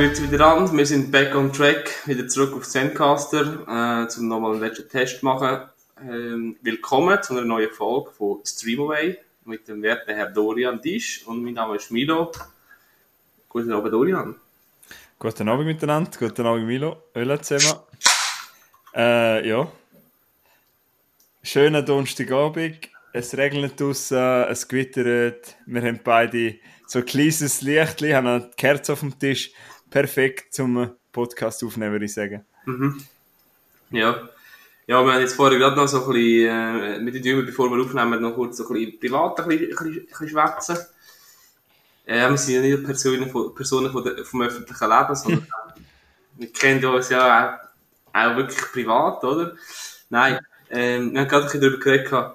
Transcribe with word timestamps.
Grüezi 0.00 0.34
an. 0.42 0.74
Wir 0.78 0.86
sind 0.86 1.12
back 1.12 1.34
on 1.34 1.52
track, 1.52 2.06
wieder 2.06 2.26
zurück 2.26 2.56
auf 2.56 2.66
Zencaster, 2.66 4.04
äh, 4.04 4.08
zum 4.08 4.28
nochmal 4.28 4.52
einen 4.52 4.62
letzten 4.62 4.88
Test 4.88 5.22
machen. 5.22 5.68
Ähm, 6.00 6.56
willkommen 6.62 7.22
zu 7.22 7.34
einer 7.34 7.44
neuen 7.44 7.68
Folge 7.70 8.10
von 8.12 8.38
Streamaway 8.42 9.18
mit 9.44 9.68
dem 9.68 9.82
werten 9.82 10.14
Herr 10.14 10.30
Dorian 10.30 10.80
Disch 10.80 11.26
und 11.26 11.44
mein 11.44 11.52
Name 11.52 11.76
ist 11.76 11.90
Milo. 11.90 12.32
Guten 13.50 13.72
Abend, 13.72 13.92
Dorian. 13.92 14.36
Guten 15.18 15.46
Abend 15.50 15.66
miteinander, 15.66 16.10
guten 16.18 16.46
Abend 16.46 16.66
Milo, 16.66 16.96
Öl 17.14 17.38
zusammen. 17.42 17.80
Äh, 18.94 19.46
ja. 19.46 19.70
Schöner 21.42 21.82
Donnerstagabend. 21.82 22.88
Es 23.12 23.36
regnet 23.36 23.78
draussen, 23.78 24.16
es 24.48 24.66
gewittert. 24.66 25.56
Wir 25.66 25.82
haben 25.82 26.00
beide 26.02 26.54
so 26.86 27.00
ein 27.00 27.04
kleines 27.04 27.60
Licht, 27.60 28.00
haben 28.00 28.26
eine 28.26 28.50
Kerze 28.56 28.94
auf 28.94 29.00
dem 29.00 29.18
Tisch. 29.18 29.52
Perfekt 29.90 30.54
zum 30.54 30.92
Podcast 31.12 31.64
aufnehmen, 31.64 31.92
würde 31.92 32.04
ich 32.04 32.14
sagen. 32.14 32.44
Mhm. 32.64 33.02
Ja. 33.90 34.28
Ja, 34.86 35.04
wir 35.04 35.12
haben 35.12 35.20
jetzt 35.20 35.34
vorher 35.34 35.58
gerade 35.58 35.76
noch 35.76 35.86
so 35.86 36.04
ein 36.04 36.12
bisschen, 36.12 36.48
äh, 36.48 36.98
mit 37.00 37.14
den 37.14 37.22
Dümern, 37.22 37.46
bevor 37.46 37.70
wir 37.70 37.82
aufnehmen, 37.82 38.22
noch 38.22 38.34
kurz 38.34 38.56
so 38.56 38.66
ein 38.68 38.74
bisschen 38.74 38.98
privat 38.98 39.40
ein 39.40 39.48
bisschen, 39.48 39.66
ein 39.66 39.68
bisschen, 39.70 40.00
ein 40.00 40.06
bisschen 40.06 40.28
schwätzen. 40.28 40.78
Äh, 42.06 42.28
wir 42.28 42.36
sind 42.36 42.54
ja 42.54 42.60
nicht 42.60 42.84
Personen, 42.84 43.30
von, 43.30 43.54
Personen 43.54 43.92
von 43.92 44.02
der, 44.02 44.24
vom 44.24 44.42
öffentlichen 44.42 44.88
Leben, 44.88 45.14
sondern 45.14 45.46
wir 46.36 46.52
kennen 46.52 46.84
uns 46.84 47.08
ja 47.08 47.60
auch, 48.12 48.18
auch 48.18 48.36
wirklich 48.36 48.72
privat, 48.72 49.22
oder? 49.22 49.54
Nein, 50.08 50.40
ähm, 50.70 51.12
wir 51.12 51.20
haben 51.20 51.28
gerade 51.28 51.42
ein 51.42 51.52
bisschen 51.52 51.60
darüber 51.60 51.78
geredet, 51.78 52.34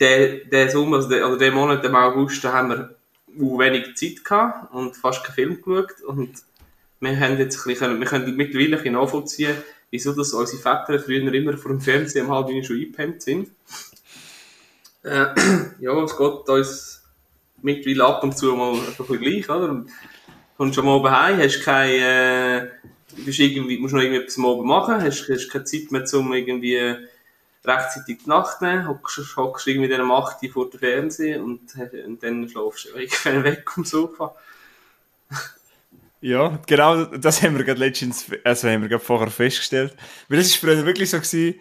der, 0.00 0.44
der 0.46 0.70
Sommer, 0.70 0.96
also 0.96 1.08
der, 1.08 1.28
oder 1.28 1.36
der 1.36 1.52
Monat, 1.52 1.84
im 1.84 1.94
August, 1.94 2.42
da 2.42 2.52
haben 2.52 2.70
wir 2.70 2.96
wenig 3.58 3.94
Zeit 3.96 4.24
gehabt 4.24 4.72
und 4.72 4.96
fast 4.96 5.22
keinen 5.22 5.34
Film 5.34 5.62
geschaut 5.62 6.00
und 6.02 6.32
wir 7.00 7.18
haben 7.18 7.38
jetzt 7.38 7.58
ein 7.58 7.72
bisschen, 7.72 7.98
wir 7.98 8.06
können 8.06 8.36
mittlerweile 8.36 8.80
ein 8.80 8.92
nachvollziehen, 8.92 9.56
wieso 9.90 10.12
dass 10.12 10.32
unsere 10.32 10.62
Väter 10.62 11.00
früher 11.00 11.32
immer 11.32 11.56
vor 11.56 11.72
dem 11.72 11.80
Fernsehen 11.80 12.26
um 12.26 12.32
halb 12.32 12.48
schon 12.64 12.76
eingepennt 12.76 13.22
sind. 13.22 13.50
Äh, 15.02 15.26
ja, 15.80 16.02
es 16.02 16.16
geht 16.16 16.48
uns 16.48 17.02
mittlerweile 17.62 18.04
ab 18.04 18.22
und 18.22 18.36
zu 18.36 18.54
mal 18.54 18.74
ein 18.74 18.80
bisschen 18.96 19.18
gleich, 19.18 19.48
oder? 19.48 19.84
Kommst 20.56 20.74
schon 20.74 20.84
mal 20.84 20.96
oben 20.96 21.10
heim, 21.10 21.38
hast 21.38 21.62
keine, 21.62 21.94
äh, 21.94 22.68
bist 23.24 23.38
irgendwie, 23.38 23.78
musst 23.78 23.94
noch 23.94 24.02
irgendetwas 24.02 24.36
am 24.36 24.46
Abend 24.46 24.66
machen, 24.66 25.02
hast, 25.02 25.26
hast 25.28 25.48
keine 25.48 25.64
Zeit 25.64 25.90
mehr, 25.90 26.04
um 26.12 26.32
irgendwie 26.34 26.96
rechtzeitig 27.64 28.18
die 28.24 28.28
Nacht 28.28 28.60
nehmen, 28.60 28.88
hockst, 28.88 29.36
hockst 29.36 29.66
irgendwie 29.66 29.92
in 29.92 30.00
8 30.00 30.42
Uhr 30.42 30.50
vor 30.50 30.70
dem 30.70 30.80
Fernsehen 30.80 31.42
und, 31.42 31.60
und 32.06 32.22
dann 32.22 32.48
schlafst 32.48 32.86
du 32.86 32.88
irgendwann 32.98 33.44
weg 33.44 33.70
vom 33.70 33.84
Sofa. 33.84 34.34
Ja, 36.20 36.58
genau, 36.66 37.04
das 37.04 37.42
haben 37.42 37.56
wir 37.56 37.64
gerade 37.64 37.80
letztens, 37.80 38.26
also 38.44 38.68
haben 38.68 38.82
wir 38.82 38.88
gerade 38.88 39.02
vorher 39.02 39.30
festgestellt. 39.30 39.96
Weil 40.28 40.38
es 40.38 40.48
ist 40.48 40.56
früher 40.56 40.84
wirklich 40.84 41.08
so 41.10 41.16
gewesen, 41.16 41.54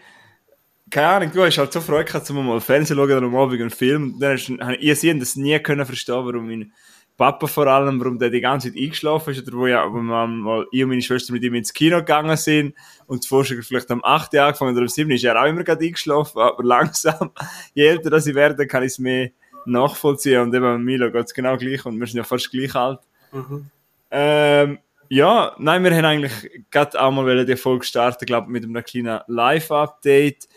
keine 0.90 1.08
Ahnung, 1.08 1.32
du 1.34 1.44
hast 1.44 1.58
halt 1.58 1.72
so 1.72 1.82
Freude 1.82 2.06
gehabt, 2.06 2.30
um 2.30 2.46
mal 2.46 2.60
Fernsehen 2.60 2.98
zu 2.98 3.04
schauen 3.04 3.18
oder 3.18 3.26
am 3.28 3.36
Abend 3.36 3.62
einen 3.62 3.70
Film. 3.70 4.14
Und 4.14 4.20
dann 4.20 4.38
du, 4.38 4.58
ich 4.80 5.00
sie 5.00 5.18
das 5.18 5.36
nie 5.36 5.58
können 5.60 5.86
verstehen, 5.86 6.26
warum 6.26 6.48
mein 6.48 6.74
Papa 7.16 7.48
vor 7.48 7.68
allem, 7.68 8.00
warum 8.00 8.18
der 8.18 8.30
die 8.30 8.40
ganze 8.40 8.70
Zeit 8.70 8.82
eingeschlafen 8.82 9.34
ist, 9.34 9.46
oder 9.46 9.58
wo 9.58 9.68
ja, 9.68 9.86
mal, 9.88 10.66
ich 10.72 10.84
und 10.84 10.90
meine 10.90 11.02
Schwester 11.02 11.34
mit 11.34 11.44
ihm 11.44 11.54
ins 11.54 11.74
Kino 11.74 11.98
gegangen 11.98 12.38
sind, 12.38 12.74
und 13.08 13.24
zuvor 13.24 13.44
schon 13.44 13.62
vielleicht 13.62 13.92
am 13.92 14.04
8. 14.04 14.34
Jahr 14.34 14.48
angefangen 14.48 14.72
oder 14.72 14.84
am 14.84 14.88
7. 14.88 15.12
ist 15.12 15.26
er 15.26 15.40
auch 15.40 15.46
immer 15.46 15.64
gerade 15.64 15.86
eingeschlafen, 15.86 16.40
aber 16.40 16.64
langsam, 16.64 17.32
je 17.74 17.88
älter 17.88 18.10
das 18.10 18.26
ich 18.26 18.36
werde, 18.36 18.66
kann 18.68 18.84
ich 18.84 18.94
es 18.94 19.00
mehr 19.00 19.32
nachvollziehen, 19.66 20.42
und 20.42 20.56
eben 20.56 20.78
mit 20.78 20.86
Milo 20.86 21.12
geht 21.12 21.26
es 21.26 21.34
genau 21.34 21.58
gleich, 21.58 21.86
und 21.86 22.00
wir 22.00 22.08
sind 22.08 22.18
ja 22.18 22.24
fast 22.24 22.50
gleich 22.52 22.74
alt. 22.74 23.02
Mhm. 23.34 23.70
Ähm, 24.12 24.80
ja, 25.10 25.56
nein, 25.58 25.84
wir 25.84 25.96
haben 25.96 26.06
eigentlich 26.06 26.66
gerade 26.70 27.02
auch 27.02 27.12
mal 27.12 27.46
die 27.46 27.56
Folge 27.56 27.86
starten, 27.86 28.26
glaube 28.26 28.52
mit 28.52 28.64
einem 28.64 28.84
kleinen 28.84 29.22
Live-Update. 29.28 30.48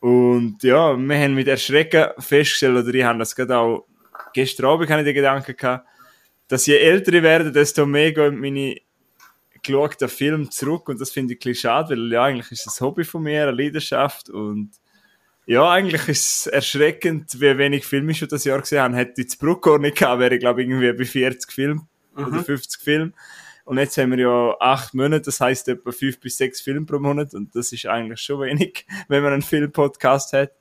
Und 0.00 0.62
ja, 0.62 0.96
wir 0.96 1.18
haben 1.18 1.34
mit 1.34 1.46
Erschrecken 1.46 2.08
festgestellt, 2.18 2.84
oder 2.84 2.94
ich 2.94 3.04
habe 3.04 3.18
das 3.18 3.36
gerade 3.36 3.56
auch 3.56 3.86
gestern 4.32 4.66
Abend 4.66 4.90
habe 4.90 5.02
ich 5.02 5.06
den 5.06 5.14
Gedanken 5.14 5.56
gehabt, 5.56 5.86
dass 6.48 6.66
je 6.66 6.76
älter 6.76 7.12
ich 7.12 7.22
werde, 7.22 7.52
desto 7.52 7.86
mehr 7.86 8.12
gehen 8.12 8.40
meine 8.40 8.76
geschauten 9.62 10.08
Filme 10.08 10.48
zurück 10.48 10.88
und 10.88 11.00
das 11.00 11.10
finde 11.10 11.34
ich 11.34 11.40
ein 11.40 11.50
bisschen 11.50 11.70
schade, 11.70 11.90
weil 11.90 12.12
ja, 12.12 12.24
eigentlich 12.24 12.50
ist 12.50 12.66
es 12.66 12.80
ein 12.80 12.86
Hobby 12.86 13.04
von 13.04 13.22
mir, 13.22 13.42
eine 13.42 13.52
Leidenschaft 13.52 14.30
und 14.30 14.70
ja, 15.46 15.70
eigentlich 15.70 16.08
ist 16.08 16.46
es 16.46 16.46
erschreckend, 16.46 17.40
wie 17.40 17.58
wenig 17.58 17.84
Filme 17.84 18.12
ich 18.12 18.18
schon 18.18 18.28
das 18.28 18.44
Jahr 18.44 18.60
gesehen 18.60 18.82
habe. 18.82 18.96
Hätte 18.96 19.20
ich 19.20 19.28
das 19.28 19.36
Bruckor 19.36 19.78
nicht 19.78 19.98
gehabt, 19.98 20.20
wäre 20.20 20.34
ich 20.34 20.40
glaube 20.40 20.62
irgendwie 20.62 20.92
bei 20.92 21.04
40 21.04 21.52
Filmen 21.52 21.89
mhm. 22.20 22.34
oder 22.34 22.44
50 22.44 22.80
Filmen. 22.80 23.14
Und 23.64 23.78
jetzt 23.78 23.96
haben 23.98 24.10
wir 24.10 24.18
ja 24.18 24.56
acht 24.58 24.94
Monate, 24.94 25.22
das 25.22 25.40
heißt 25.40 25.68
etwa 25.68 25.92
fünf 25.92 26.18
bis 26.18 26.36
sechs 26.36 26.60
Filme 26.60 26.86
pro 26.86 26.98
Monat 26.98 27.34
und 27.34 27.54
das 27.54 27.72
ist 27.72 27.86
eigentlich 27.86 28.20
schon 28.20 28.40
wenig, 28.40 28.86
wenn 29.08 29.22
man 29.22 29.32
einen 29.32 29.42
Film-Podcast 29.42 30.32
hat. 30.32 30.52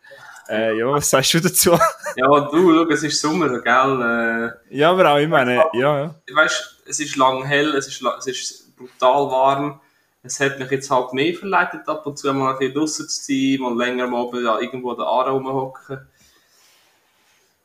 Äh, 0.48 0.78
ja, 0.78 0.88
was 0.88 1.10
sagst 1.10 1.34
du 1.34 1.40
dazu? 1.40 1.72
ja, 2.16 2.40
du, 2.52 2.74
schau, 2.76 2.90
es 2.90 3.04
ist 3.04 3.22
Sommer, 3.22 3.62
gell? 3.62 4.54
Äh, 4.70 4.78
ja, 4.78 4.92
aber 4.92 5.12
auch, 5.12 5.18
ich 5.18 5.28
meine, 5.28 5.64
ja, 5.74 6.00
ja. 6.00 6.16
Weißt 6.34 6.84
es 6.86 7.00
ist 7.00 7.16
lang 7.16 7.46
hell, 7.46 7.76
es 7.76 7.88
ist, 7.88 8.04
es 8.20 8.28
ist 8.28 8.76
brutal 8.76 9.30
warm. 9.32 9.82
Es 10.24 10.40
hat 10.40 10.60
mich 10.60 10.70
jetzt 10.72 10.90
halt 10.90 11.14
mehr 11.14 11.34
verleitet, 11.34 11.88
ab 11.88 12.06
und 12.06 12.18
zu 12.18 12.34
mal 12.34 12.54
ein 12.54 12.60
bisschen 12.60 12.74
draussen 12.74 13.08
zu 13.08 13.22
sein, 13.24 13.62
mal 13.62 13.78
länger 13.78 14.08
mal 14.08 14.28
irgendwo 14.62 14.94
den 14.94 15.06
Aare 15.06 15.32
rumhocken. 15.32 16.08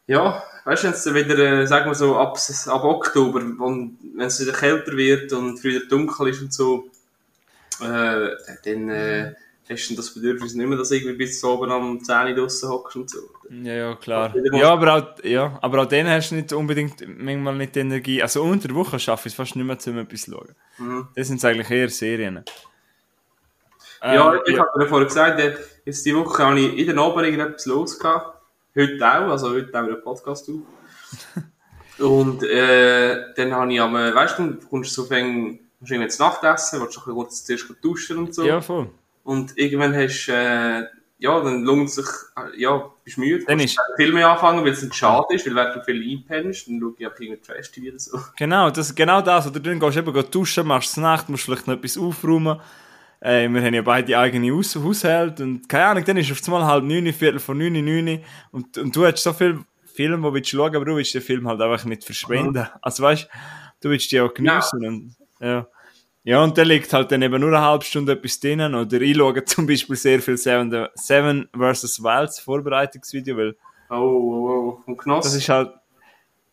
Ja, 0.07 0.43
weißt 0.65 0.85
du, 0.85 0.89
wenn 0.89 0.95
es 0.95 1.15
wieder, 1.15 1.39
äh, 1.39 1.67
sagen 1.67 1.91
wir 1.91 1.95
so, 1.95 2.17
ab, 2.17 2.39
ab 2.67 2.85
Oktober, 2.85 3.41
wenn 3.41 3.97
es 4.19 4.41
wieder 4.41 4.53
kälter 4.53 4.97
wird 4.97 5.33
und 5.33 5.59
früher 5.59 5.87
dunkel 5.87 6.29
ist 6.29 6.43
und 6.43 6.53
so, 6.53 6.89
äh, 7.81 8.31
dann 8.65 8.89
äh, 8.89 9.35
hast 9.69 9.91
du 9.91 9.97
das 9.97 10.13
Bedürfnis 10.15 10.55
nicht 10.55 10.67
mehr, 10.67 10.79
dass 10.79 10.91
du 10.91 10.97
irgendwie 10.97 11.17
bis 11.17 11.43
oben 11.45 11.71
am 11.71 12.03
10 12.03 12.29
Uhr 12.29 12.35
draussen 12.35 12.69
hockst 12.69 12.97
und 12.97 13.11
so. 13.11 13.19
Ja, 13.51 13.73
ja, 13.73 13.95
klar. 13.95 14.35
Ja 14.53 14.71
aber, 14.71 14.95
auch, 14.95 15.25
ja, 15.25 15.59
aber 15.63 15.83
auch 15.83 15.87
dann 15.87 16.09
hast 16.09 16.31
du 16.31 16.37
nicht 16.37 16.53
unbedingt 16.53 17.03
manchmal 17.07 17.57
nicht 17.57 17.75
die 17.75 17.81
Energie. 17.81 18.23
Also 18.23 18.43
unter 18.43 18.69
der 18.69 18.77
Woche 18.77 18.99
schaffe 18.99 19.29
ich 19.29 19.33
es 19.33 19.37
fast 19.37 19.57
nicht 19.57 19.65
mehr, 19.65 19.79
um 19.87 19.99
etwas 19.99 20.23
zu 20.23 20.33
schauen. 20.33 20.55
Mhm. 20.79 21.09
Das 21.15 21.29
sind 21.29 21.45
eigentlich 21.45 21.71
eher 21.71 21.89
Serien. 21.89 22.45
Ja, 24.03 24.35
ähm, 24.35 24.41
ich 24.47 24.55
ja. 24.55 24.61
habe 24.61 24.85
dir 24.85 24.89
vorher 24.89 25.07
gesagt, 25.07 25.43
jetzt 25.85 26.05
die 26.05 26.15
Woche 26.15 26.45
habe 26.45 26.61
ich 26.61 26.79
in 26.79 26.87
der 26.87 26.99
Abend 26.99 27.25
irgendetwas 27.25 27.67
los 27.67 27.99
gehabt. 27.99 28.34
Heute 28.77 29.07
auch, 29.07 29.31
also 29.31 29.51
heute 29.51 29.73
haben 29.73 29.87
wir 29.87 29.95
einen 29.95 30.03
Podcast 30.03 30.51
auf. 30.51 32.05
und 32.05 32.43
äh, 32.43 33.33
dann 33.37 33.53
habe 33.55 33.73
ich 33.73 33.81
am, 33.81 33.95
weißt 33.95 34.39
du, 34.41 34.51
du 34.55 34.67
kommst 34.67 34.93
so 34.93 35.05
fäng, 35.05 35.61
du 35.81 35.95
jetzt 35.95 36.19
Nacht 36.19 36.43
essen, 36.43 36.81
willst 36.81 36.97
du 36.97 37.01
kurz 37.01 37.45
zuerst 37.45 37.67
duschen 37.81 38.19
und 38.19 38.35
so. 38.35 38.45
Ja, 38.45 38.61
voll. 38.61 38.91
Und 39.23 39.57
irgendwann 39.57 39.95
hast 39.95 40.27
du, 40.27 40.33
äh, 40.33 40.87
ja, 41.19 41.41
dann 41.41 41.63
lohnt 41.63 41.89
es 41.89 41.95
sich, 41.95 42.07
äh, 42.37 42.61
ja, 42.61 42.91
bist 43.05 43.17
müde, 43.17 43.45
dann 43.45 43.61
ist 43.61 43.79
Filme 43.95 44.27
anfangen, 44.27 44.65
weil 44.65 44.73
es 44.73 44.83
nicht 44.83 44.97
schade 44.97 45.27
ist, 45.31 45.47
weil 45.47 45.55
wenn 45.55 45.73
du 45.73 45.85
viel 45.85 46.19
einpennst, 46.19 46.67
dann 46.67 46.81
schaue 46.81 46.95
ich 46.99 47.07
auch 47.07 47.13
irgendwie 47.21 47.41
Trash-TV 47.41 47.91
oder 47.91 47.99
so. 48.01 48.19
Genau, 48.37 48.71
das, 48.71 48.93
genau 48.93 49.23
das, 49.23 49.47
oder 49.47 49.61
dann 49.61 49.79
gehst 49.79 49.97
du 49.97 50.01
eben 50.01 50.31
duschen, 50.33 50.67
machst 50.67 50.91
es 50.91 50.97
Nacht, 50.97 51.29
musst 51.29 51.45
vielleicht 51.45 51.69
noch 51.69 51.75
etwas 51.75 51.97
aufräumen, 51.97 52.61
äh, 53.25 53.49
wir 53.49 53.63
haben 53.63 53.75
ja 53.75 53.83
beide 53.83 54.19
eigene 54.19 54.55
Haus 54.55 54.77
Haushalte 54.77 55.45
und 55.45 55.67
keine 55.67 55.87
Ahnung, 55.87 56.05
dann 56.05 56.19
ist 56.19 56.31
auf 56.31 56.47
einmal 56.47 56.67
halb 56.67 56.85
neun, 56.85 57.11
viertel 57.13 57.41
von 57.41 57.57
neun, 57.57 57.73
neun 57.73 58.21
und, 58.53 58.77
und 58.77 58.95
du 58.95 59.07
hast 59.07 59.23
so 59.23 59.33
viele 59.33 59.65
Filme, 59.87 60.29
die 60.29 60.35
willst 60.35 60.53
du 60.53 60.59
schauen, 60.59 60.77
aber 60.77 60.85
du 60.85 60.97
willst 60.97 61.15
den 61.15 61.23
Film 61.23 61.49
halt 61.49 61.61
einfach 61.61 61.85
nicht 61.87 62.05
verschwenden. 62.05 62.61
Mhm. 62.61 62.79
Also 62.83 63.03
weißt 63.03 63.29
du, 63.81 63.89
willst 63.89 64.13
die 64.13 64.21
auch 64.21 64.33
genießen 64.33 64.83
ja. 64.83 64.89
und 64.89 65.17
ja. 65.41 65.67
Ja, 66.27 66.43
und 66.43 66.57
da 66.57 66.63
liegt 66.63 66.91
halt 66.93 67.13
dann 67.13 67.21
eben 67.21 67.39
nur 67.39 67.51
eine 67.51 67.61
halbe 67.61 67.85
Stunde 67.85 68.13
etwas 68.13 68.41
drinnen. 68.41 68.75
Oder 68.75 69.01
ich 69.01 69.15
schaue 69.15 69.45
zum 69.45 69.67
Beispiel 69.67 69.97
sehr 69.97 70.21
viel 70.21 70.39
Seven, 70.39 70.89
Seven 70.95 71.49
vs. 71.55 72.03
Wilds 72.03 72.41
Vorbereitungsvideo, 72.41 73.37
weil. 73.37 73.57
Oh, 73.91 73.97
oh, 73.97 74.49
oh. 74.49 74.83
Und 74.87 74.97
Knoss? 74.97 75.27
Das 75.27 75.35
ist 75.35 75.49
halt. 75.51 75.75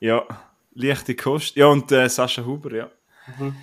Ja, 0.01 0.25
leichte 0.74 1.15
Kost. 1.15 1.56
Ja, 1.56 1.67
und 1.67 1.89
äh, 1.91 2.09
Sascha 2.09 2.44
Huber, 2.44 2.74
ja. 2.74 2.89
Mhm. 3.39 3.56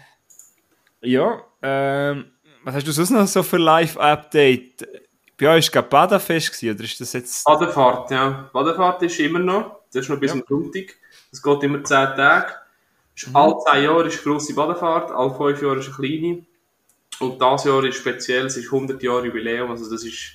Ja, 1.02 1.42
ähm. 1.60 2.32
Was 2.68 2.74
hast 2.74 2.86
du 2.86 2.92
sonst 2.92 3.10
noch 3.12 3.26
so 3.26 3.42
für 3.42 3.56
Live-Update? 3.56 4.86
Bei 5.38 5.56
euch 5.56 5.74
war 5.74 5.82
es 5.84 5.88
Badefest 5.88 6.52
gewesen, 6.52 6.74
oder 6.74 6.84
ist 6.84 7.00
das 7.00 7.14
jetzt... 7.14 7.42
Badefahrt, 7.46 8.10
ja. 8.10 8.50
Badefahrt 8.52 9.02
ist 9.04 9.18
immer 9.20 9.38
noch. 9.38 9.84
Das 9.90 10.02
ist 10.02 10.10
noch 10.10 10.20
bis 10.20 10.34
ja. 10.34 10.38
am 10.38 10.44
Sonntag. 10.46 10.94
Das 11.30 11.42
geht 11.42 11.62
immer 11.62 11.82
10 11.82 11.96
Tage. 11.96 12.52
Mhm. 13.26 13.36
Alle 13.36 13.54
10 13.72 13.84
Jahre 13.84 14.08
ist 14.08 14.16
eine 14.16 14.22
grosse 14.22 14.54
Badefahrt, 14.54 15.10
alle 15.10 15.34
5 15.34 15.62
Jahre 15.62 15.78
ist 15.78 15.86
eine 15.86 15.94
kleine. 15.94 16.44
Und 17.20 17.40
das 17.40 17.64
Jahr 17.64 17.82
ist 17.84 17.96
speziell, 17.96 18.44
es 18.44 18.58
ist 18.58 18.66
100 18.66 19.02
Jahre 19.02 19.24
Jubiläum, 19.24 19.70
also 19.70 19.90
das 19.90 20.04
ist... 20.04 20.32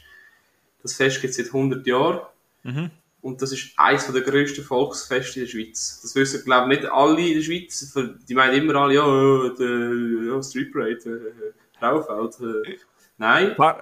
Das 0.81 0.95
Fest 0.95 1.21
gibt 1.21 1.29
es 1.29 1.37
seit 1.37 1.53
100 1.53 1.85
Jahren. 1.85 2.21
Mhm. 2.63 2.89
Und 3.21 3.43
das 3.43 3.51
ist 3.51 3.73
eines 3.77 4.11
der 4.11 4.21
grössten 4.21 4.63
Volksfeste 4.63 5.39
in 5.39 5.45
der 5.45 5.51
Schweiz. 5.51 5.99
Das 6.01 6.15
wissen, 6.15 6.43
glaube 6.43 6.73
ich, 6.73 6.79
nicht 6.79 6.91
alle 6.91 7.21
in 7.21 7.35
der 7.35 7.43
Schweiz. 7.43 7.93
Die 8.27 8.33
meinen 8.33 8.55
immer 8.55 8.73
alle, 8.73 8.95
ja, 8.95 9.49
der 9.49 10.33
ja, 10.33 10.41
Street 10.41 10.73
Parade, 10.73 11.53
Äh, 11.83 12.77
nein. 13.17 13.55
Fun, 13.55 13.73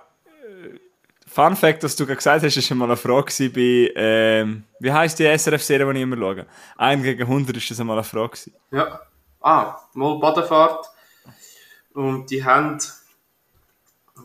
Fun 1.28 1.56
Fact, 1.56 1.84
dass 1.84 1.96
du 1.96 2.06
gerade 2.06 2.18
gesagt 2.18 2.44
hast, 2.44 2.58
ist 2.58 2.66
schon 2.68 2.78
mal 2.78 2.86
eine 2.86 2.98
Frage 2.98 3.50
bei, 3.50 3.92
ähm, 3.96 4.64
wie 4.80 4.92
heisst 4.92 5.18
die 5.20 5.26
SRF-Serie, 5.26 5.86
die 5.94 6.00
ich 6.00 6.04
immer 6.04 6.18
schaue? 6.18 6.46
1 6.78 7.04
gegen 7.04 7.22
100 7.22 7.56
ist 7.56 7.72
das 7.72 7.80
einmal 7.80 7.98
eine 7.98 8.04
Frage. 8.04 8.38
Ja. 8.72 9.00
Ah, 9.40 9.78
mal 9.94 10.20
Badefahrt. 10.20 10.88
Und 11.94 12.30
die 12.30 12.44
haben, 12.44 12.80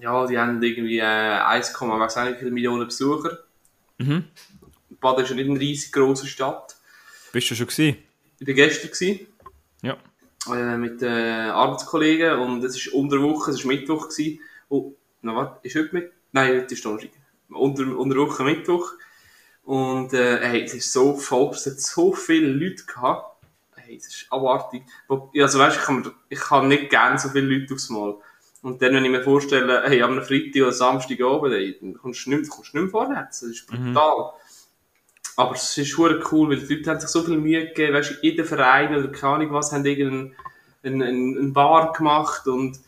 ja, 0.01 0.27
die 0.27 0.39
haben 0.39 0.63
irgendwie 0.63 0.99
äh, 0.99 1.03
1, 1.03 1.75
was 1.81 2.17
auch 2.17 2.25
nicht, 2.25 2.39
viele 2.39 2.51
Millionen 2.51 2.87
Besucher. 2.87 3.39
Mhm. 3.99 4.25
Baden 5.01 5.25
ist 5.25 5.31
ja 5.31 5.37
nicht 5.37 5.49
eine 5.49 5.61
riesig 5.61 5.93
grosse 5.93 6.27
Stadt. 6.27 6.77
Bist 7.33 7.51
du 7.51 7.55
schon 7.55 7.67
gewesen? 7.67 7.99
Ich 8.39 8.47
war 8.47 8.55
gestern 8.55 8.91
gewesen, 8.91 9.27
Ja. 9.83 9.97
Äh, 10.55 10.77
mit 10.77 11.03
äh, 11.03 11.51
Arbeitskollegen 11.51 12.39
und 12.39 12.65
es 12.65 12.77
ist 12.77 12.89
unter 12.89 13.21
Woche, 13.23 13.51
es 13.51 13.65
war 13.65 13.73
Mittwoch 13.73 14.09
gewesen. 14.09 14.41
Oh, 14.69 14.93
na 15.23 15.35
warte, 15.35 15.67
ist 15.67 15.77
heute 15.77 15.95
mit? 15.95 16.13
Nein, 16.33 16.61
heute 16.61 16.75
ist 16.75 16.85
Donnerstag. 16.85 17.11
Unter, 17.49 17.97
unter 17.97 18.17
Woche 18.17 18.45
Mittwoch. 18.45 18.93
Und 19.65 20.13
äh, 20.13 20.39
hey, 20.41 20.63
es 20.63 20.75
ist 20.75 20.93
so 20.93 21.17
voll, 21.17 21.51
es 21.51 21.67
hat 21.67 21.81
so 21.81 22.13
viele 22.13 22.49
Leute 22.49 22.85
gehabt. 22.85 23.37
Hey, 23.75 23.97
es 23.97 24.07
ist 24.07 24.27
abartig. 24.31 24.83
Also 25.09 25.59
weißt, 25.59 25.77
ich 25.77 25.83
kann, 25.83 26.13
ich 26.29 26.41
kann 26.41 26.69
nicht 26.69 26.91
gerne 26.91 27.19
so 27.19 27.29
viele 27.31 27.47
Leute 27.47 27.75
aufs 27.75 27.91
Mal. 27.91 28.17
Und 28.63 28.83
dann, 28.83 28.95
wenn 28.95 29.05
ich 29.05 29.11
mir 29.11 29.23
vorstelle, 29.23 29.83
hey, 29.87 30.03
am 30.03 30.21
Freitag 30.23 30.63
oder 30.63 30.73
Samstag 30.73 31.21
oben, 31.21 31.53
hey, 31.53 31.77
dann 31.81 31.95
kommst 31.95 32.27
du 32.27 32.31
nicht, 32.31 32.51
kommst 32.51 32.73
du 32.73 32.79
nicht 32.79 32.93
mehr 32.93 33.01
vorwärts. 33.01 33.41
Das 33.41 33.51
ist 33.51 33.67
brutal. 33.67 34.33
Aber 35.37 35.55
es 35.55 35.77
ist 35.77 35.89
schon 35.89 36.23
cool, 36.33 36.51
weil 36.51 36.67
die 36.67 36.75
Leute 36.75 36.91
haben 36.91 37.01
sich 37.01 37.11
so 37.11 37.23
viel 37.23 37.37
Mühe 37.37 37.67
gegeben, 37.67 37.93
weißt 37.93 38.11
du, 38.11 38.15
jeder 38.23 38.45
Verein 38.45 38.97
oder 38.97 39.09
keine 39.09 39.35
Ahnung 39.35 39.53
was, 39.53 39.71
haben 39.71 39.85
irgendeinen 39.85 40.35
einen, 40.83 41.03
einen, 41.03 41.53
Bar 41.53 41.93
gemacht 41.93 42.47
und 42.47 42.79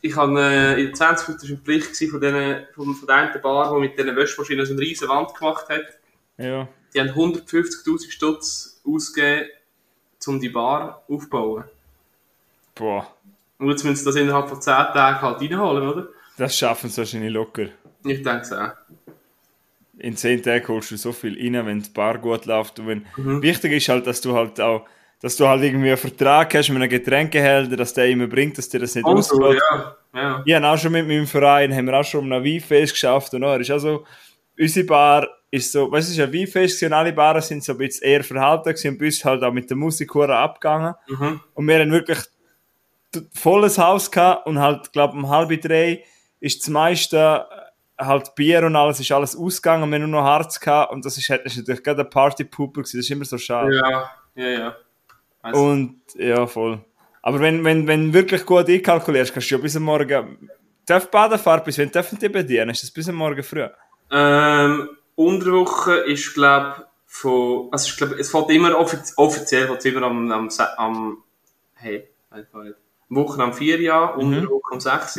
ich 0.00 0.16
habe 0.16 0.40
äh, 0.40 0.80
in 0.80 0.86
der 0.86 0.94
20 0.94 1.28
Minuten 1.28 1.64
Bericht 1.64 1.88
gewesen 1.88 2.10
von, 2.10 2.20
denen, 2.20 2.66
von, 2.74 2.94
von 2.94 3.06
der 3.06 3.16
einen 3.16 3.42
Bar, 3.42 3.74
die 3.74 3.80
mit 3.80 3.98
diesen 3.98 4.16
Wäschmaschinen 4.16 4.64
so 4.64 4.72
eine 4.72 4.80
riesen 4.80 5.08
Wand 5.08 5.34
gemacht 5.34 5.68
hat. 5.68 5.82
Ja. 6.38 6.68
Die 6.94 7.00
haben 7.00 7.10
150'000 7.10 8.10
Stutz 8.10 8.80
ausgegeben, 8.86 9.48
um 10.26 10.40
die 10.40 10.48
Bar 10.48 11.02
aufzubauen. 11.08 11.64
Boah. 12.74 13.14
Und 13.58 13.68
jetzt 13.68 13.84
müssen 13.84 13.96
sie 13.96 14.04
das 14.04 14.16
innerhalb 14.16 14.48
von 14.48 14.62
10 14.62 14.72
Tagen 14.72 15.20
halt 15.20 15.40
reinholen, 15.40 15.88
oder? 15.88 16.08
Das 16.38 16.56
schaffen 16.56 16.88
sie 16.88 16.98
wahrscheinlich 16.98 17.32
locker. 17.32 17.66
Ich 18.04 18.22
denke 18.22 18.40
es 18.40 18.52
auch. 18.52 18.72
In 20.00 20.16
10 20.16 20.42
Tagen 20.42 20.68
holst 20.68 20.90
du 20.90 20.96
so 20.96 21.12
viel 21.12 21.36
rein, 21.38 21.66
wenn 21.66 21.80
die 21.80 21.90
Bar 21.90 22.18
gut 22.18 22.46
läuft. 22.46 22.78
Und 22.78 22.86
wenn, 22.88 23.06
Mhm. 23.16 23.42
Wichtig 23.42 23.72
ist 23.72 23.88
halt, 23.88 24.06
dass 24.06 24.20
du 24.20 24.34
halt 24.34 24.60
auch, 24.60 24.86
dass 25.20 25.36
du 25.36 25.46
halt 25.46 25.62
irgendwie 25.62 25.88
einen 25.88 25.96
Vertrag 25.98 26.54
hast 26.54 26.68
mit 26.70 26.76
einem 26.80 26.88
Getränkehälter, 26.90 27.76
dass 27.76 27.92
der 27.94 28.08
immer 28.08 28.26
bringt, 28.26 28.56
dass 28.58 28.68
dir 28.68 28.80
das 28.80 28.94
nicht 28.94 29.04
Und 29.06 29.22
so, 29.24 29.36
ausgeht. 29.44 29.60
ja. 29.70 29.96
ja. 30.14 30.42
Ich 30.46 30.54
habe 30.54 30.66
auch 30.68 30.78
schon 30.78 30.92
mit 30.92 31.06
meinem 31.06 31.26
Verein, 31.26 31.74
haben 31.74 31.86
wir 31.86 31.98
auch 32.00 32.04
schon 32.04 32.24
um 32.24 32.32
ein 32.32 32.42
Weinfest 32.44 32.92
geschafft 32.94 33.34
und 33.34 33.42
er 33.42 33.60
ist 33.60 33.70
also, 33.70 34.04
unsere 34.58 34.86
Bar 34.86 35.28
ist 35.50 35.72
so, 35.72 35.90
weißt 35.90 36.08
du, 36.08 36.12
es 36.12 36.18
ist 36.18 36.24
ein 36.24 36.32
Weinfest 36.32 36.82
und 36.84 36.92
alle 36.92 37.12
Baren 37.12 37.42
sind 37.42 37.62
so 37.64 37.72
ein 37.72 37.78
bisschen 37.78 38.06
eher 38.08 38.24
verhalten 38.24 38.70
gewesen 38.70 38.88
und 38.92 38.98
bis 38.98 39.24
halt 39.24 39.42
auch 39.42 39.52
mit 39.52 39.68
der 39.68 39.76
Musik 39.76 40.14
abgegangen. 40.16 40.94
Mhm. 41.08 41.40
Und 41.54 41.68
wir 41.68 41.78
haben 41.80 41.90
wirklich 41.92 42.18
volles 43.34 43.78
Haus 43.78 44.10
gehabt 44.10 44.46
und 44.46 44.58
halt, 44.60 44.92
glaube 44.92 45.16
um 45.16 45.28
halb 45.28 45.60
drei 45.60 46.04
ist 46.40 46.60
das 46.62 46.68
meiste 46.68 47.44
halt 48.00 48.34
Bier 48.34 48.64
und 48.64 48.76
alles, 48.76 49.00
ist 49.00 49.12
alles 49.12 49.36
ausgegangen 49.36 49.84
und 49.84 49.92
wir 49.92 49.98
nur 49.98 50.08
noch 50.08 50.24
Harz 50.24 50.58
gehabt 50.58 50.92
und 50.92 51.04
das 51.04 51.16
ist, 51.18 51.30
das 51.30 51.40
ist 51.44 51.58
natürlich 51.58 51.82
gerade 51.82 52.02
ein 52.02 52.10
Partypooper 52.10 52.82
gewesen, 52.82 52.98
das 52.98 53.06
ist 53.06 53.10
immer 53.10 53.24
so 53.24 53.38
schade. 53.38 53.74
Ja, 53.74 54.10
ja, 54.34 54.48
ja. 54.48 54.76
Also, 55.42 55.62
Und, 55.62 56.00
ja, 56.14 56.46
voll. 56.46 56.84
Aber 57.22 57.40
wenn, 57.40 57.64
wenn, 57.64 57.86
wenn 57.86 58.08
du 58.08 58.14
wirklich 58.14 58.44
gut 58.46 58.68
einkalkulierst, 58.68 59.32
kannst 59.32 59.50
du 59.50 59.56
ja 59.56 59.60
bis 59.60 59.76
am 59.76 59.84
Morgen, 59.84 60.50
darf 60.86 61.10
Badenfahrt 61.10 61.64
bis, 61.64 61.78
wenn 61.78 61.90
dürfen 61.90 62.18
die 62.18 62.28
bedienen, 62.28 62.70
ist 62.70 62.82
das 62.82 62.90
bis 62.90 63.08
am 63.08 63.16
Morgen 63.16 63.42
früh? 63.42 63.66
Ähm, 64.10 64.88
unter 65.14 65.44
der 65.44 65.54
Woche 65.54 65.96
ist, 65.98 66.34
glaube 66.34 66.86
von, 67.06 67.68
also 67.72 67.88
ich 67.88 67.96
glaube, 67.96 68.14
es 68.20 68.30
fällt 68.30 68.50
immer 68.50 68.78
offiz 68.78 69.12
offiziell, 69.16 69.66
fällt 69.66 69.84
immer 69.84 70.06
am, 70.06 70.30
am, 70.30 70.48
am, 70.76 71.18
hey, 71.74 72.08
einfach 72.30 72.62
nicht. 72.62 72.76
Wochen 73.08 73.40
am 73.40 73.52
4 73.52 73.80
Jahr, 73.80 74.16
unter 74.16 74.40
der 74.40 74.48
Woche 74.48 74.72
am 74.72 74.80
6. 74.80 75.18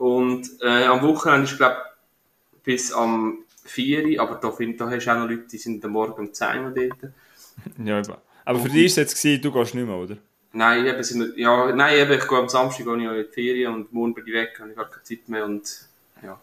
Und, 0.00 0.48
äh, 0.62 0.84
am 0.86 1.02
Wochenende 1.02 1.44
ist, 1.44 1.58
glaube 1.58 1.76
bis 2.64 2.90
am 2.90 3.40
4, 3.66 4.18
aber 4.18 4.36
da, 4.36 4.50
find, 4.50 4.80
da 4.80 4.88
hast 4.88 5.04
du 5.04 5.10
auch 5.10 5.18
noch 5.18 5.28
Leute, 5.28 5.42
die 5.52 5.58
sind 5.58 5.84
am 5.84 5.90
Morgen 5.90 6.26
um 6.26 6.32
10 6.32 6.64
Uhr 6.64 6.70
dort. 6.70 7.12
Ja, 7.84 7.98
eben. 7.98 8.14
Aber 8.46 8.58
für 8.60 8.70
dich 8.70 8.86
ist 8.86 8.96
es 8.96 9.22
jetzt 9.22 9.44
du 9.44 9.52
gehst 9.52 9.74
nicht 9.74 9.86
mehr, 9.86 9.96
oder? 9.96 10.16
Nein, 10.54 10.86
eben, 10.86 11.02
sind 11.02 11.20
wir, 11.20 11.38
ja, 11.38 11.70
nein, 11.74 11.98
eben, 11.98 12.12
ich 12.12 12.26
gehe 12.26 12.38
am 12.38 12.48
Samstag 12.48 12.86
gehe 12.86 12.96
ich 12.96 13.04
in 13.04 13.26
die 13.26 13.32
Ferien 13.34 13.74
und 13.74 13.92
morgen 13.92 14.14
bin 14.14 14.26
ich 14.26 14.32
weg, 14.32 14.56
habe 14.58 14.70
ich 14.70 14.76
gar 14.76 14.88
keine 14.88 15.02
Zeit 15.02 15.28
mehr 15.28 15.44
und, 15.44 15.86
ja. 16.22 16.40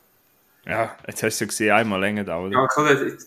Ja, 0.67 0.95
jetzt 1.07 1.23
hast 1.23 1.39
du 1.39 1.45
ja 1.45 1.47
gesehen, 1.47 1.71
einmal 1.71 1.99
länger 1.99 2.25
da, 2.25 2.39
oder? 2.39 2.51
Ja, 2.51 2.93
ich 2.93 3.01
nicht, 3.01 3.17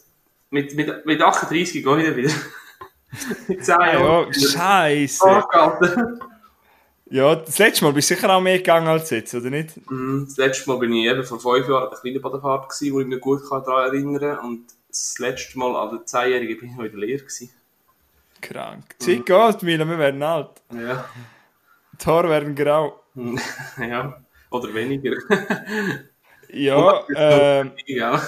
mit, 0.50 0.74
mit, 0.76 1.06
mit 1.06 1.20
38 1.22 1.72
gehe 1.72 1.98
ich 1.98 2.06
dann 2.06 2.16
wieder. 2.16 2.32
mit 3.48 3.64
10 3.64 3.74
Ja, 3.80 3.92
Jahren. 3.94 4.32
scheiße. 4.32 5.24
Angehalten. 5.24 6.20
Ja, 7.10 7.34
das 7.34 7.58
letzte 7.58 7.84
Mal 7.84 7.92
bist 7.92 8.08
du 8.10 8.14
sicher 8.14 8.30
auch 8.32 8.40
mehr 8.40 8.58
gegangen 8.58 8.86
als 8.86 9.10
jetzt, 9.10 9.34
oder 9.34 9.50
nicht? 9.50 9.90
Mhm, 9.90 10.26
Das 10.28 10.36
letzte 10.36 10.70
Mal 10.70 10.78
bin 10.78 10.92
ich 10.92 11.06
eben 11.06 11.24
vor 11.24 11.40
fünf 11.40 11.68
Jahren 11.68 11.84
an 11.84 11.90
der 11.90 11.98
kleinen 11.98 12.22
Badefahrt 12.22 12.68
gewesen, 12.68 12.94
wo 12.94 13.00
ich 13.00 13.06
mich 13.06 13.20
gut 13.20 13.42
daran 13.50 13.92
erinnern 13.92 14.20
kann. 14.36 14.38
Und 14.48 14.66
das 14.88 15.18
letzte 15.18 15.58
Mal 15.58 15.74
an 15.74 15.90
der 15.90 16.06
10-Jährigen 16.06 16.58
bin 16.60 16.70
ich 16.70 16.76
noch 16.76 16.84
in 16.84 16.90
der 16.92 17.00
Lehre 17.00 17.18
gewesen. 17.18 17.50
Krank. 18.40 18.96
Die 19.00 19.24
Zeit 19.24 19.26
geht, 19.26 19.62
Mila, 19.64 19.84
wir 19.86 19.98
werden 19.98 20.22
alt. 20.22 20.62
Ja. 20.72 21.04
Die 22.00 22.06
Haare 22.06 22.28
werden 22.28 22.54
grau. 22.54 23.00
ja. 23.78 24.22
Oder 24.50 24.72
weniger. 24.74 25.16
Ja, 26.52 27.04
ähm, 27.14 27.70
ja. 27.86 28.20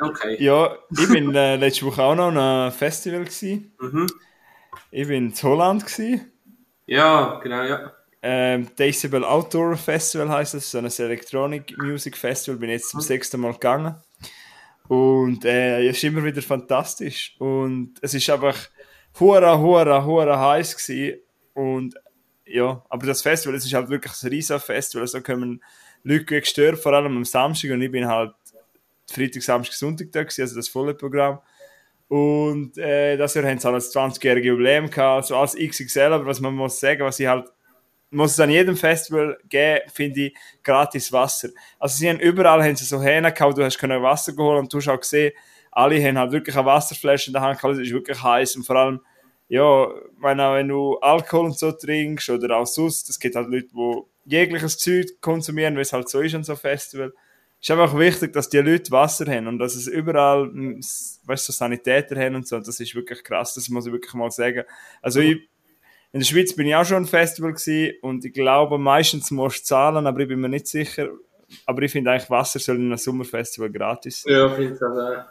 Okay. 0.00 0.36
ja, 0.42 0.76
ich 0.90 1.08
bin 1.08 1.32
äh, 1.32 1.54
letzte 1.54 1.86
Woche 1.86 2.02
auch 2.02 2.16
noch 2.16 2.26
an 2.26 2.36
einem 2.38 2.72
Festival 2.72 3.20
gewesen. 3.20 3.72
Mhm. 3.78 4.08
Ich 4.90 5.06
bin 5.06 5.28
in 5.30 5.42
Holland 5.44 5.86
gewesen. 5.86 6.31
Ja, 6.86 7.40
genau, 7.42 7.62
ja. 7.62 7.92
Ähm, 8.24 8.68
Decibel 8.76 9.24
Outdoor 9.24 9.76
Festival 9.76 10.28
heißt 10.28 10.54
es, 10.54 10.70
so 10.70 10.78
ein 10.78 10.86
Electronic 10.86 11.76
Music 11.78 12.16
Festival. 12.16 12.58
Bin 12.58 12.70
jetzt 12.70 12.90
zum 12.90 13.00
sechsten 13.00 13.40
Mal 13.40 13.52
gegangen. 13.52 13.96
Und 14.88 15.44
äh, 15.44 15.88
es 15.88 15.96
ist 15.96 16.04
immer 16.04 16.24
wieder 16.24 16.42
fantastisch. 16.42 17.34
Und 17.38 17.94
es 18.00 18.14
ist 18.14 18.30
einfach 18.30 18.56
hura, 19.18 19.58
hura, 19.58 20.04
hura 20.04 20.38
heiß 20.50 20.76
gewesen. 20.76 21.20
Und 21.54 21.94
ja, 22.46 22.84
aber 22.88 23.06
das 23.06 23.22
Festival, 23.22 23.56
es 23.56 23.64
ist 23.64 23.74
halt 23.74 23.88
wirklich 23.88 24.12
ein 24.22 24.28
riesen 24.28 24.60
Festival. 24.60 25.06
So 25.06 25.20
kommen 25.20 25.62
Leute 26.04 26.40
gestört, 26.40 26.78
vor 26.78 26.92
allem 26.92 27.16
am 27.16 27.24
Samstag. 27.24 27.72
Und 27.72 27.82
ich 27.82 27.90
bin 27.90 28.06
halt 28.06 28.34
Freitag, 29.10 29.42
Samstag, 29.42 29.74
Sonntag 29.74 30.12
da 30.12 30.22
gewesen, 30.22 30.42
also 30.42 30.56
das 30.56 30.68
volle 30.68 30.94
Programm. 30.94 31.40
Und 32.12 32.76
äh, 32.76 33.16
das 33.16 33.32
Jahr 33.32 33.46
haben 33.46 33.58
sie 33.58 33.66
halt 33.66 33.76
das 33.76 33.90
20-jährige 33.90 34.48
Jubiläum 34.48 34.90
gehabt, 34.90 35.24
so 35.24 35.34
als 35.34 35.56
XXL, 35.56 36.12
aber 36.12 36.26
was 36.26 36.40
man 36.40 36.54
muss 36.54 36.78
sagen, 36.78 37.00
was 37.04 37.18
ich 37.18 37.26
halt 37.26 37.46
muss 38.10 38.32
es 38.32 38.40
an 38.40 38.50
jedem 38.50 38.76
Festival 38.76 39.38
geben, 39.48 39.80
finde 39.90 40.26
ich, 40.26 40.34
gratis 40.62 41.10
Wasser. 41.10 41.48
Also 41.78 41.96
sie 41.96 42.10
haben 42.10 42.20
überall 42.20 42.62
haben 42.62 42.76
sie 42.76 42.84
so 42.84 43.00
Hähne 43.00 43.32
gehabt, 43.32 43.56
du 43.56 43.64
hast 43.64 43.78
können 43.78 44.02
Wasser 44.02 44.34
geholt 44.34 44.58
und 44.58 44.70
du 44.70 44.76
hast 44.76 44.88
auch 44.88 45.00
gesehen, 45.00 45.32
alle 45.70 46.04
haben 46.06 46.18
halt 46.18 46.32
wirklich 46.32 46.54
eine 46.54 46.66
Wasserflasche 46.66 47.28
in 47.28 47.32
der 47.32 47.40
Hand 47.40 47.58
gehabt, 47.58 47.76
es 47.76 47.80
ist 47.86 47.94
wirklich 47.94 48.22
heiß 48.22 48.56
und 48.56 48.66
vor 48.66 48.76
allem, 48.76 49.00
ja, 49.48 49.88
meine, 50.18 50.52
wenn 50.52 50.68
du 50.68 50.98
Alkohol 50.98 51.46
und 51.46 51.58
so 51.58 51.72
trinkst 51.72 52.28
oder 52.28 52.58
auch 52.58 52.66
sonst, 52.66 53.08
es 53.08 53.18
gibt 53.18 53.36
halt 53.36 53.48
Leute, 53.48 53.68
die 53.68 54.02
jegliches 54.26 54.76
Zeug 54.76 55.06
konsumieren, 55.22 55.76
weil 55.76 55.80
es 55.80 55.94
halt 55.94 56.10
so 56.10 56.20
ist 56.20 56.34
an 56.34 56.44
so 56.44 56.56
Festival. 56.56 57.14
Ist 57.62 57.70
einfach 57.70 57.96
wichtig, 57.96 58.32
dass 58.32 58.48
die 58.48 58.58
Leute 58.58 58.90
Wasser 58.90 59.24
haben 59.26 59.46
und 59.46 59.58
dass 59.60 59.76
es 59.76 59.86
überall, 59.86 60.50
s- 60.80 61.20
weißt 61.24 61.48
du, 61.48 61.52
so 61.52 61.56
Sanitäter 61.56 62.16
haben 62.16 62.34
und 62.34 62.46
so, 62.46 62.58
das 62.58 62.80
ist 62.80 62.94
wirklich 62.94 63.22
krass, 63.22 63.54
das 63.54 63.68
muss 63.68 63.86
ich 63.86 63.92
wirklich 63.92 64.12
mal 64.14 64.30
sagen. 64.32 64.64
Also 65.00 65.20
ich, 65.20 65.48
in 66.12 66.18
der 66.20 66.26
Schweiz 66.26 66.54
bin 66.56 66.66
ich 66.66 66.74
auch 66.74 66.84
schon 66.84 67.04
ein 67.04 67.06
Festival 67.06 67.52
gewesen 67.52 67.94
und 68.02 68.24
ich 68.24 68.32
glaube, 68.32 68.78
meistens 68.78 69.30
musst 69.30 69.60
du 69.60 69.64
zahlen, 69.64 70.06
aber 70.06 70.20
ich 70.20 70.28
bin 70.28 70.40
mir 70.40 70.48
nicht 70.48 70.66
sicher. 70.66 71.08
Aber 71.64 71.82
ich 71.82 71.92
finde 71.92 72.10
eigentlich, 72.10 72.28
Wasser 72.30 72.58
soll 72.58 72.76
in 72.76 72.86
einem 72.86 72.96
Sommerfestival 72.98 73.70
gratis 73.70 74.22
sein. 74.22 74.32
Ja, 74.34 74.48
finde 74.48 74.74
ich 74.74 74.82
auch. 74.82 75.24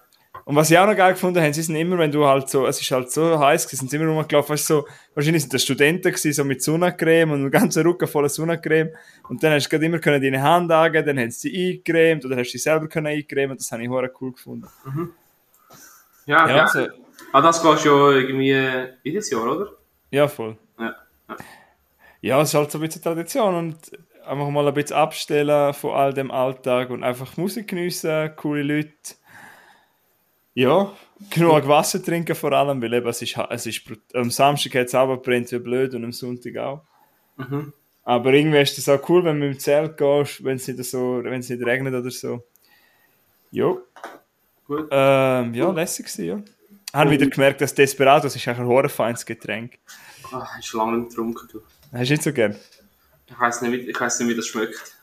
Und 0.45 0.55
was 0.55 0.71
ich 0.71 0.77
auch 0.77 0.87
noch 0.87 0.95
geil 0.95 1.13
gefunden 1.13 1.41
habe, 1.41 1.53
sie 1.53 1.61
sind 1.61 1.75
immer, 1.75 1.97
wenn 1.97 2.11
du 2.11 2.25
halt 2.25 2.49
so, 2.49 2.65
es 2.65 2.81
ist 2.81 2.91
halt 2.91 3.11
so 3.11 3.39
heiß 3.39 3.65
gewesen, 3.65 3.79
sind 3.79 3.91
sie 3.91 3.97
immer 3.97 4.07
rumgelaufen, 4.11 4.53
weißt 4.53 4.69
du, 4.69 4.73
so, 4.73 4.87
wahrscheinlich 5.13 5.43
sind 5.43 5.53
das 5.53 5.63
Studenten 5.63 6.09
gewesen, 6.11 6.33
so 6.33 6.43
mit 6.43 6.61
Sonnencreme 6.63 7.31
und 7.31 7.39
einem 7.41 7.51
ganzen 7.51 7.83
Rücken 7.85 8.07
voller 8.07 8.29
Sonnencreme. 8.29 8.89
Und 9.29 9.43
dann 9.43 9.53
hast 9.53 9.65
du 9.65 9.69
gerade 9.69 9.85
immer 9.85 9.99
können 9.99 10.21
deine 10.21 10.41
Hand 10.41 10.71
angeben, 10.71 11.05
dann 11.05 11.19
haben 11.19 11.31
sie 11.31 11.51
dich 11.51 11.75
eingecremt 11.75 12.25
oder 12.25 12.37
hast 12.37 12.49
du 12.49 12.53
dich 12.53 12.63
selber 12.63 12.87
können 12.87 13.07
eincremen, 13.07 13.57
das 13.57 13.71
habe 13.71 13.83
ich 13.83 13.89
hure 13.89 14.11
cool 14.19 14.31
gefunden. 14.33 14.67
Ja, 16.25 16.47
Ja, 16.47 16.55
ja. 16.55 16.61
also, 16.63 16.87
Ah, 17.33 17.41
das 17.41 17.61
du 17.61 17.69
ja 17.69 18.11
irgendwie 18.11 18.89
jedes 19.03 19.29
Jahr, 19.29 19.43
oder? 19.43 19.71
ja, 20.09 20.27
voll. 20.27 20.57
Ja. 20.79 20.95
Ja, 22.19 22.41
es 22.41 22.49
ist 22.49 22.55
halt 22.55 22.71
so 22.71 22.77
ein 22.77 22.81
bisschen 22.81 23.01
Tradition 23.01 23.55
und 23.55 23.77
einfach 24.25 24.49
mal 24.49 24.67
ein 24.67 24.73
bisschen 24.73 24.97
abstellen 24.97 25.73
von 25.73 25.91
all 25.91 26.13
dem 26.13 26.29
Alltag 26.29 26.89
und 26.89 27.03
einfach 27.03 27.37
Musik 27.37 27.69
geniessen, 27.69 28.35
coole 28.35 28.63
Leute. 28.63 29.15
Ja, 30.53 30.91
genug 31.29 31.67
Wasser 31.67 32.03
trinken 32.03 32.35
vor 32.35 32.51
allem, 32.51 32.81
weil 32.81 32.93
eben 32.93 33.07
es 33.07 33.21
ist, 33.21 33.37
es 33.49 33.65
ist 33.67 33.81
am 34.13 34.29
Samstag 34.29 34.75
hat 34.75 34.87
es 34.87 34.95
aber 34.95 35.17
brennt 35.17 35.51
wie 35.51 35.59
blöd 35.59 35.93
und 35.95 36.03
am 36.03 36.11
Sonntag 36.11 36.57
auch. 36.57 36.81
Mhm. 37.37 37.71
Aber 38.03 38.33
irgendwie 38.33 38.59
ist 38.59 38.77
das 38.77 38.89
auch 38.89 39.07
cool, 39.09 39.23
wenn 39.23 39.39
du 39.39 39.47
dem 39.49 39.59
Zelt 39.59 39.95
gehst, 39.97 40.43
wenn 40.43 40.57
es 40.57 40.67
nicht 40.67 40.83
so, 40.83 41.21
wenn 41.23 41.39
es 41.39 41.49
nicht 41.49 41.63
regnet 41.63 41.93
oder 41.93 42.11
so. 42.11 42.43
Ja, 43.51 43.75
Gut. 44.65 44.87
ähm, 44.91 45.53
ja, 45.53 45.71
lässig 45.71 46.05
gewesen, 46.07 46.25
ja. 46.25 46.41
Haben 46.99 47.11
wieder 47.11 47.27
gemerkt, 47.27 47.61
dass 47.61 47.73
Desperados 47.73 48.35
ist 48.35 48.45
eigentlich 48.47 48.59
ein 48.59 48.67
horrorfeines 48.67 49.25
Getränk. 49.25 49.77
Ah, 50.31 50.45
hast 50.57 50.73
du 50.73 50.77
lange 50.77 50.97
nicht 50.97 51.09
getrunken, 51.09 51.47
du. 51.51 51.61
Hast 51.93 52.09
du 52.09 52.13
nicht 52.13 52.23
so 52.23 52.33
gern? 52.33 52.55
Ich 53.27 53.39
weiß 53.39 53.61
nicht, 53.61 53.71
wie- 53.71 53.89
ich 53.89 53.99
weiss 54.01 54.19
nicht, 54.19 54.29
wie 54.29 54.35
das 54.35 54.47
schmeckt. 54.47 54.97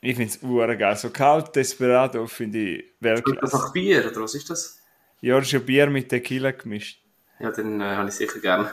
Ich 0.00 0.16
finde 0.16 0.32
es 0.32 0.78
geil. 0.78 0.96
So 0.96 1.10
kalt 1.10 1.54
Desperado 1.56 2.26
finde 2.26 2.58
ich 2.58 2.78
Schmeckt 2.78 2.94
das 3.00 3.24
Weltklasse. 3.26 3.56
nach 3.56 3.72
Bier, 3.72 4.06
oder 4.10 4.22
was 4.22 4.34
ist 4.34 4.48
das? 4.48 4.80
Ja, 5.20 5.36
das 5.36 5.46
ist 5.46 5.52
ja 5.52 5.58
Bier 5.58 5.88
mit 5.88 6.08
Tequila 6.08 6.50
gemischt. 6.52 7.02
Ja, 7.38 7.50
dann 7.50 7.80
äh, 7.80 7.84
habe 7.84 8.08
ich 8.08 8.14
sicher 8.14 8.38
gern. 8.40 8.68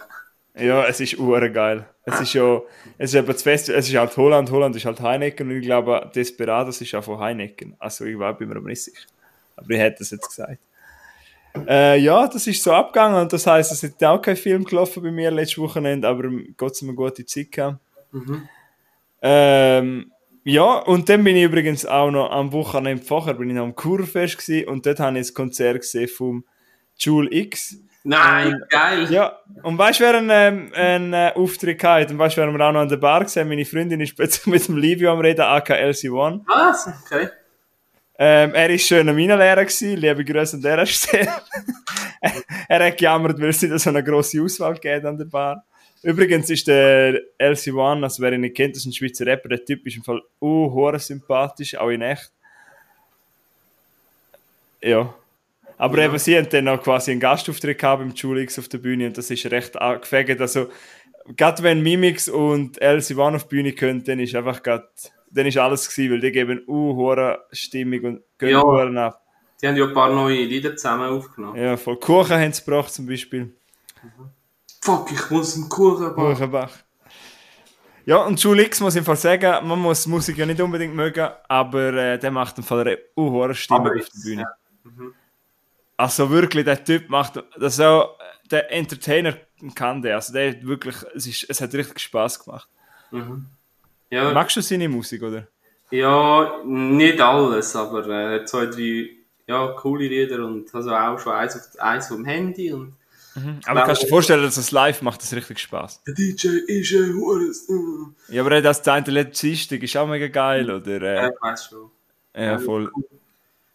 Ja, 0.56 0.86
es 0.86 1.00
ist 1.00 1.18
geil. 1.18 1.86
Es 2.06 2.20
ist 2.20 2.34
ja, 2.34 2.62
es 2.98 3.12
ist 3.12 3.16
eben 3.16 3.28
das 3.28 3.42
Fest, 3.42 3.70
es 3.70 3.88
ist 3.88 3.96
halt 3.96 4.16
Holland, 4.18 4.52
Holland 4.52 4.76
ist 4.76 4.86
halt 4.86 5.00
Heineken 5.00 5.50
und 5.50 5.58
ich 5.58 5.64
glaube, 5.64 6.12
Desperados 6.14 6.80
ist 6.82 6.94
auch 6.94 7.04
von 7.04 7.20
Heineken. 7.20 7.76
Also 7.80 8.06
ich 8.06 8.20
war 8.20 8.38
bin 8.38 8.50
mir 8.50 8.58
aber 8.58 8.68
nicht 8.68 8.84
sicher. 8.84 9.08
Aber 9.56 9.70
ich 9.70 9.80
hätte 9.80 10.04
es 10.04 10.12
jetzt 10.12 10.28
gesagt. 10.28 10.60
Äh, 11.68 12.00
ja, 12.00 12.28
das 12.28 12.46
ist 12.48 12.62
so 12.64 12.72
abgegangen 12.74 13.22
und 13.22 13.32
das 13.32 13.48
heisst, 13.48 13.72
es 13.72 13.84
ist 13.84 14.04
auch 14.04 14.22
kein 14.22 14.36
Film 14.36 14.64
gelaufen 14.64 15.04
bei 15.04 15.12
mir 15.12 15.32
letztes 15.32 15.60
Wochenende, 15.60 16.08
aber 16.08 16.30
Gott 16.58 16.76
sei 16.76 16.88
Dank 16.88 17.00
eine 17.00 17.10
gute 17.10 17.26
Zeit 17.26 17.52
gehabt. 17.52 17.80
Ähm, 19.22 20.12
ja, 20.44 20.80
und 20.80 21.10
dann 21.10 21.24
bin 21.24 21.36
ich 21.36 21.44
übrigens 21.44 21.86
auch 21.86 22.12
noch 22.12 22.32
am 22.32 22.52
Wochenende 22.52 23.04
vorher, 23.04 23.34
bin 23.36 23.50
ich 23.50 23.56
noch 23.56 23.64
am 23.64 23.76
Kurfest 23.76 24.38
gewesen 24.38 24.68
und 24.68 24.86
dort 24.86 25.00
habe 25.00 25.18
ich 25.18 25.30
ein 25.30 25.34
Konzert 25.34 25.82
gesehen 25.82 26.08
vom 26.08 26.46
Jule 26.98 27.32
X. 27.32 27.78
Nein, 28.06 28.62
geil! 28.70 29.08
Ja, 29.10 29.40
und 29.64 29.78
weißt 29.78 30.02
du, 30.02 30.04
wer 30.04 30.18
einen, 30.18 30.30
ähm, 30.30 30.72
einen 30.76 31.14
äh, 31.14 31.32
Auftritt 31.36 31.82
hatte? 31.84 32.14
Und 32.14 32.20
weißt 32.20 32.36
du, 32.36 32.42
wer 32.42 32.52
wir 32.52 32.68
auch 32.68 32.74
noch 32.74 32.82
an 32.82 32.90
der 32.90 32.98
Bar 32.98 33.24
gesehen 33.24 33.48
Meine 33.48 33.64
Freundin 33.64 34.02
ist 34.02 34.16
plötzlich 34.16 34.46
mit 34.54 34.68
dem 34.68 34.78
Livio 34.78 35.14
am 35.14 35.20
Reden, 35.20 35.42
aka 35.42 35.74
LC1. 35.74 36.42
Was? 36.46 36.90
Okay. 37.06 37.30
Ähm, 38.20 38.54
er 38.54 38.70
war 38.70 38.78
schön 38.78 39.08
an 39.08 39.16
meiner 39.16 39.38
Lehrer, 39.38 39.64
gewesen, 39.64 39.98
liebe 39.98 40.26
Grüße 40.26 40.58
an 40.58 40.62
dieser 40.62 40.86
Stelle. 40.86 41.32
er 42.68 42.86
hat 42.88 42.98
gejammert, 42.98 43.40
weil 43.40 43.50
es 43.50 43.62
nicht 43.62 43.80
so 43.80 43.90
eine 43.90 44.04
grosse 44.04 44.42
Auswahl 44.42 44.74
gibt 44.74 45.06
an 45.06 45.18
der 45.18 45.26
Bar. 45.26 45.66
Übrigens 46.04 46.50
ist 46.50 46.68
der 46.68 47.22
LC1, 47.40 48.04
also 48.04 48.22
wer 48.22 48.34
ihn 48.34 48.42
nicht 48.42 48.56
kennt, 48.56 48.76
das 48.76 48.82
ist 48.82 48.88
ein 48.88 48.94
Schweizer 48.94 49.26
Rapper, 49.26 49.50
der 49.50 49.64
Typ 49.64 49.88
ist 49.88 49.96
im 49.96 50.04
Fall 50.04 50.22
uh, 50.42 50.98
sympathisch, 50.98 51.76
auch 51.76 51.90
in 51.90 52.02
echt. 52.02 52.30
Ja. 54.82 55.14
Aber 55.78 55.98
eben, 56.00 56.18
sie 56.20 56.38
haben 56.38 56.50
dann 56.50 56.68
auch 56.68 56.84
quasi 56.84 57.12
einen 57.12 57.22
Gastauftritt 57.22 57.80
gehabt 57.80 58.02
beim 58.02 58.14
Julix 58.14 58.60
auf 58.60 58.68
der 58.68 58.78
Bühne 58.80 59.08
und 59.08 59.18
das 59.18 59.32
ist 59.32 59.46
recht 59.50 59.80
angefegt. 59.80 60.42
Also, 60.42 60.70
gerade 61.38 61.64
wenn 61.64 61.82
Mimix 61.82 62.28
und 62.28 62.82
LC1 62.82 63.36
auf 63.36 63.44
die 63.48 63.56
Bühne 63.56 63.72
können, 63.72 64.04
dann 64.04 64.20
ist 64.20 64.36
einfach 64.36 64.62
grad, 64.62 64.90
dann 65.32 65.46
ist 65.46 65.58
alles 65.58 65.90
gewesen, 65.90 66.12
weil 66.12 66.20
die 66.20 66.32
geben 66.32 66.64
uh, 66.68 67.34
Stimmung 67.54 68.02
und 68.02 68.22
gehen 68.38 68.50
Ja. 68.50 68.62
Ab. 68.62 69.22
Die 69.62 69.68
haben 69.70 69.78
ja 69.78 69.88
ein 69.88 69.94
paar 69.94 70.14
neue 70.14 70.44
Lieder 70.44 70.76
zusammen 70.76 71.10
aufgenommen. 71.10 71.56
Ja, 71.56 71.78
voll 71.78 71.98
Kuchen 71.98 72.36
haben 72.36 72.52
sie 72.52 72.66
gebracht 72.66 72.94
zum 72.94 73.08
Beispiel. 73.08 73.54
Fuck, 74.84 75.14
ich 75.14 75.30
muss 75.30 75.56
einen 75.56 75.70
Kuchen 75.70 76.08
backen. 76.08 76.16
Buchenbach. 76.16 76.72
Ja, 78.06 78.18
und 78.18 78.38
Julix 78.44 78.82
muss 78.82 78.98
ich 78.98 79.06
Fall 79.06 79.16
sagen, 79.16 79.66
man 79.66 79.80
muss 79.80 80.06
Musik 80.08 80.38
ja 80.38 80.46
nicht 80.46 80.60
unbedingt 80.60 80.94
mögen, 80.94 81.30
aber 81.48 81.94
äh, 81.94 82.20
der 82.20 82.32
macht 82.32 82.58
im 82.58 82.66
Fall 82.66 82.82
eine 82.82 82.98
uh, 83.16 83.32
hohe 83.32 83.56
Stimmung 83.56 83.88
Aber 83.88 83.96
auf 83.96 84.10
der 84.10 84.22
Bühne. 84.22 84.42
ja. 84.42 85.06
Also 85.96 86.30
wirklich, 86.30 86.66
der 86.66 86.84
Typ 86.84 87.08
macht, 87.08 87.42
das 87.58 87.76
ist 87.76 87.80
auch, 87.80 88.18
der 88.52 88.70
Entertainer 88.74 89.38
kann 89.74 90.02
der, 90.02 90.16
also 90.16 90.34
der 90.34 90.50
hat 90.50 90.66
wirklich, 90.66 90.98
es, 91.16 91.28
ist, 91.28 91.46
es 91.50 91.62
hat 91.62 91.74
richtig 91.74 92.00
Spaß 92.00 92.44
gemacht. 92.44 92.68
Ja, 94.10 94.34
Magst 94.34 94.58
du 94.58 94.62
seine 94.62 94.90
Musik, 94.90 95.24
oder? 95.24 95.48
ja, 95.92 96.62
nicht 96.66 97.22
alles, 97.22 97.74
aber 97.76 98.06
äh, 98.08 98.40
hat 98.40 98.50
zwei, 98.50 98.66
drei 98.66 99.12
ja, 99.48 99.68
coole 99.78 100.08
Lieder 100.08 100.44
und 100.44 100.74
also 100.76 100.94
auch 100.94 101.20
schon 101.20 101.34
eins, 101.34 101.56
auf, 101.56 101.80
eins 101.80 102.08
vom 102.08 102.26
Handy 102.26 102.74
und 102.74 102.96
Aber 103.66 103.84
kannst 103.86 104.02
du 104.04 104.06
dir 104.06 104.10
vorstellen, 104.10 104.44
dass 104.44 104.58
es 104.58 104.72
live 104.72 105.02
macht, 105.02 105.22
das 105.22 105.34
richtig 105.34 105.60
Spaß. 105.60 106.04
der 106.06 106.14
DJ 106.14 106.48
ist 106.68 106.94
ein 106.94 107.16
Hures. 107.16 107.68
Ja, 108.28 108.42
aber 108.42 108.62
das 108.62 108.82
Teil 108.82 109.02
der 109.04 109.14
letzte 109.14 109.48
Dienstag 109.48 109.82
ist 109.82 109.98
auch 109.98 110.08
mega 110.08 110.28
geil, 110.28 110.70
oder? 110.70 111.02
Ja, 111.02 111.26
Äh, 111.28 111.30
ich 111.30 111.42
weiß 111.42 111.66
schon. 111.70 111.92
ja, 112.36 112.60
voll. 112.60 112.92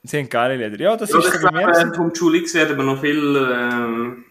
Sie 0.04 0.16
haben 0.18 0.28
geile 0.28 0.68
Lieder. 0.68 0.82
Ja, 0.82 0.96
das 0.96 1.10
Ja, 1.10 1.18
ist 1.18 1.34
ich 1.34 1.40
glaube, 1.40 1.60
äh, 1.60 1.94
vom 1.94 2.12
Julix 2.14 2.54
werden 2.54 2.76
wir 2.76 2.84
noch 2.84 3.00
viel 3.00 3.36
ähm, 3.52 4.24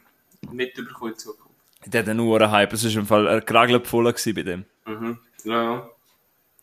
mitbekommen 0.51 1.11
in 1.11 1.17
Zukunft. 1.19 1.51
Der 1.85 2.01
hat 2.01 2.09
einen 2.09 2.51
Hype. 2.51 2.73
Es 2.73 2.83
war 2.83 2.91
im 3.01 3.05
Fall 3.05 3.27
ein 3.27 3.45
Kragel 3.45 3.83
voll 3.85 4.05
bei 4.33 4.43
dem. 4.43 4.65
Mhm. 4.85 5.17
Ja, 5.43 5.63
ja. 5.63 5.89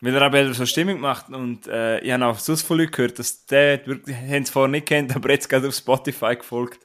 Weil 0.01 0.15
er 0.15 0.21
aber 0.23 0.53
so 0.53 0.65
Stimmung 0.65 0.99
macht 0.99 1.29
und 1.29 1.67
äh, 1.67 1.99
ich 2.01 2.11
habe 2.11 2.25
auch 2.25 2.37
sonst 2.37 2.63
von 2.63 2.77
Leuten 2.77 2.91
gehört, 2.91 3.17
dass 3.17 3.45
der 3.45 3.85
wirklich, 3.87 4.15
haben 4.15 4.43
es 4.43 4.49
vorher 4.49 4.69
nicht 4.69 4.85
kennt, 4.87 5.15
aber 5.15 5.29
jetzt 5.31 5.47
gerade 5.49 5.67
auf 5.67 5.73
Spotify 5.73 6.35
gefolgt. 6.35 6.79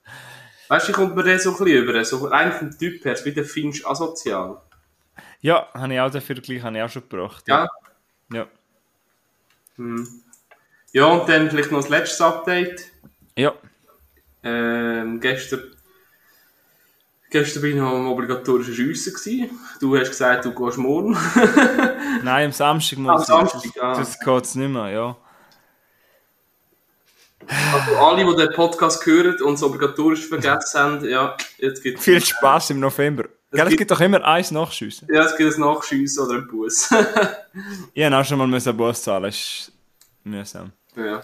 Weißt 0.71 0.89
du, 0.89 0.93
kommt 0.93 1.17
mir 1.17 1.25
der 1.25 1.41
so 1.41 1.51
ein 1.51 1.57
bisschen 1.65 1.83
über? 1.83 2.05
So 2.05 2.31
eigentlich 2.31 2.55
vom 2.55 2.79
Typ 2.79 3.05
her, 3.05 3.19
wie 3.25 3.33
der 3.33 3.45
Finch 3.45 3.85
asozial. 3.85 4.63
Ja, 5.41 5.67
habe 5.75 5.93
ich 5.93 6.01
auch 6.01 6.11
den 6.13 6.21
Vergleich 6.21 6.63
habe 6.63 6.77
ich 6.77 6.83
auch 6.85 6.89
schon 6.89 7.03
gebracht. 7.09 7.43
Ja. 7.49 7.69
Ja. 8.33 8.47
Ja, 10.93 11.07
und 11.07 11.29
dann 11.29 11.51
vielleicht 11.51 11.73
noch 11.73 11.81
das 11.81 11.89
letzte 11.89 12.25
Update. 12.25 12.85
Ja. 13.35 13.53
Ähm, 14.45 15.19
gestern, 15.19 15.75
gestern 17.31 17.63
bin 17.63 17.71
ich 17.73 17.77
noch 17.77 17.91
am 17.93 18.07
obligatorischen 18.07 18.73
Schiessen 18.73 19.13
gewesen. 19.13 19.59
Du 19.81 19.99
hast 19.99 20.11
gesagt, 20.11 20.45
du 20.45 20.55
gehst 20.55 20.79
morgen. 20.79 21.19
Nein, 22.23 22.47
am 22.47 22.53
Samstag 22.53 23.01
muss 23.01 23.29
Am 23.29 23.45
ich. 23.45 23.51
Samstag, 23.51 23.75
das, 23.75 23.83
ah. 23.83 23.95
das 23.99 24.21
geht 24.21 24.45
es 24.45 24.55
nicht 24.55 24.71
mehr, 24.71 24.91
ja. 24.91 25.17
Also 27.49 27.97
alle, 27.97 28.25
die 28.25 28.37
den 28.37 28.53
Podcast 28.55 29.05
hören 29.07 29.41
und 29.43 29.55
es 29.55 29.63
obligatorisch 29.63 30.27
vergessen 30.29 30.81
haben, 30.81 31.05
ja, 31.09 31.37
jetzt 31.59 31.83
gibt 31.83 32.01
Viel 32.01 32.21
Spaß 32.25 32.71
im 32.71 32.81
November. 32.81 33.25
Gell, 33.53 33.63
es 33.63 33.69
gibt- 33.71 33.79
gibt 33.79 33.91
doch 33.91 34.01
immer 34.01 34.25
eins 34.25 34.51
Nachschiessen. 34.51 35.09
ja, 35.13 35.23
es 35.25 35.37
gibt 35.37 35.55
ein 35.55 35.61
Nachschiessen 35.61 36.25
oder 36.25 36.35
ein 36.39 36.47
Bus. 36.47 36.89
Ich 37.95 38.05
habe 38.05 38.17
auch 38.17 38.25
schon 38.25 38.39
mal 38.39 38.47
müssen 38.47 38.69
einen 38.69 38.79
Bus 38.79 39.03
zahlen, 39.03 39.25
das 39.25 39.35
ist 39.35 39.73
mühsam. 40.23 40.71
ja. 40.97 41.21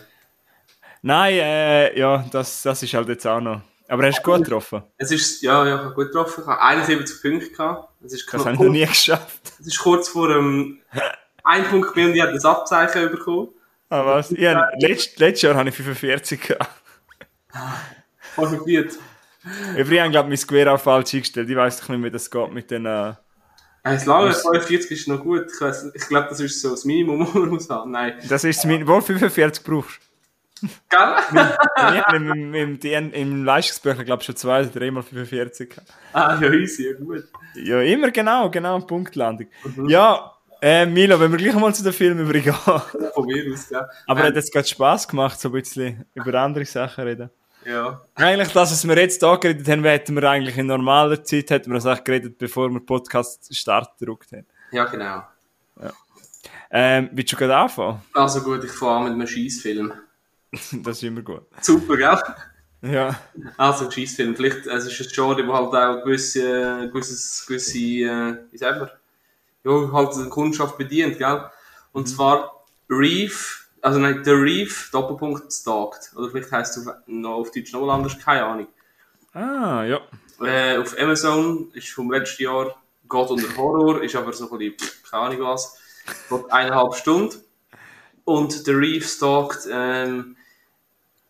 Nein, 1.02 1.34
äh, 1.34 1.96
ja, 1.98 2.24
das, 2.32 2.62
das 2.62 2.82
ist 2.82 2.92
halt 2.94 3.08
jetzt 3.08 3.24
auch 3.26 3.40
noch. 3.40 3.60
Aber 3.86 4.04
hast 4.06 4.18
du 4.18 4.22
gut 4.32 4.42
getroffen? 4.44 4.82
Es 4.96 5.12
ist, 5.12 5.40
ja, 5.42 5.64
ja, 5.64 5.74
ich 5.76 5.80
habe 5.84 5.94
gut 5.94 6.06
getroffen. 6.08 6.40
Ich 6.42 6.46
habe 6.48 6.60
71 6.60 7.22
Punkte 7.22 7.50
gehabt. 7.50 7.88
Es 8.04 8.12
ist, 8.14 8.26
Das 8.32 8.40
habe 8.44 8.54
ich 8.54 8.58
noch 8.60 8.68
nie 8.70 8.84
geschafft. 8.84 9.52
es 9.60 9.66
ist 9.68 9.78
kurz 9.78 10.08
vor 10.08 10.26
dem 10.34 10.80
ein 11.44 11.64
Punkt 11.68 11.94
mehr 11.94 12.06
und 12.06 12.14
ich 12.16 12.20
habe 12.22 12.32
das 12.32 12.44
Abzeichen 12.44 13.08
bekommen. 13.12 13.48
Ah, 13.88 14.04
was? 14.04 14.32
Ich 14.32 14.44
hab, 14.46 14.68
letzt, 14.80 15.18
letztes 15.18 15.42
Jahr 15.42 15.54
habe 15.54 15.68
ich 15.68 15.74
45 15.74 16.40
gehabt. 16.40 16.70
Konfrontiert. 18.34 18.92
Übrigens, 19.76 20.06
ich 20.06 20.12
glaube, 20.12 20.28
mein 20.28 20.38
Gewehr 20.38 20.72
auch 20.74 20.80
falsch 20.80 21.14
eingestellt. 21.14 21.48
Ich 21.48 21.56
weiß 21.56 21.80
doch 21.80 21.88
nicht, 21.90 22.02
wie 22.02 22.10
das 22.10 22.30
geht 22.30 22.52
mit 22.52 22.70
den. 22.70 22.86
Äh... 22.86 23.14
Ein 23.84 24.04
lange 24.04 24.32
45 24.32 24.90
ist 24.90 25.08
noch 25.08 25.22
gut. 25.22 25.46
Ich, 25.54 25.60
weiss- 25.60 25.92
ich 25.94 26.08
glaube, 26.08 26.28
das 26.30 26.40
ist 26.40 26.60
so 26.60 26.70
das 26.70 26.84
Minimum, 26.84 27.20
was 27.26 27.34
man 27.34 27.48
muss 27.48 27.70
haben. 27.70 27.92
Nein. 27.92 28.14
Das 28.28 28.42
ist 28.44 28.64
mein. 28.64 28.86
Wohl 28.86 29.00
45 29.02 29.62
brauchst 29.64 30.00
Gell? 30.88 31.16
Ich 31.76 32.02
habe 32.02 32.16
im, 32.16 32.54
im, 32.54 32.78
im, 32.80 33.12
im 33.12 33.44
Leistungsbücher, 33.44 34.04
glaube 34.04 34.22
ich, 34.22 34.26
schon 34.26 34.36
zwei 34.36 34.62
oder 34.62 34.70
dreimal 34.70 35.02
45 35.02 35.70
gehabt. 35.70 35.92
ah, 36.14 36.38
ja, 36.40 36.50
easy, 36.50 36.88
ja, 36.88 36.94
gut. 36.98 37.24
Ja, 37.54 37.80
immer 37.82 38.10
genau, 38.10 38.50
genau, 38.50 38.80
Punktlandung. 38.80 39.48
Ja, 39.86 40.32
äh, 40.62 40.86
Milo, 40.86 41.18
wenn 41.20 41.30
wir 41.30 41.38
gleich 41.38 41.54
mal 41.54 41.74
zu 41.74 41.82
den 41.82 41.92
Film 41.92 42.18
übergehen. 42.18 42.54
Von 43.14 43.26
mir 43.26 43.52
aus, 43.52 43.68
gell? 43.68 43.86
Aber 44.06 44.20
Ähm, 44.20 44.26
hat 44.26 44.34
jetzt 44.36 44.52
gerade 44.52 44.66
Spass 44.66 45.06
gemacht, 45.06 45.40
so 45.40 45.48
ein 45.48 45.52
bisschen 45.52 46.04
über 46.14 46.34
andere 46.40 46.64
Sachen 46.64 47.04
reden. 47.04 47.30
Ja. 47.64 48.00
Eigentlich, 48.14 48.52
das, 48.52 48.70
was 48.70 48.86
wir 48.86 48.96
jetzt 48.96 49.22
da 49.22 49.36
geredet 49.36 49.66
haben, 49.68 49.84
hätten 49.84 50.14
wir 50.14 50.30
eigentlich 50.30 50.56
in 50.56 50.66
normaler 50.66 51.22
Zeit, 51.24 51.50
hätten 51.50 51.70
wir 51.70 51.74
das 51.74 51.86
eigentlich 51.86 52.04
geredet, 52.04 52.38
bevor 52.38 52.70
wir 52.70 52.80
Podcast 52.80 53.54
Start 53.54 53.98
gedruckt 53.98 54.32
haben. 54.32 54.46
ja, 54.70 54.84
genau. 54.84 55.22
Ähm, 56.70 57.10
willst 57.12 57.32
du 57.32 57.36
gerade 57.36 57.56
anfangen? 57.56 58.02
Also 58.12 58.42
gut, 58.42 58.64
ich 58.64 58.72
fahre 58.72 59.04
mit 59.04 59.12
einem 59.12 59.26
Schießfilm. 59.26 59.92
Das 60.72 60.96
ist 60.98 61.02
immer 61.02 61.22
gut. 61.22 61.42
Super, 61.60 61.96
gell? 61.96 62.18
Ja. 62.82 63.18
Also, 63.56 63.86
ein 63.86 63.92
Schießfilm. 63.92 64.34
Vielleicht, 64.36 64.66
es 64.66 64.86
ist 64.86 65.00
ein 65.00 65.08
Genre, 65.12 65.46
wo 65.46 65.54
halt 65.54 65.74
auch 65.74 66.04
gewisse, 66.04 66.88
gewisses, 66.88 67.44
gewisse, 67.46 67.78
äh, 67.78 68.36
wie 68.50 68.58
sagt 68.58 68.80
man, 68.80 68.90
ja, 69.66 69.92
halt 69.92 70.16
die 70.16 70.28
Kundschaft 70.28 70.78
bedient, 70.78 71.18
gell? 71.18 71.50
Und 71.92 72.06
zwar 72.08 72.64
Reef, 72.88 73.68
also 73.82 73.98
nein, 73.98 74.22
der 74.22 74.40
Reef, 74.40 74.90
Doppelpunkt, 74.92 75.52
Stalked. 75.52 76.12
Oder 76.14 76.30
vielleicht 76.30 76.52
heisst 76.52 76.76
es 76.76 76.86
auf, 76.86 76.94
noch 77.06 77.34
auf 77.34 77.50
Deutsch 77.50 77.72
noch 77.72 77.80
mal 77.84 77.94
anders, 77.94 78.18
keine 78.18 78.44
Ahnung. 78.44 78.68
Ah, 79.32 79.84
ja. 79.84 80.00
Äh, 80.40 80.78
auf 80.78 80.96
Amazon 80.98 81.70
ist 81.72 81.88
vom 81.88 82.10
letzten 82.12 82.44
Jahr 82.44 82.76
Gott 83.08 83.30
und 83.30 83.42
der 83.42 83.56
Horror, 83.56 84.02
ist 84.02 84.14
aber 84.14 84.32
so 84.32 84.50
ein 84.50 84.58
bisschen, 84.58 84.76
keine 85.10 85.22
Ahnung 85.24 85.40
was, 85.40 85.78
geht 86.28 86.52
eineinhalb 86.52 86.94
Stunden. 86.94 87.36
Und 88.24 88.66
der 88.66 88.78
Reef 88.78 89.08
stalkt, 89.08 89.68
ähm, 89.70 90.36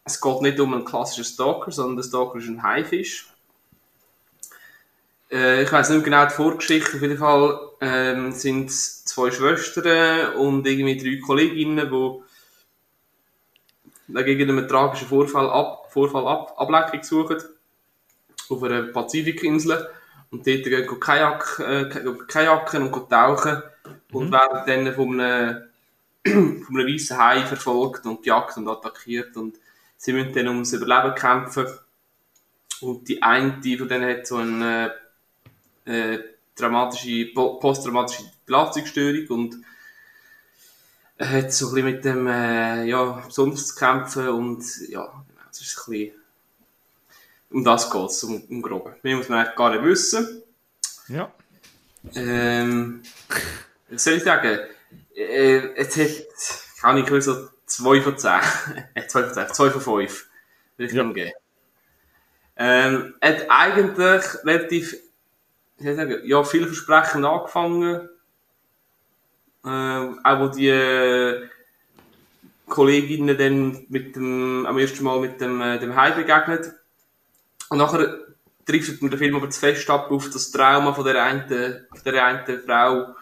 es 0.04 0.20
geht 0.20 0.40
nicht 0.42 0.60
um 0.60 0.74
einen 0.74 0.84
klassischen 0.84 1.24
Stalker, 1.24 1.70
sondern 1.70 1.96
der 1.96 2.04
Stalker 2.04 2.38
ist 2.38 2.48
ein 2.48 2.62
Haifisch. 2.62 3.28
Äh, 5.30 5.62
ich 5.64 5.72
weiß 5.72 5.90
nicht 5.90 6.04
genau 6.04 6.24
die 6.26 6.34
Vorgeschichte, 6.34 6.96
auf 6.96 7.02
jeden 7.02 7.18
Fall 7.18 7.58
ähm, 7.80 8.32
sind 8.32 8.70
es 8.70 9.04
zwei 9.04 9.30
Schwestern 9.30 10.34
und 10.36 10.66
irgendwie 10.66 10.96
drei 10.96 11.20
Kolleginnen, 11.24 11.90
die 14.08 14.24
gegen 14.24 14.50
einen 14.50 14.68
tragischen 14.68 15.08
Vorfall, 15.08 15.50
ab, 15.50 15.90
Vorfall 15.90 16.26
ab, 16.26 16.54
Ablenkung 16.56 17.02
suchen 17.02 17.42
auf 18.48 18.62
einer 18.62 18.82
Pazifikinsel. 18.82 19.88
Und 20.30 20.46
dort 20.46 20.64
gehen 20.64 21.00
Kajak, 21.00 21.60
äh, 21.60 21.88
kajaken 22.26 22.92
und 22.92 23.10
tauchen 23.10 23.62
und 24.12 24.32
werden 24.32 24.84
dann 24.84 24.94
von 24.94 25.20
einem, 25.20 25.62
von 26.64 26.78
einem 26.78 26.94
weißen 26.94 27.16
Hai 27.16 27.42
verfolgt 27.46 28.06
und 28.06 28.22
gejagt 28.22 28.56
und 28.56 28.68
attackiert. 28.68 29.36
Und 29.36 29.58
sie 29.96 30.12
müssen 30.12 30.32
dann 30.34 30.48
ums 30.48 30.72
Überleben 30.72 31.14
kämpfen. 31.14 31.66
Und 32.80 33.08
die 33.08 33.22
eine 33.22 33.62
von 33.78 33.88
denen 33.88 34.10
hat 34.10 34.26
so 34.26 34.36
eine 34.36 34.92
äh, 35.86 36.18
dramatische, 36.54 37.26
po- 37.34 37.58
posttraumatische 37.58 38.24
Belastungsstörung 38.46 39.26
und 39.28 39.56
er 41.18 41.30
hat 41.30 41.52
so 41.52 41.68
ein 41.68 41.74
bisschen 41.74 41.90
mit 41.90 42.04
dem, 42.04 42.26
äh, 42.26 42.84
ja, 42.84 43.04
besonders 43.26 43.68
zu 43.68 43.74
kämpfen 43.74 44.28
und, 44.28 44.62
ja, 44.88 45.02
genau, 45.06 45.40
es 45.50 45.60
ist 45.60 45.78
ein 45.78 45.90
bisschen, 45.90 46.14
um 47.50 47.64
das 47.64 47.90
geht's, 47.90 48.22
um, 48.24 48.42
um 48.50 48.62
Grobe. 48.62 48.96
Mehr 49.02 49.16
muss 49.16 49.28
man 49.28 49.38
eigentlich 49.40 49.56
gar 49.56 49.70
nicht 49.70 49.84
wissen. 49.84 50.42
Ja. 51.08 51.32
Ähm, 52.14 53.02
was 53.88 54.04
soll 54.04 54.14
ich 54.14 54.24
sagen? 54.24 54.58
Äh, 55.14 55.74
es 55.76 55.96
hat, 55.96 56.10
kann 56.80 56.98
ich 56.98 57.24
so 57.24 57.48
2 57.66 58.02
von 58.02 58.18
10, 58.18 58.30
äh, 58.94 59.06
2 59.06 59.22
von 59.24 59.34
10, 59.34 59.54
2 59.54 59.70
von 59.70 59.80
5, 59.80 60.26
will 60.76 60.86
ich 60.86 60.92
Ja. 60.92 61.02
geben. 61.04 61.32
Ähm, 62.58 63.14
hat 63.20 63.46
eigentlich 63.48 64.44
relativ, 64.44 64.92
wie 64.92 64.96
soll 64.96 64.96
ich 64.96 64.96
sagen, 64.96 65.00
ja, 65.78 66.44
vielversprechend 66.44 67.24
angefangen. 67.24 68.08
Ähm, 69.64 70.20
auch 70.22 70.40
wo 70.40 70.48
die 70.48 70.68
äh, 70.68 71.48
Kolleginnen 72.68 73.36
dann 73.36 73.86
mit 73.88 74.16
dem, 74.16 74.64
am 74.66 74.78
ersten 74.78 75.04
Mal 75.04 75.20
mit 75.20 75.40
dem, 75.40 75.60
äh, 75.60 75.78
dem 75.78 75.96
Hai 75.96 76.12
begegnet. 76.12 76.72
Und 77.68 77.78
nachher 77.78 78.18
trifft 78.64 79.02
mir 79.02 79.10
der 79.10 79.18
Film 79.18 79.36
aber 79.36 79.50
zu 79.50 79.60
fest 79.60 79.88
ab 79.90 80.10
auf 80.10 80.30
das 80.30 80.50
Trauma 80.50 80.92
von 80.92 81.04
der 81.04 81.22
einen, 81.22 81.48
von 81.48 82.00
der 82.04 82.24
einen 82.24 82.60
Frau. 82.62 83.14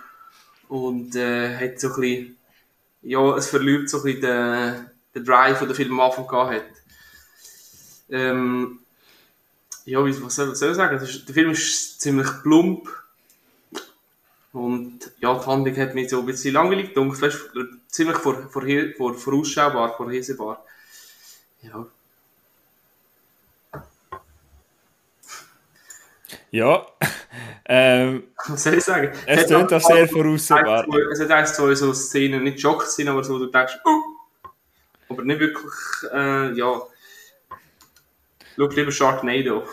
Und 0.68 1.14
äh, 1.16 1.56
hat 1.56 1.80
so 1.80 1.94
ein 1.94 2.00
bisschen, 2.00 2.36
ja, 3.02 3.36
es 3.36 3.48
verliert 3.48 3.88
so 3.88 3.98
ein 3.98 4.04
bisschen 4.04 4.22
den, 4.22 4.90
den 5.14 5.24
Drive, 5.24 5.58
den 5.58 5.68
der 5.68 5.76
Film 5.76 5.92
am 5.92 6.00
Anfang 6.00 6.26
gehabt 6.26 6.54
hat. 6.54 6.64
Ähm, 8.10 8.80
ja, 9.86 9.98
was 10.04 10.34
soll, 10.34 10.50
was 10.50 10.58
soll 10.58 10.70
ich 10.70 10.76
sagen? 10.76 10.96
Ist, 10.96 11.28
der 11.28 11.34
Film 11.34 11.50
ist 11.50 12.00
ziemlich 12.00 12.28
plump. 12.42 12.88
Und 14.52 15.10
ja, 15.18 15.34
die 15.34 15.46
Handlung 15.46 15.76
hat 15.76 15.94
mich 15.94 16.10
so 16.10 16.20
ein 16.20 16.26
bisschen 16.26 16.54
langweilig 16.54 16.94
gedacht. 16.94 17.20
Weißt, 17.20 17.50
ziemlich 17.88 18.16
vor, 18.18 18.48
vor, 18.50 18.62
vor, 18.96 19.14
vorausschaubar, 19.14 19.96
vorhersehbar. 19.96 20.64
Ja. 21.62 21.86
Ja. 26.50 26.86
ähm, 27.66 28.24
Was 28.46 28.62
soll 28.62 28.74
ich 28.74 28.84
sagen? 28.84 29.10
es 29.26 29.46
tönt 29.46 29.72
auch 29.72 29.80
sehr 29.80 30.08
voraussehbar. 30.08 30.86
Es 31.12 31.20
hat 31.20 31.30
eins, 31.32 31.54
zwei 31.54 31.74
so 31.74 31.92
Szenen, 31.92 32.44
nicht 32.44 32.60
Schock-Szenen, 32.60 33.12
aber 33.12 33.24
so, 33.24 33.38
du 33.38 33.46
denkst, 33.46 33.78
oh! 33.84 34.50
Aber 35.08 35.24
nicht 35.24 35.40
wirklich, 35.40 35.72
äh, 36.12 36.52
ja. 36.52 36.80
Schau 38.56 38.66
lieber 38.68 38.92
Sharknado. 38.92 39.64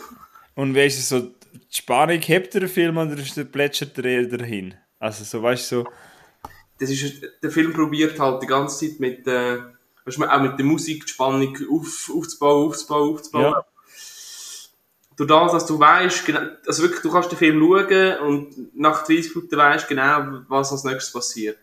Und 0.54 0.74
wie 0.74 0.86
ist 0.86 0.98
es 0.98 1.08
so, 1.08 1.20
die 1.20 1.60
Spannung 1.70 2.20
hebt 2.20 2.54
der 2.54 2.68
Film 2.68 2.96
oder 2.96 3.16
ist 3.16 3.36
der 3.36 3.44
plätschert 3.44 3.96
der 3.96 4.04
eher 4.04 4.26
dahin? 4.26 4.74
Also 4.98 5.24
so, 5.24 5.42
weißt 5.42 5.72
du, 5.72 5.76
so, 5.76 5.88
Das 6.78 6.90
ist, 6.90 7.22
der 7.42 7.50
Film 7.50 7.72
probiert 7.72 8.18
halt 8.18 8.42
die 8.42 8.46
ganze 8.46 8.86
Zeit 8.88 9.00
mit, 9.00 9.26
äh, 9.26 9.58
weißt 10.04 10.18
du, 10.18 10.24
auch 10.24 10.40
mit 10.40 10.58
der 10.58 10.66
Musik 10.66 11.06
die 11.06 11.12
Spannung 11.12 11.56
auf, 11.70 12.10
aufzubauen, 12.14 12.68
aufzubauen, 12.68 13.14
aufzubauen. 13.14 13.52
Ja. 13.52 13.64
Durch 15.16 15.28
das, 15.28 15.52
dass 15.52 15.66
du 15.66 15.78
weißt, 15.78 16.26
genau, 16.26 16.40
also 16.66 16.82
wirklich, 16.82 17.02
du 17.02 17.12
kannst 17.12 17.30
den 17.30 17.38
Film 17.38 17.60
schauen 17.60 18.18
und 18.26 18.76
nach 18.76 19.06
30 19.06 19.34
Minuten 19.34 19.56
weißt 19.56 19.88
genau, 19.88 20.42
was 20.48 20.72
als 20.72 20.84
nächstes 20.84 21.12
passiert. 21.12 21.58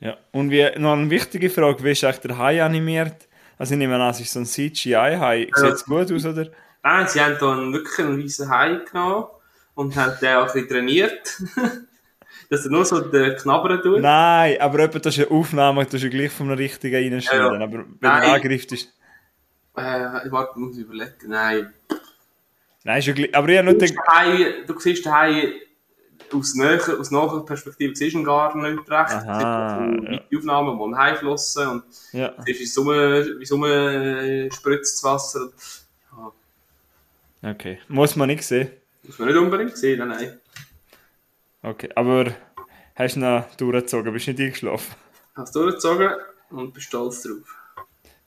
ja. 0.00 0.16
Und 0.32 0.50
wie, 0.50 0.70
noch 0.78 0.92
eine 0.92 1.10
wichtige 1.10 1.50
Frage, 1.50 1.82
wie 1.82 1.92
ist 1.92 2.04
eigentlich 2.04 2.20
der 2.20 2.38
Hai 2.38 2.62
animiert? 2.62 3.26
Also 3.58 3.74
ich 3.74 3.78
nehme 3.78 3.94
an, 3.94 4.10
es 4.10 4.20
ist 4.20 4.32
so 4.32 4.40
ein 4.40 4.46
CGI-Hai. 4.46 5.48
Sieht 5.54 5.72
es 5.72 5.84
gut 5.84 6.10
aus, 6.12 6.24
oder? 6.24 6.48
Nein, 6.82 7.08
sie 7.08 7.20
haben 7.20 7.36
da 7.38 7.52
einen, 7.52 7.72
wirklich 7.72 7.98
einen 7.98 8.22
weißen 8.22 8.48
Hai 8.48 8.80
genommen 8.90 9.26
und 9.74 9.96
haben 9.96 10.12
den 10.20 10.36
auch 10.36 10.46
ein 10.46 10.52
bisschen 10.52 10.68
trainiert. 10.68 11.42
dass 12.50 12.64
er 12.64 12.70
nur 12.70 12.84
so 12.84 13.00
den 13.00 13.36
Knabbern 13.36 13.80
tut. 13.82 14.00
Nein, 14.00 14.60
aber 14.60 14.80
etwa, 14.80 14.98
das 14.98 15.16
ist 15.16 15.26
eine 15.26 15.36
Aufnahme, 15.36 15.84
das 15.84 15.94
ist 15.94 16.04
ja 16.04 16.08
gleich 16.08 16.30
vom 16.30 16.50
richtigen 16.50 17.12
reinschneiden. 17.12 17.46
Ja, 17.46 17.58
ja. 17.58 17.64
Aber 17.64 17.78
wenn 17.78 17.96
Nein. 18.00 18.22
er 18.22 18.34
angreift, 18.34 18.72
ist... 18.72 18.92
Äh, 19.76 20.26
ich 20.26 20.32
warte, 20.32 20.58
muss 20.58 20.76
ich 20.76 20.84
überlegen. 20.84 21.12
Nein. 21.26 21.72
Nein, 22.84 22.98
ist 22.98 23.06
ja 23.06 23.12
gleich... 23.12 23.34
Aber 23.34 23.48
ich 23.48 23.58
habe 23.58 23.64
nur 23.70 23.78
Du 23.78 23.86
den 23.86 23.98
Hai, 24.06 24.54
du 24.66 24.78
siehst 24.78 25.04
den 25.04 25.12
Hai 25.12 25.52
aus 26.32 26.54
näher, 26.54 26.80
aus 26.98 27.10
naher 27.10 27.44
Perspektive 27.44 27.94
du 27.94 28.04
ihn 28.04 28.24
gar 28.24 28.56
nicht 28.56 28.78
recht. 28.90 29.12
Aha, 29.12 29.84
es 29.84 30.00
gibt 30.00 30.30
ja. 30.32 30.38
Aufnahmen, 30.38 30.78
wo 30.78 30.86
ein 30.86 30.96
Hai 30.96 31.14
flossen 31.16 31.68
und 31.68 31.84
Ja. 32.12 32.32
es 32.46 32.60
ist 32.60 32.74
so 32.74 32.86
wie 32.86 33.44
so 33.44 33.56
ein 33.64 34.50
spritzt 34.52 34.96
das 34.98 35.04
Wasser. 35.04 35.48
Okay. 37.42 37.78
Muss 37.88 38.16
man 38.16 38.28
nicht 38.28 38.42
sehen. 38.42 38.70
Muss 39.02 39.18
man 39.18 39.28
nicht 39.28 39.36
unbedingt 39.36 39.76
sehen, 39.76 40.08
nein. 40.08 40.38
Okay, 41.62 41.90
aber 41.94 42.32
hast 42.94 43.16
du 43.16 43.20
noch 43.20 43.44
durchgezogen, 43.56 44.12
bist 44.12 44.28
nicht 44.28 44.40
eingeschlafen? 44.40 44.94
Hast 45.34 45.54
du 45.54 45.62
durchgezogen 45.62 46.10
und 46.50 46.72
bist 46.72 46.86
stolz 46.86 47.22
drauf. 47.22 47.54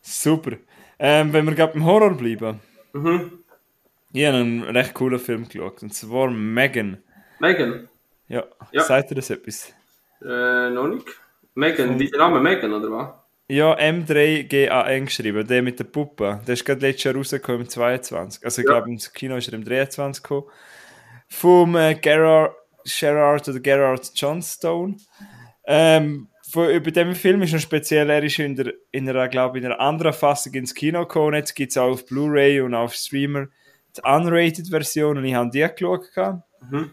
Super. 0.02 0.58
Ähm, 1.00 1.34
wenn 1.34 1.46
wir 1.46 1.56
gerade 1.56 1.74
beim 1.74 1.86
Horror 1.86 2.16
bleiben. 2.16 2.60
Mhm. 2.94 3.32
Ich 4.14 4.26
habe 4.26 4.38
einen 4.38 4.64
recht 4.64 4.94
coolen 4.94 5.20
Film 5.20 5.48
geschaut, 5.48 5.84
und 5.84 5.94
zwar 5.94 6.30
Megan. 6.32 6.98
Megan? 7.40 7.88
Ja, 8.28 8.44
Ja. 8.72 8.84
sagt 8.84 9.12
ihr 9.12 9.16
das 9.16 9.30
etwas? 9.30 9.74
Äh, 10.22 10.70
noch 10.70 10.88
nicht. 10.88 11.08
Megan, 11.56 11.98
wie 12.00 12.10
der 12.10 12.20
Name 12.20 12.40
Megan, 12.40 12.74
oder 12.74 12.92
was? 12.92 13.10
Ja, 13.50 13.78
M3GAN 13.78 15.06
geschrieben, 15.06 15.48
der 15.48 15.62
mit 15.62 15.80
der 15.80 15.86
Puppe. 15.86 16.42
Der 16.46 16.54
ist 16.54 16.66
gerade 16.66 16.82
letztes 16.82 17.06
Jahr 17.06 17.16
rausgekommen, 17.16 17.62
im 17.62 17.70
22. 17.70 18.44
Also 18.44 18.62
ich 18.62 18.68
Ja. 18.68 18.74
glaube, 18.74 18.90
ins 18.92 19.14
Kino 19.14 19.38
ist 19.38 19.48
er 19.48 19.54
im 19.54 19.64
23 19.64 20.22
gekommen. 20.22 20.48
Vom 21.30 21.76
äh, 21.76 21.96
Gerard, 21.96 22.56
Gerard 22.86 23.48
oder 23.48 23.60
Gerard 23.60 24.12
Johnstone. 24.16 24.98
Ähm, 25.66 26.28
von, 26.52 26.70
über 26.70 26.92
dem 26.92 27.14
Film 27.16 27.42
ist 27.42 27.54
noch 27.54 27.60
speziell, 27.60 28.10
er 28.10 28.24
ist 28.24 28.40
in, 28.40 28.56
der, 28.56 28.74
in 28.92 29.08
einer, 29.10 29.28
glaube 29.28 29.58
ich, 29.58 29.64
in 29.64 29.72
einer 29.72 29.80
anderen 29.82 30.14
Fassung 30.14 30.54
ins 30.54 30.74
Kino 30.76 31.00
gekommen. 31.02 31.34
Jetzt 31.34 31.56
gibt 31.56 31.72
es 31.72 31.78
auch 31.78 31.92
auf 31.92 32.06
Blu-ray 32.06 32.62
und 32.62 32.74
auf 32.74 32.94
Streamer 32.94 33.48
die 33.98 34.02
Unrated-Version 34.04 35.18
und 35.18 35.26
ich 35.26 35.34
habe 35.34 35.50
die 35.50 35.60
geschaut. 35.76 36.06
Mhm. 36.70 36.92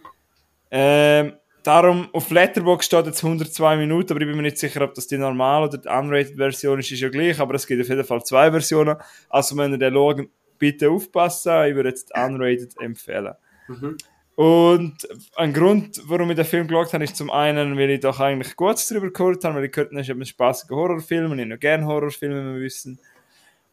Ähm, 0.77 1.35
darum, 1.63 2.09
auf 2.13 2.31
Letterboxd 2.31 2.87
steht 2.87 3.07
jetzt 3.07 3.23
102 3.23 3.77
Minuten, 3.77 4.13
aber 4.13 4.21
ich 4.21 4.27
bin 4.27 4.37
mir 4.37 4.43
nicht 4.43 4.59
sicher, 4.59 4.83
ob 4.83 4.93
das 4.95 5.07
die 5.07 5.17
normal 5.17 5.69
oder 5.69 5.79
die 5.79 5.89
Unrated-Version 5.89 6.81
ist, 6.81 6.91
ist 6.91 7.01
ja 7.01 7.11
gleich, 7.11 7.39
aber 7.39 7.55
es 7.55 7.65
gibt 7.65 7.81
auf 7.81 7.89
jeden 7.89 8.03
Fall 8.03 8.25
zwei 8.25 8.51
Versionen. 8.51 8.97
Also 9.29 9.57
wenn 9.57 9.71
ihr 9.71 9.79
den 9.79 9.95
schaut, 9.95 10.29
bitte 10.59 10.91
aufpassen, 10.91 11.67
ich 11.67 11.77
würde 11.77 11.91
jetzt 11.91 12.11
die 12.11 12.21
Unrated 12.21 12.75
empfehlen. 12.81 13.35
Mhm. 13.69 13.97
Und 14.35 14.97
ein 15.37 15.53
Grund, 15.53 16.03
warum 16.07 16.31
ich 16.31 16.37
den 16.37 16.45
Film 16.45 16.67
geschaut 16.67 16.93
habe, 16.93 17.05
ist 17.05 17.17
zum 17.17 17.31
einen, 17.31 17.79
weil 17.79 17.91
ich 17.91 18.01
doch 18.01 18.19
eigentlich 18.19 18.57
Gutes 18.57 18.89
darüber 18.89 19.13
gehört 19.13 19.45
habe, 19.45 19.55
weil 19.55 19.67
ich 19.67 19.71
gehört 19.71 19.93
habe, 19.93 20.01
es 20.01 20.09
ist 20.09 20.17
ein 20.17 20.27
spaßiger 20.27 20.75
Horrorfilm 20.75 21.31
und 21.31 21.39
ich 21.39 21.47
noch 21.47 21.61
gerne 21.61 21.87
Horrorfilme 21.87 22.35
wenn 22.35 22.55
wir 22.57 22.63
wissen. 22.63 22.99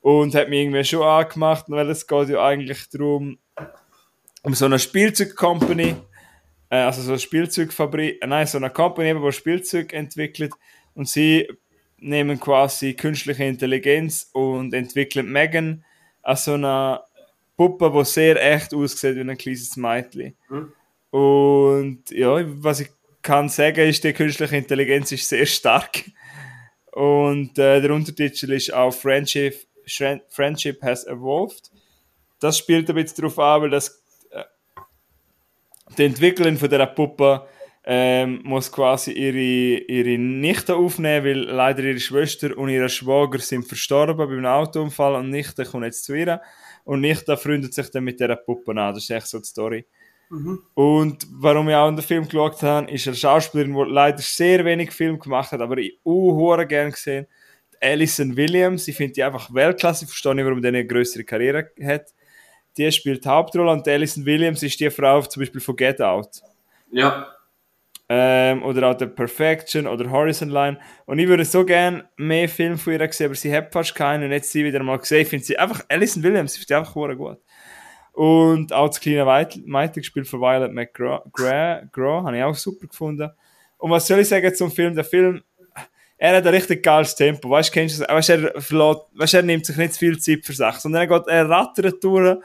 Und 0.02 0.36
hat 0.36 0.50
mich 0.50 0.60
irgendwie 0.60 0.84
schon 0.84 1.02
angemacht, 1.02 1.66
weil 1.68 1.90
es 1.90 2.06
geht 2.06 2.30
ja 2.30 2.46
eigentlich 2.46 2.90
darum, 2.90 3.40
um 4.44 4.54
so 4.54 4.66
eine 4.66 4.78
Spielzeugcompany, 4.78 5.96
äh, 6.72 6.78
also 6.78 7.02
so 7.04 7.12
eine 7.12 7.20
Spielzeugfabrik, 7.20 8.24
äh, 8.24 8.28
nein, 8.28 8.48
so 8.48 8.58
eine 8.58 8.72
Company, 8.72 9.14
die 9.14 9.32
Spielzeug 9.32 9.94
entwickelt 9.94 10.54
und 10.96 11.08
sie 11.08 11.48
nehmen 11.98 12.40
quasi 12.40 12.96
künstliche 12.96 13.44
Intelligenz 13.44 14.30
und 14.34 14.74
entwickeln 14.74 15.32
Megan 15.32 15.86
als 16.24 16.46
so 16.46 16.54
eine 16.54 17.02
Puppe, 17.56 17.92
die 17.96 18.06
sehr 18.06 18.42
echt 18.42 18.74
aussieht 18.74 19.16
wie 19.16 19.22
ein 19.22 19.38
kleines 19.38 19.78
Mädchen. 19.78 20.36
Mhm. 20.50 20.74
Und 21.12 22.10
ja, 22.10 22.42
was 22.64 22.80
ich 22.80 22.90
kann 23.22 23.50
sagen, 23.50 23.88
ist, 23.88 24.04
die 24.04 24.14
künstliche 24.14 24.58
Intelligenz 24.58 25.12
ist 25.12 25.30
sehr 25.30 25.46
stark. 25.46 26.06
Und 26.92 27.58
äh, 27.60 27.82
der 27.82 27.92
Untertitel 27.92 28.54
ist 28.54 28.74
auch 28.74 28.94
Friendship, 28.94 29.56
Friendship 30.30 30.82
has 30.82 31.06
evolved. 31.06 31.70
Das 32.40 32.58
spielt 32.58 32.90
ein 32.90 32.96
bisschen 32.96 33.18
darauf 33.18 33.38
an, 33.38 33.62
weil 33.62 33.70
das, 33.70 33.90
äh, 33.90 34.01
die 35.98 36.06
Entwicklerin 36.06 36.58
von 36.58 36.70
dieser 36.70 36.88
Puppe 36.88 37.48
ähm, 37.84 38.42
muss 38.44 38.72
quasi 38.72 39.12
ihre, 39.12 39.84
ihre 39.84 40.18
Nichte 40.18 40.76
aufnehmen, 40.76 41.26
weil 41.26 41.40
leider 41.40 41.84
ihre 41.84 42.00
Schwester 42.00 42.56
und 42.58 42.70
ihr 42.70 42.88
Schwager 42.90 43.40
sind 43.40 43.68
verstorben 43.68 44.18
bei 44.18 44.24
einem 44.26 44.46
Autounfall 44.46 45.16
und 45.16 45.30
Nichte 45.30 45.66
kommt 45.66 45.86
jetzt 45.86 46.06
zu 46.06 46.14
ihr. 46.14 46.42
Und 46.84 47.02
Nichte 47.02 47.36
freundet 47.38 47.74
sich 47.74 47.90
dann 47.90 48.04
mit 48.04 48.20
dieser 48.20 48.36
Puppe 48.36 48.72
an. 48.72 48.94
Das 48.94 49.04
ist 49.04 49.10
echt 49.10 49.28
so 49.28 49.40
die 49.40 49.46
Story. 49.46 49.86
Mhm. 50.30 50.60
Und 50.76 51.28
warum 51.32 51.70
ich 51.70 51.76
auch 51.76 51.90
in 51.90 51.96
den 51.96 52.06
Film 52.06 52.26
geschaut 52.26 52.62
habe, 52.62 52.90
ist 52.92 53.08
eine 53.08 53.16
Schauspielerin, 53.16 53.74
die 53.74 53.92
leider 53.92 54.20
sehr 54.20 54.64
wenig 54.64 54.92
Film 54.92 55.20
gemacht 55.20 55.52
hat, 55.52 55.62
aber 55.62 55.78
ich 55.78 56.00
auch 56.06 56.58
gerne 56.68 56.92
gesehen. 56.92 57.28
Alison 57.82 58.38
Williams, 58.38 58.88
ich 58.88 58.96
finde 58.96 59.14
die 59.14 59.24
einfach 59.24 59.54
Weltklasse, 59.54 60.06
ich 60.06 60.10
verstehe 60.10 60.36
nicht, 60.36 60.46
warum 60.46 60.62
die 60.62 60.68
eine 60.68 60.86
größere 60.86 61.24
Karriere 61.24 61.72
hat. 61.84 62.14
Die 62.78 62.92
spielt 62.92 63.26
die 63.26 63.30
Hauptrolle 63.30 63.72
und 63.72 63.88
Alison 63.88 64.26
Williams 64.26 64.64
ist 64.64 64.80
die 64.80 64.90
Frau 64.90 65.22
zum 65.22 65.42
Beispiel 65.42 65.62
von 65.62 65.76
Get 65.76 66.02
Out. 66.02 66.42
Ja. 66.92 67.28
Ähm, 68.08 68.64
oder 68.64 68.90
auch 68.90 69.00
The 69.00 69.06
Perfection 69.06 69.88
oder 69.88 70.10
Horizon 70.10 70.50
Line. 70.50 70.78
Und 71.06 71.20
ich 71.20 71.28
würde 71.28 71.46
so 71.46 71.66
gerne 71.66 72.10
mehr 72.18 72.50
Filme 72.50 72.78
von 72.78 72.94
ihr 72.94 73.14
sehen, 73.14 73.28
aber 73.28 73.36
sie 73.36 73.56
hat 73.56 73.72
fast 73.72 73.96
keinen. 73.96 74.26
Und 74.26 74.32
jetzt 74.32 74.52
sie 74.52 74.66
wieder 74.66 74.84
mal 74.84 75.00
gesehen, 75.00 75.26
finde 75.26 75.46
sie 75.46 75.58
einfach, 75.58 75.86
Alison 75.88 76.24
Williams, 76.24 76.54
sie 76.54 76.76
einfach 76.76 76.94
gut. 76.94 77.40
Und 78.14 78.74
auch 78.74 78.88
das 78.88 79.00
kleine 79.00 79.26
Mädchen 79.66 80.02
gespielt 80.02 80.28
von 80.28 80.42
Violet 80.42 80.74
McGraw, 80.74 82.24
habe 82.24 82.38
ich 82.38 82.44
auch 82.44 82.56
super 82.56 82.88
gefunden. 82.88 83.30
Und 83.78 83.92
was 83.92 84.06
soll 84.06 84.20
ich 84.20 84.28
sagen 84.28 84.54
zum 84.54 84.70
Film? 84.72 84.94
Der 84.94 85.06
Film, 85.06 85.42
er 86.18 86.38
hat 86.38 86.46
ein 86.46 86.54
richtig 86.54 86.84
geiles 86.84 87.16
Tempo. 87.16 87.50
Weißt 87.50 87.70
du, 87.70 87.74
kennst 87.74 87.98
du 87.98 88.04
das? 88.04 88.14
Weißt, 88.14 88.30
er, 88.30 88.62
verlässt, 88.62 89.02
weißt, 89.16 89.34
er 89.34 89.42
nimmt 89.42 89.66
sich 89.66 89.76
nicht 89.76 89.94
zu 89.94 90.00
viel 90.00 90.20
Zeit 90.20 90.46
für 90.46 90.54
Sachen, 90.54 90.82
sondern 90.82 91.02
er 91.02 91.08
geht, 91.08 91.28
er 91.28 91.50
rattert 91.50 92.04
durch. 92.04 92.38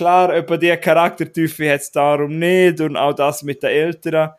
Klar, 0.00 0.32
etwa 0.34 0.56
die 0.56 0.74
Charaktertiefe 0.78 1.70
hat 1.70 1.82
es 1.82 1.92
darum 1.92 2.38
nicht 2.38 2.80
und 2.80 2.96
auch 2.96 3.12
das 3.12 3.42
mit 3.42 3.62
den 3.62 3.68
Eltern. 3.68 4.30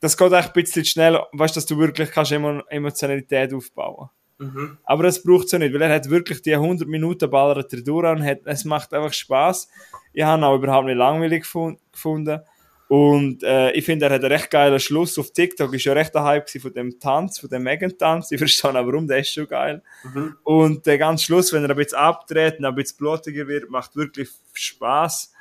Das 0.00 0.16
geht 0.16 0.32
echt 0.32 0.48
ein 0.48 0.52
bisschen 0.54 0.84
schnell, 0.84 1.20
weißt 1.34 1.54
du, 1.54 1.58
dass 1.58 1.66
du 1.66 1.78
wirklich 1.78 2.10
kannst 2.10 2.32
Emotionalität 2.32 3.54
aufbauen 3.54 4.08
mhm. 4.38 4.78
Aber 4.82 5.04
es 5.04 5.22
braucht 5.22 5.44
es 5.44 5.52
ja 5.52 5.60
nicht, 5.60 5.72
weil 5.72 5.82
er 5.82 5.94
hat 5.94 6.10
wirklich 6.10 6.42
die 6.42 6.52
100 6.52 6.88
Minuten 6.88 7.30
ballert 7.30 7.72
er 7.72 7.82
durch 7.82 8.08
und 8.08 8.24
hat, 8.24 8.40
es 8.44 8.64
macht 8.64 8.92
einfach 8.92 9.12
Spaß. 9.12 9.68
Ich 10.14 10.24
habe 10.24 10.40
ihn 10.40 10.44
auch 10.44 10.56
überhaupt 10.56 10.86
nicht 10.86 10.96
langweilig 10.96 11.44
gefunden. 11.44 12.40
Und 12.88 13.42
äh, 13.42 13.70
ich 13.72 13.84
finde, 13.84 14.06
er 14.06 14.14
hat 14.14 14.24
einen 14.24 14.32
recht 14.32 14.50
geilen 14.50 14.80
Schluss. 14.80 15.18
Auf 15.18 15.30
TikTok 15.30 15.74
ist 15.74 15.84
ja 15.84 15.92
recht 15.92 16.16
ein 16.16 16.24
Hype 16.24 16.48
von 16.48 16.72
dem 16.72 16.98
Tanz, 16.98 17.38
von 17.38 17.50
dem 17.50 17.62
Megan-Tanz. 17.62 18.32
Ich 18.32 18.38
verstehe 18.38 18.70
auch 18.70 18.86
warum, 18.86 19.06
der 19.06 19.18
ist 19.18 19.32
schon 19.34 19.46
geil. 19.46 19.82
Mhm. 20.04 20.36
Und 20.42 20.86
der 20.86 20.96
ganze 20.96 21.24
Schluss, 21.26 21.52
wenn 21.52 21.64
er 21.64 21.70
ein 21.70 21.76
bisschen 21.76 21.98
abdreht 21.98 22.58
und 22.58 22.64
ein 22.64 22.74
bisschen 22.74 22.96
blutiger 22.96 23.46
wird, 23.46 23.68
macht 23.68 23.94
wirklich 23.94 24.30
Spaß. 24.54 25.32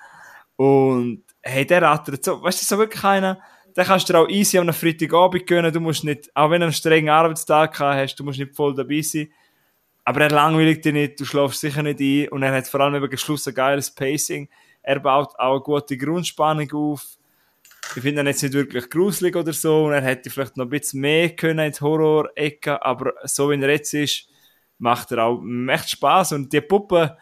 Und 0.57 1.23
hey, 1.41 1.65
der 1.65 1.83
rattert 1.83 2.25
so, 2.25 2.43
weißt 2.43 2.61
du, 2.61 2.65
so 2.65 2.77
wirklich 2.77 3.03
einer, 3.03 3.39
den 3.77 3.85
kannst 3.85 4.09
du 4.09 4.15
auch 4.15 4.27
easy 4.27 4.57
am 4.57 4.73
Freitagabend 4.73 5.47
gönnen. 5.47 5.71
Du 5.71 5.79
musst 5.79 6.03
nicht, 6.03 6.29
auch 6.35 6.49
wenn 6.49 6.59
du 6.59 6.65
einen 6.65 6.73
strengen 6.73 7.09
Arbeitstag 7.09 7.79
hast, 7.79 8.15
du 8.15 8.25
musst 8.25 8.39
nicht 8.39 8.55
voll 8.55 8.75
dabei 8.75 9.01
sein. 9.01 9.31
Aber 10.03 10.21
er 10.21 10.31
langweiligt 10.31 10.83
dich 10.83 10.93
nicht, 10.93 11.19
du 11.19 11.25
schlafst 11.25 11.61
sicher 11.61 11.83
nicht 11.83 11.99
ein 11.99 12.29
und 12.29 12.43
er 12.43 12.53
hat 12.53 12.67
vor 12.67 12.81
allem 12.81 13.01
über 13.01 13.15
Schluss 13.17 13.47
ein 13.47 13.53
geiles 13.53 13.93
Pacing. 13.93 14.49
Er 14.81 14.99
baut 14.99 15.37
auch 15.37 15.51
eine 15.51 15.61
gute 15.61 15.97
Grundspannung 15.97 16.71
auf 16.71 17.17
ich 17.95 18.01
finde 18.01 18.21
ihn 18.21 18.27
jetzt 18.27 18.43
nicht 18.43 18.53
wirklich 18.53 18.89
gruselig 18.89 19.35
oder 19.35 19.53
so 19.53 19.85
und 19.85 19.93
er 19.93 20.01
hätte 20.01 20.29
vielleicht 20.29 20.57
noch 20.57 20.65
ein 20.65 20.69
bisschen 20.69 21.01
mehr 21.01 21.29
können 21.35 21.65
ins 21.67 21.81
Horror-Ecke, 21.81 22.83
aber 22.83 23.13
so 23.23 23.49
wie 23.49 23.61
er 23.61 23.69
jetzt 23.69 23.93
ist, 23.93 24.29
macht 24.77 25.11
er 25.11 25.25
auch 25.25 25.41
echt 25.69 25.91
Spaß 25.91 26.33
und 26.33 26.51
die 26.51 26.61
Puppe, 26.61 27.17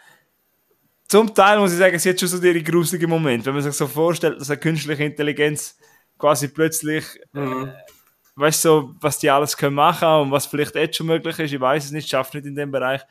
zum 1.08 1.34
Teil 1.34 1.60
muss 1.60 1.71
ich 1.71 1.78
sagen, 1.78 1.97
sie 1.99 2.10
hat 2.10 2.19
schon 2.19 2.30
so 2.30 2.41
ihre 2.41 2.62
gruseligen 2.62 3.10
Momente, 3.10 3.45
wenn 3.45 3.54
man 3.54 3.63
sich 3.63 3.73
so 3.73 3.88
vorstellt, 3.88 4.39
dass 4.39 4.49
eine 4.49 4.60
künstliche 4.60 5.04
Intelligenz 5.04 5.78
quasi 6.17 6.47
plötzlich, 6.47 7.06
mhm. 7.32 7.67
äh, 7.67 7.73
weißt 8.36 8.65
du, 8.65 8.69
so, 8.69 8.95
was 8.99 9.19
die 9.19 9.30
alles 9.30 9.56
können 9.56 9.75
machen 9.75 10.08
und 10.08 10.32
was 10.32 10.45
vielleicht 10.45 10.75
jetzt 10.75 10.97
schon 10.97 11.08
möglich 11.08 11.38
ist, 11.39 11.54
ich 11.54 11.60
weiß 11.60 11.86
es 11.86 11.91
nicht, 11.91 12.10
schafft 12.10 12.34
nicht 12.34 12.45
in 12.45 12.56
dem 12.56 12.71
Bereich, 12.71 13.01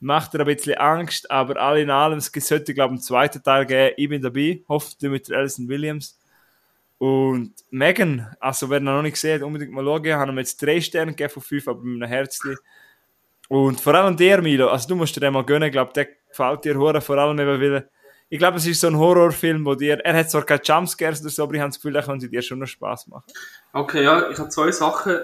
macht 0.00 0.34
er 0.34 0.40
ein 0.40 0.46
bisschen 0.46 0.76
Angst, 0.76 1.30
aber 1.30 1.56
all 1.60 1.78
in 1.78 1.90
allem, 1.90 2.18
es 2.18 2.30
sollte, 2.32 2.74
glaube 2.74 2.94
ich, 2.94 2.98
einen 2.98 3.02
zweiten 3.02 3.42
Teil 3.42 3.66
geben, 3.66 3.94
ich 3.96 4.08
bin 4.08 4.22
dabei, 4.22 4.62
hoffentlich 4.68 5.10
mit 5.10 5.32
Alison 5.32 5.68
Williams, 5.68 6.18
und 7.02 7.52
Megan, 7.70 8.32
also 8.38 8.70
wer 8.70 8.78
ihn 8.78 8.84
noch 8.84 9.02
nicht 9.02 9.14
gesehen 9.14 9.34
hat, 9.34 9.42
unbedingt 9.44 9.72
mal 9.72 9.84
schauen, 9.84 10.12
haben 10.12 10.30
ihm 10.30 10.38
jetzt 10.38 10.62
drei 10.62 10.80
Sterne 10.80 11.10
gegeben 11.10 11.30
von 11.30 11.42
fünf, 11.42 11.66
aber 11.66 11.80
mit 11.82 12.00
einem 12.00 12.08
Herzchen. 12.08 12.56
Und 13.48 13.80
vor 13.80 13.96
allem 13.96 14.16
der, 14.16 14.40
Milo, 14.40 14.68
also 14.68 14.86
du 14.86 14.94
musst 14.94 15.16
dir 15.16 15.18
den 15.18 15.32
mal 15.32 15.44
gönnen, 15.44 15.66
ich 15.66 15.72
glaube, 15.72 15.92
der 15.94 16.06
gefällt 16.28 16.64
dir 16.64 16.76
hure, 16.76 17.00
vor 17.00 17.18
allem 17.18 17.40
eben, 17.40 17.60
weil 17.60 17.90
ich 18.28 18.38
glaube, 18.38 18.58
es 18.58 18.66
ist 18.68 18.80
so 18.80 18.86
ein 18.86 18.96
Horrorfilm, 18.96 19.66
wo 19.66 19.74
dir, 19.74 19.98
er 19.98 20.16
hat 20.16 20.30
zwar 20.30 20.44
keine 20.44 20.62
Jumpscares 20.62 21.20
oder 21.22 21.30
so, 21.30 21.42
aber 21.42 21.54
ich 21.54 21.60
habe 21.60 21.70
das 21.70 21.78
Gefühl, 21.78 21.92
der 21.92 22.04
könnte 22.04 22.28
dir 22.28 22.40
schon 22.40 22.60
noch 22.60 22.68
Spaß 22.68 23.08
machen. 23.08 23.24
Okay, 23.72 24.04
ja, 24.04 24.30
ich 24.30 24.38
habe 24.38 24.48
zwei 24.50 24.70
Sachen, 24.70 25.18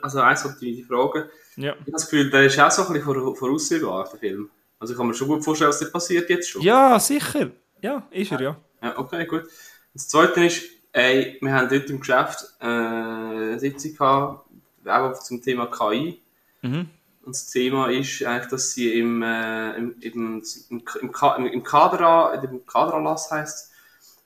also 0.00 0.20
eins 0.20 0.42
hat 0.46 0.62
die 0.62 0.82
Frage. 0.82 1.28
Ja. 1.56 1.72
Ich 1.72 1.80
habe 1.80 1.92
das 1.92 2.08
Gefühl, 2.08 2.30
der 2.30 2.44
ist 2.44 2.58
auch 2.58 2.70
so 2.70 2.86
ein 2.86 2.94
bisschen 2.94 3.36
voraussehbar, 3.36 4.08
der 4.10 4.18
Film. 4.18 4.48
Also 4.78 4.94
ich 4.94 4.98
kann 4.98 5.08
mir 5.08 5.14
schon 5.14 5.28
gut 5.28 5.44
vorstellen, 5.44 5.68
was 5.68 5.78
da 5.78 5.86
passiert 5.90 6.30
jetzt 6.30 6.48
schon. 6.48 6.62
Ja, 6.62 6.98
sicher. 6.98 7.50
Ja, 7.82 8.08
ist 8.10 8.32
er, 8.32 8.40
ja. 8.40 8.56
Ja, 8.82 8.98
okay, 8.98 9.26
gut. 9.26 9.44
Das 9.92 10.08
zweite 10.08 10.46
ist, 10.46 10.80
Ey, 10.92 11.38
wir 11.40 11.52
haben 11.54 11.68
dort 11.70 11.88
im 11.88 12.00
Geschäft 12.00 12.44
äh, 12.60 12.66
eine 12.66 13.58
Sitzung 13.58 13.92
gehabt, 13.96 14.46
auch 14.86 15.18
zum 15.20 15.42
Thema 15.42 15.66
KI. 15.66 16.20
Mhm. 16.60 16.90
Und 17.24 17.34
das 17.34 17.46
Thema 17.50 17.88
ist 17.88 18.22
eigentlich, 18.24 18.50
dass 18.50 18.72
sie 18.72 18.98
im, 18.98 19.22
äh, 19.22 19.76
im, 19.76 19.94
im, 20.00 20.42
im, 20.70 20.82
im, 21.00 21.46
im 21.46 21.62
Kader, 21.62 22.42
im 22.42 22.66
Kaderanlass 22.66 23.30
heisst, 23.30 23.70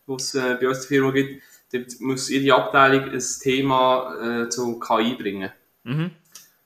wo 0.07 0.17
es 0.17 0.35
äh, 0.35 0.57
bei 0.61 0.69
uns 0.69 0.81
die 0.83 0.89
Firma 0.89 1.11
gibt, 1.11 1.43
dort 1.73 2.01
muss 2.01 2.29
jede 2.31 2.55
Abteilung 2.55 3.11
ein 3.11 3.25
Thema 3.41 4.45
äh, 4.45 4.49
zur 4.49 4.81
KI 4.81 5.15
bringen. 5.15 5.53
Mhm. 5.85 6.11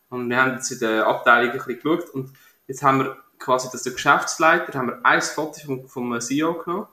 Und 0.08 0.28
wir 0.28 0.36
haben 0.40 0.54
jetzt 0.54 0.70
in 0.70 0.80
der 0.80 1.06
Abteilung 1.06 1.50
ein 1.50 1.58
bisschen 1.58 1.80
geschaut 1.80 2.10
und 2.10 2.32
jetzt 2.68 2.82
haben 2.82 3.00
wir 3.00 3.16
quasi, 3.38 3.68
dass 3.70 3.82
der 3.82 3.92
Geschäftsleiter, 3.92 4.78
haben 4.78 4.88
wir 4.88 5.04
ein 5.04 5.22
Foto 5.22 5.60
vom, 5.64 5.88
vom 5.88 6.20
CEO 6.20 6.54
genommen 6.54 6.86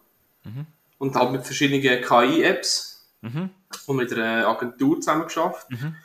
mhm. 0.44 0.66
und 0.98 1.16
halt 1.16 1.32
mit 1.32 1.46
verschiedenen 1.46 1.82
KI-Apps 1.82 2.97
Mhm. 3.34 3.50
Und 3.86 3.96
mit 3.96 4.14
einer 4.14 4.48
Agentur 4.48 5.00
zusammengeschafft. 5.00 5.70
Mhm. 5.70 5.96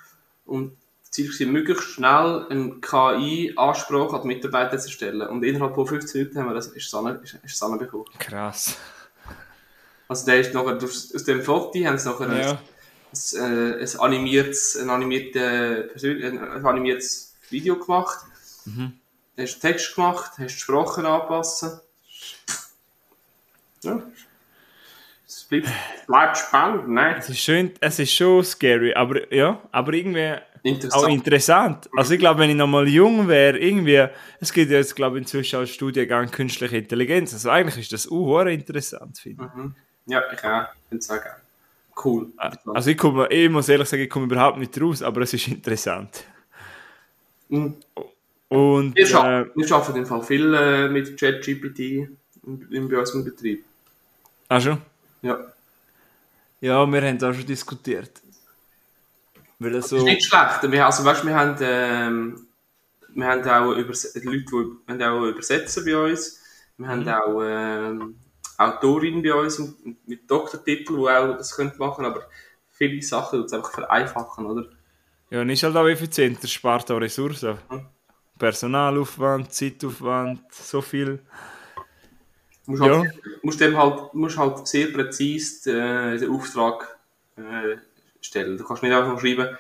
Und 0.45 0.77
das 1.03 1.11
Ziel 1.11 1.29
war, 1.29 1.53
möglichst 1.53 1.85
schnell 1.85 2.47
einen 2.49 2.81
KI-Anspruch 2.81 4.15
an 4.15 4.23
die 4.23 4.29
Mitarbeiter 4.29 4.79
zu 4.79 4.89
erstellen. 4.89 5.23
Und 5.23 5.45
innerhalb 5.45 5.75
von 5.75 5.87
15 5.87 6.21
Minuten 6.21 6.39
haben 6.39 6.49
wir 6.49 6.55
das, 6.55 6.69
ist 6.69 6.95
es 7.45 7.63
anbekommen. 7.63 8.05
Krass. 8.19 8.77
Also 10.09 10.27
der 10.27 10.41
ist 10.41 10.53
nachher, 10.53 10.77
aus 10.83 11.25
dem 11.25 11.43
Foto 11.43 11.79
haben 11.85 11.99
sie 11.99 12.09
nachher 12.09 12.37
ja. 12.37 12.51
ein, 12.53 13.43
ein, 13.43 13.75
ein, 13.81 14.01
animiertes, 14.01 14.77
ein, 14.77 14.91
animiertes, 14.91 16.05
ein 16.05 16.67
animiertes 16.67 17.35
Video 17.49 17.79
gemacht. 17.79 18.19
Mhm. 18.65 18.99
Du 19.37 19.43
hast 19.43 19.61
Text 19.61 19.95
gemacht, 19.95 20.33
hast 20.39 20.55
die 20.55 20.61
Sprache 20.61 21.07
anpassen. 21.09 21.81
Ja, 23.83 24.03
bleibt, 25.61 26.07
bleibt 26.07 26.39
spannend, 26.39 26.89
ne? 26.89 27.17
Es 27.19 27.29
ist, 27.29 27.41
schön, 27.41 27.73
es 27.81 27.99
ist 27.99 28.13
schon 28.13 28.45
scary, 28.45 28.95
aber 28.95 29.33
ja, 29.33 29.61
aber 29.71 29.93
irgendwie 29.93 30.37
interessant. 30.63 31.05
auch 31.05 31.09
interessant. 31.09 31.91
Also 31.97 32.15
ich 32.15 32.21
glaube, 32.21 32.41
wenn 32.41 32.51
ich 32.51 32.57
nochmal 32.57 32.89
jung 32.89 33.29
wäre, 33.29 33.59
irgendwie, 33.59 34.07
es 34.41 34.53
gibt 34.53 34.71
ja 34.71 34.79
jetzt, 34.79 34.97
glaube 34.97 35.19
ich, 35.19 35.23
inzwischen 35.23 35.61
auch 35.61 35.67
Studiengang 35.67 36.31
Künstliche 36.31 36.79
Intelligenz, 36.79 37.33
also 37.33 37.51
eigentlich 37.51 37.79
ist 37.79 37.93
das 37.93 38.11
auch 38.11 38.45
interessant, 38.47 39.19
finde 39.19 39.45
ich. 39.45 39.55
Mhm. 39.55 39.75
Ja, 40.07 40.23
ich 40.33 40.45
auch, 40.45 40.67
finde 40.89 41.03
es 41.03 41.11
auch 41.11 41.23
geil. 41.23 41.37
Cool. 42.05 42.27
Ah, 42.39 42.53
also 42.75 42.91
ich, 42.91 42.97
komme, 42.97 43.29
ich 43.29 43.51
muss 43.51 43.69
ehrlich 43.69 43.89
sagen, 43.89 44.03
ich 44.03 44.11
komme 44.11 44.25
überhaupt 44.25 44.59
nicht 44.59 44.81
raus, 44.81 45.03
aber 45.03 45.21
es 45.21 45.35
ist 45.35 45.47
interessant. 45.49 46.25
Mhm. 47.49 47.77
Und, 48.49 48.97
wir, 48.97 49.07
scha 49.07 49.41
äh, 49.43 49.47
wir 49.55 49.73
arbeiten 49.73 49.99
im 49.99 50.07
Fall 50.07 50.23
viel 50.23 50.53
äh, 50.55 50.89
mit 50.89 51.19
ChatGPT 51.19 52.09
bei 52.43 52.99
uns 52.99 53.15
im 53.15 53.25
Betrieb. 53.25 53.65
Ah 54.49 54.61
schon? 54.61 54.79
Ja. 55.23 55.39
Ja, 56.61 56.87
wir 56.87 57.03
haben 57.03 57.19
da 57.19 57.35
schon 57.35 57.47
diskutiert. 57.47 58.21
Weil 59.59 59.73
das, 59.73 59.89
so... 59.89 59.97
das 59.97 60.05
ist 60.05 60.11
nicht 60.11 60.25
schlecht. 60.25 60.71
Wir, 60.71 60.87
also, 60.87 61.05
weißt, 61.05 61.25
wir, 61.25 61.35
haben, 61.35 61.57
ähm, 61.61 62.47
wir 63.09 63.27
haben 63.27 63.49
auch 63.49 63.73
Übers 63.73 64.15
Leute, 64.15 64.45
die 64.89 65.05
auch 65.05 65.25
übersetzen 65.25 65.85
bei 65.85 65.97
uns. 65.97 66.41
Wir 66.77 66.89
haben 66.89 67.03
mhm. 67.03 67.09
auch 67.09 67.41
ähm, 67.43 68.17
Autorinnen 68.59 69.23
bei 69.23 69.35
uns 69.35 69.61
mit 70.07 70.31
Doktortitel, 70.31 70.97
die 70.97 71.09
auch 71.09 71.37
das 71.37 71.55
können 71.55 71.73
machen 71.79 72.05
aber 72.05 72.27
viele 72.71 73.03
Sachen 73.03 73.41
tut 73.41 73.47
es 73.47 73.53
einfach 73.53 73.73
vereinfachen, 73.73 74.47
oder? 74.47 74.65
Ja, 75.31 75.41
und 75.41 75.51
ist 75.51 75.63
halt 75.63 75.77
auch 75.77 75.87
effizienter, 75.87 76.49
spart 76.49 76.91
auch 76.91 77.01
Ressourcen. 77.01 77.59
Mhm. 77.71 77.87
Personalaufwand, 78.39 79.53
Zeitaufwand, 79.53 80.41
so 80.53 80.81
viel. 80.81 81.21
Du 82.65 82.73
musst, 82.73 82.83
ja. 82.83 82.99
halt, 82.99 83.13
musst 83.43 83.61
dem 83.61 83.77
halt, 83.77 84.15
musst 84.15 84.39
halt 84.39 84.67
sehr 84.69 84.89
präzise 84.89 85.71
äh, 85.71 86.19
den 86.19 86.31
Auftrag 86.31 86.97
äh, 87.37 87.77
stellen. 88.21 88.57
Du 88.57 88.65
kannst 88.65 88.83
nicht 88.83 88.95
einfach 88.95 89.21
schreiben, 89.21 89.57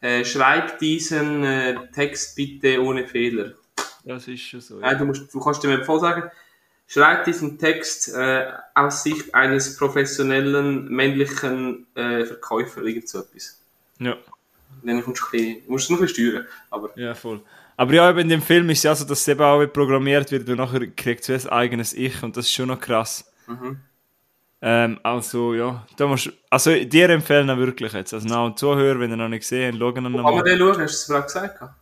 äh, 0.00 0.24
schreib 0.24 0.78
diesen 0.78 1.44
äh, 1.44 1.76
Text 1.92 2.36
bitte 2.36 2.82
ohne 2.82 3.06
Fehler. 3.06 3.52
Das 4.04 4.26
ist 4.28 4.40
schon 4.40 4.60
so. 4.60 4.80
Ja. 4.80 4.94
du, 4.94 5.04
musst, 5.04 5.32
du 5.32 5.40
kannst 5.40 5.62
dem 5.62 5.84
voll 5.84 6.00
sagen, 6.00 6.30
schreib 6.86 7.24
diesen 7.24 7.58
Text 7.58 8.14
äh, 8.14 8.46
aus 8.74 9.02
Sicht 9.02 9.34
eines 9.34 9.76
professionellen 9.76 10.88
männlichen 10.88 11.86
äh, 11.94 12.24
Verkäufers, 12.24 12.84
irgend 12.84 13.08
so 13.08 13.20
etwas. 13.20 13.60
Ja. 13.98 14.16
Dann 14.82 14.96
musst 15.04 15.06
du, 15.06 15.10
ein 15.10 15.30
bisschen, 15.30 15.62
musst 15.66 15.88
du 15.88 15.92
noch 15.92 16.00
ein 16.00 16.06
bisschen 16.06 16.32
steuern. 16.32 16.46
Aber 16.70 16.98
ja, 16.98 17.14
voll. 17.14 17.42
Aber 17.78 17.92
ja, 17.92 18.10
in 18.10 18.28
dem 18.28 18.42
Film 18.42 18.68
ist 18.70 18.78
es 18.78 18.82
ja 18.82 18.94
so, 18.96 19.04
dass 19.04 19.20
es 19.20 19.28
eben 19.28 19.40
auch 19.40 19.64
programmiert 19.66 20.32
wird 20.32 20.48
und 20.48 20.56
nachher 20.56 20.84
kriegt 20.88 21.28
es 21.28 21.46
ein 21.46 21.52
eigenes 21.52 21.92
Ich 21.92 22.24
und 22.24 22.36
das 22.36 22.46
ist 22.46 22.52
schon 22.52 22.66
noch 22.66 22.80
krass. 22.80 23.32
Mhm. 23.46 23.78
Ähm, 24.60 24.98
also, 25.04 25.54
ja, 25.54 25.86
da 25.96 26.08
musst, 26.08 26.32
also 26.50 26.74
dir 26.74 27.08
empfehlen 27.10 27.46
wir 27.46 27.56
wirklich 27.56 27.92
jetzt. 27.92 28.12
Also, 28.12 28.26
noch 28.26 28.56
Zuhörer, 28.56 28.98
wenn 28.98 29.12
ihr 29.12 29.16
noch 29.16 29.28
nicht 29.28 29.42
gesehen 29.42 29.80
habt, 29.80 29.96
schauen 29.96 30.12
noch 30.12 30.24
Kann 30.24 30.34
man 30.34 30.44
den 30.44 30.58
schauen? 30.58 30.80
Hast 30.80 30.80
du 30.80 30.84
es 30.84 31.04
vorhin 31.04 31.24
gesagt? 31.24 31.74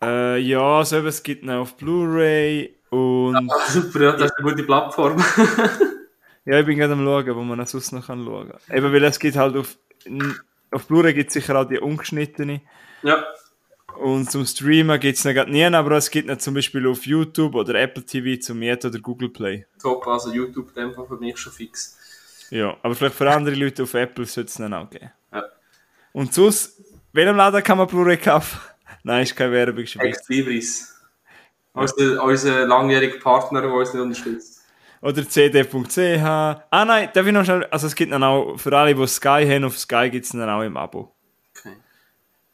Äh, 0.00 0.38
ja, 0.38 0.60
also 0.60 0.98
es 0.98 1.22
gibt 1.24 1.42
ihn 1.42 1.50
auf 1.50 1.76
Blu-ray 1.76 2.76
und... 2.90 3.34
Ja, 3.34 3.66
super, 3.66 4.02
ja, 4.02 4.12
das 4.12 4.30
ist 4.30 4.38
eine 4.38 4.50
gute 4.50 4.62
Plattform. 4.62 5.18
ja, 6.44 6.60
ich 6.60 6.66
bin 6.66 6.78
gerade 6.78 6.92
am 6.92 7.04
schauen, 7.04 7.34
wo 7.34 7.42
man 7.42 7.58
das 7.58 7.72
sonst 7.72 7.90
noch 7.90 8.06
schauen 8.06 8.50
kann. 8.50 8.76
Eben, 8.76 8.92
weil 8.92 9.02
es 9.02 9.18
gibt 9.18 9.36
halt 9.36 9.56
auf 9.56 9.76
auf 10.70 10.86
Blu-ray 10.86 11.14
gibt 11.14 11.28
es 11.28 11.34
sicher 11.34 11.58
auch 11.58 11.64
die 11.64 11.78
ungeschnittene. 11.78 12.60
Ja. 13.02 13.24
Und 13.98 14.30
zum 14.30 14.44
Streamen 14.44 14.98
gibt 14.98 15.18
es 15.18 15.24
noch 15.24 15.46
nie, 15.46 15.64
aber 15.64 15.92
es 15.92 16.10
gibt 16.10 16.28
noch 16.28 16.38
zum 16.38 16.54
Beispiel 16.54 16.86
auf 16.86 17.06
YouTube 17.06 17.54
oder 17.54 17.74
Apple 17.76 18.04
TV 18.04 18.40
zum 18.40 18.58
Mieten 18.58 18.88
oder 18.88 18.98
Google 18.98 19.28
Play. 19.28 19.66
Top, 19.80 20.06
also 20.06 20.32
YouTube 20.32 20.68
in 20.76 20.82
dem 20.82 20.94
Fall 20.94 21.06
für 21.06 21.16
mich 21.16 21.38
schon 21.38 21.52
fix. 21.52 21.98
Ja, 22.50 22.76
aber 22.82 22.94
vielleicht 22.94 23.14
für 23.14 23.30
andere 23.30 23.54
Leute 23.54 23.84
auf 23.84 23.94
Apple 23.94 24.26
sollte 24.26 24.48
es 24.48 24.54
dann 24.54 24.74
auch 24.74 24.90
geben. 24.90 25.10
Ja. 25.32 25.44
Und 26.12 26.34
sonst, 26.34 26.82
welchem 27.12 27.36
Laden 27.36 27.62
kann 27.62 27.78
man 27.78 27.86
Blu-ray 27.86 28.16
kaufen? 28.16 28.58
Nein, 29.02 29.22
ist 29.22 29.36
keine 29.36 29.52
Werbung, 29.52 29.84
ist 29.84 29.98
ein 29.98 30.06
Ex 30.06 30.28
Libris. 30.28 30.94
Unser, 31.72 32.22
unser 32.22 32.66
langjähriger 32.66 33.18
Partner, 33.18 33.62
der 33.62 33.72
uns 33.72 33.92
nicht 33.92 34.02
unterstützt. 34.02 34.62
Oder 35.02 35.28
cd.ch. 35.28 35.98
Ah 36.22 36.84
nein, 36.86 37.10
darf 37.12 37.26
ich 37.26 37.32
noch 37.32 37.44
schnell, 37.44 37.64
also 37.66 37.86
es 37.88 37.94
gibt 37.94 38.12
dann 38.12 38.22
auch, 38.22 38.56
für 38.56 38.74
alle, 38.74 38.94
die 38.94 39.06
Sky 39.06 39.44
haben, 39.46 39.64
auf 39.64 39.78
Sky 39.78 40.08
gibt 40.08 40.24
es 40.24 40.32
dann 40.32 40.48
auch 40.48 40.62
im 40.62 40.78
Abo. 40.78 41.13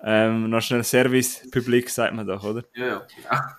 Ähm, 0.02 0.48
noch 0.48 0.62
schnell 0.62 0.82
Service 0.84 1.42
Public, 1.50 1.90
sagt 1.90 2.14
man 2.14 2.26
doch, 2.26 2.42
oder? 2.42 2.64
Ja, 2.74 2.86
ja. 2.86 3.06
ja. 3.30 3.56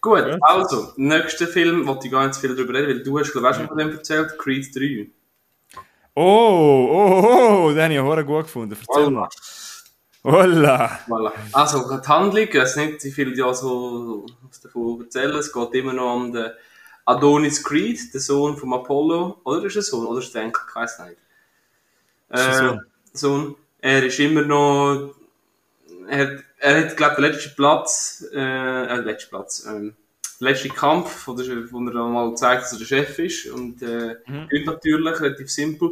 Gut, 0.00 0.26
Ja. 0.26 0.38
also, 0.40 0.92
nächster 0.96 1.46
Film, 1.46 1.86
wollte 1.86 2.06
ich 2.06 2.12
gar 2.12 2.22
nicht 2.24 2.34
zu 2.34 2.40
viel 2.40 2.56
darüber 2.56 2.74
reden, 2.74 2.88
weil 2.88 3.02
du 3.02 3.18
hast, 3.18 3.32
glaube 3.32 3.50
ich, 3.50 3.56
schon 3.56 3.68
von 3.68 3.78
dem 3.78 3.90
erzählt, 3.90 4.36
Creed 4.38 4.74
3. 4.74 5.10
Oh, 6.14 6.88
oh, 6.90 7.66
oh, 7.66 7.70
den 7.72 7.82
habe 7.82 7.94
ich 7.94 8.00
auch 8.00 8.26
gut 8.26 8.44
gefunden. 8.44 8.76
Erzähl 8.88 9.10
mal. 9.10 9.28
Holla. 10.24 10.98
Voilà. 11.06 11.32
Also, 11.52 11.98
die 11.98 12.08
Handlung, 12.08 12.42
ich 12.48 12.54
weiß 12.54 12.76
nicht, 12.76 13.04
wie 13.04 13.10
viel 13.10 13.38
ja 13.38 13.54
so 13.54 14.26
davon 14.62 15.02
erzählen. 15.02 15.34
Es 15.36 15.52
geht 15.52 15.74
immer 15.74 15.92
noch 15.92 16.16
um 16.16 16.32
den 16.32 16.50
Adonis 17.06 17.62
Creed, 17.62 18.12
den 18.12 18.20
Sohn 18.20 18.56
von 18.56 18.72
Apollo. 18.74 19.40
Oder 19.44 19.64
ist 19.64 19.76
er 19.76 19.82
Sohn? 19.82 20.06
Oder 20.06 20.18
ist 20.20 20.34
er 20.34 20.42
Enkel? 20.42 20.62
Ich 20.68 20.74
weiß 20.74 20.98
nicht. 21.00 21.16
Äh, 22.30 22.54
Sohn? 22.54 22.80
Sohn. 23.12 23.56
Er 23.80 24.04
ist 24.04 24.18
immer 24.18 24.42
noch. 24.42 25.14
Er 26.08 26.18
hat, 26.18 26.44
er 26.58 26.84
hat 26.86 26.96
glaube 26.96 27.16
den 27.16 27.24
letzten 27.24 27.54
Platz, 27.56 28.24
äh, 28.32 28.38
äh, 28.38 28.96
letzten 29.00 29.30
Platz, 29.30 29.64
ähm, 29.66 29.94
den 30.40 30.44
letzten 30.48 30.74
Kampf, 30.74 31.26
wo, 31.26 31.34
der, 31.34 31.70
wo 31.72 31.80
er 31.86 31.92
dann 31.92 32.12
mal 32.12 32.34
zeigt, 32.36 32.62
dass 32.64 32.72
er 32.72 32.78
der 32.78 32.86
Chef 32.86 33.18
ist. 33.18 33.46
Und 33.46 33.82
äh, 33.82 34.16
Mhm. 34.26 34.48
gewinnt 34.48 34.66
natürlich, 34.66 35.20
relativ 35.20 35.50
simpel. 35.50 35.90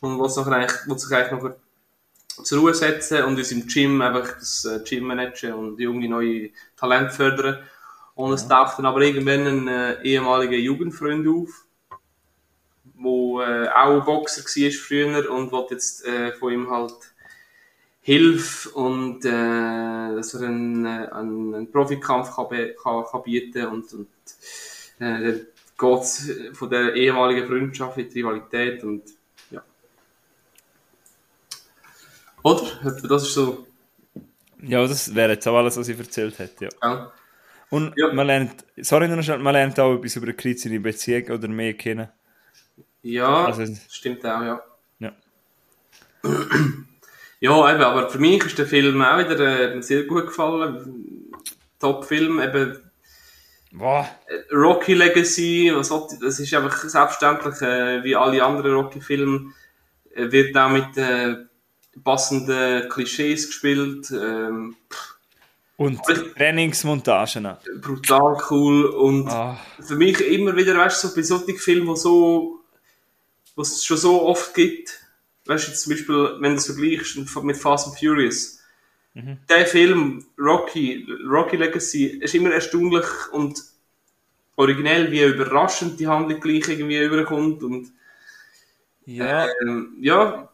Und 0.00 0.18
was 0.18 0.36
nachher 0.36 0.52
eigentlich, 0.52 0.86
will 0.86 0.98
sich 0.98 1.12
eigentlich 1.16 1.42
noch 1.42 1.54
zur 2.44 2.58
Ruhe 2.60 2.74
setzen 2.74 3.22
und 3.24 3.36
uns 3.38 3.52
im 3.52 3.66
Gym 3.66 4.00
einfach 4.02 4.34
das 4.38 4.64
äh, 4.64 4.80
Gym 4.84 5.04
managen 5.04 5.52
und 5.54 5.78
junge 5.78 6.08
neue 6.08 6.50
Talente 6.76 7.12
fördern. 7.14 7.58
Und 8.16 8.32
es 8.32 8.46
taucht 8.48 8.78
dann 8.78 8.86
aber 8.86 9.00
irgendwann 9.02 9.46
ein 9.46 9.68
äh, 9.68 10.02
ehemaliger 10.02 10.56
Jugendfreund 10.56 11.26
auf, 11.28 11.64
wo 12.94 13.40
äh, 13.40 13.68
auch 13.68 14.04
Boxer 14.04 14.42
war 14.42 14.70
früher 14.72 15.30
und 15.30 15.52
will 15.52 15.66
jetzt 15.70 16.04
äh, 16.04 16.32
von 16.32 16.52
ihm 16.52 16.70
halt 16.70 16.94
Hilfe 18.06 18.68
und 18.70 19.24
äh, 19.24 19.30
dass 19.30 20.34
er 20.34 20.48
einen, 20.48 20.84
äh, 20.84 21.08
einen, 21.10 21.54
einen 21.54 21.70
Profikampf 21.72 22.36
kann, 22.36 22.48
kann, 22.82 23.04
kann 23.10 23.22
bieten 23.22 23.66
und, 23.66 23.90
und 23.94 24.08
äh, 24.98 25.22
dann 25.22 25.46
geht 25.78 26.56
von 26.56 26.68
der 26.68 26.94
ehemaligen 26.94 27.46
Freundschaft 27.48 27.96
in 27.96 28.10
die 28.10 28.20
Rivalität 28.20 28.84
und 28.84 29.04
ja. 29.50 29.62
Oder? 32.42 32.62
Das 33.08 33.22
ist 33.22 33.32
so. 33.32 33.66
Ja, 34.60 34.86
das 34.86 35.14
wäre 35.14 35.32
jetzt 35.32 35.48
auch 35.48 35.56
alles, 35.56 35.76
was 35.78 35.88
ich 35.88 35.98
erzählt 35.98 36.38
hätte, 36.38 36.66
ja. 36.66 36.70
Ja. 36.82 37.12
Und 37.70 37.94
Ja. 37.96 38.12
man 38.12 38.26
lernt, 38.26 38.64
sorry, 38.82 39.08
nur 39.08 39.16
noch 39.16 39.24
schnell, 39.24 39.38
man 39.38 39.54
lernt 39.54 39.80
auch 39.80 39.94
etwas 39.94 40.16
über 40.16 40.30
Kreuz 40.34 40.62
in 40.66 40.82
Beziehung 40.82 41.30
oder 41.30 41.48
mehr 41.48 41.72
kennen. 41.72 42.08
Ja, 43.00 43.46
Also- 43.46 43.64
stimmt 43.88 44.26
auch, 44.26 44.42
ja. 44.42 44.62
Ja. 44.98 45.12
Ja, 47.44 47.70
eben, 47.74 47.82
aber 47.82 48.08
für 48.08 48.18
mich 48.18 48.42
ist 48.44 48.56
der 48.58 48.66
Film 48.66 49.02
auch 49.02 49.18
wieder 49.18 49.74
äh, 49.76 49.82
sehr 49.82 50.04
gut 50.04 50.28
gefallen. 50.28 51.30
Top-Film, 51.78 52.40
eben 52.40 52.78
Boah. 53.70 54.08
äh, 54.28 54.54
Rocky 54.54 54.94
Legacy, 54.94 55.70
was 55.74 55.90
hat, 55.90 56.08
das 56.22 56.40
ist 56.40 56.54
einfach 56.54 56.74
selbstverständlich, 56.78 57.60
äh, 57.60 58.02
wie 58.02 58.16
alle 58.16 58.42
anderen 58.42 58.72
Rocky-Filme, 58.74 59.52
äh, 60.14 60.30
wird 60.32 60.56
auch 60.56 60.70
mit 60.70 60.96
äh, 60.96 61.36
passenden 62.02 62.88
Klischees 62.88 63.46
gespielt. 63.48 64.10
Ähm, 64.10 64.76
Und 65.76 66.00
Trainingsmontagen. 66.38 67.46
brutal 67.82 68.38
cool 68.50 68.86
und 68.86 69.28
Ah. 69.28 69.58
für 69.86 69.96
mich 69.96 70.18
immer 70.20 70.56
wieder, 70.56 70.78
weißt 70.78 71.04
du, 71.04 71.08
so 71.08 71.14
bei 71.14 71.22
solchen 71.22 71.58
Filmen, 71.58 71.88
wo 71.88 71.94
so, 71.94 72.60
was 73.54 73.72
es 73.72 73.84
schon 73.84 73.98
so 73.98 74.22
oft 74.22 74.54
gibt, 74.54 75.03
weißt 75.46 75.66
du, 75.66 75.70
jetzt 75.70 75.82
zum 75.82 75.92
Beispiel, 75.92 76.36
wenn 76.40 76.52
du 76.52 76.58
es 76.58 76.66
vergleichst 76.66 77.16
mit 77.42 77.56
Fast 77.56 77.86
and 77.88 77.98
Furious, 77.98 78.60
der 79.48 79.66
Film, 79.66 80.24
Rocky, 80.38 81.06
Rocky 81.28 81.56
Legacy, 81.56 82.06
ist 82.06 82.34
immer 82.34 82.50
erstaunlich 82.50 83.06
und 83.32 83.60
originell, 84.56 85.10
wie 85.12 85.22
überraschend 85.22 86.00
die 86.00 86.06
Handlung 86.08 86.40
gleich 86.40 86.68
irgendwie 86.68 86.98
überkommt 86.98 87.62
und, 87.62 87.92
Ja. 89.06 89.46
ähm, 89.62 89.96
ja, 90.00 90.48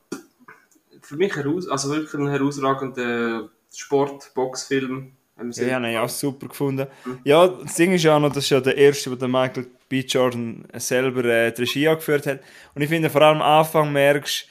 für 1.01 1.17
mich 1.17 1.35
heraus, 1.35 1.69
also 1.69 1.91
wirklich 1.91 2.13
ein 2.15 2.29
herausragender 2.29 3.49
Sport-Boxfilm. 3.75 5.13
Ja, 5.53 5.65
ja, 5.67 5.81
nein, 5.81 5.97
auch 5.97 6.09
super 6.09 6.49
gefunden. 6.49 6.87
Ja, 7.25 7.49
das 7.49 7.75
Ding 7.75 7.93
ist 7.95 8.03
ja 8.05 8.19
noch, 8.19 8.29
das 8.29 8.45
ist 8.45 8.51
ja 8.51 8.61
der 8.61 8.77
erste, 8.77 9.11
wo 9.11 9.15
der 9.15 9.29
Michael 9.29 9.69
B. 9.89 10.01
Jordan 10.01 10.67
selber 10.75 11.25
äh, 11.25 11.51
die 11.51 11.63
Regie 11.63 11.89
angeführt 11.89 12.27
hat. 12.27 12.41
Und 12.75 12.83
ich 12.83 12.91
finde, 12.91 13.09
vor 13.09 13.23
allem 13.23 13.41
am 13.41 13.61
Anfang 13.61 13.91
merkst 13.91 14.47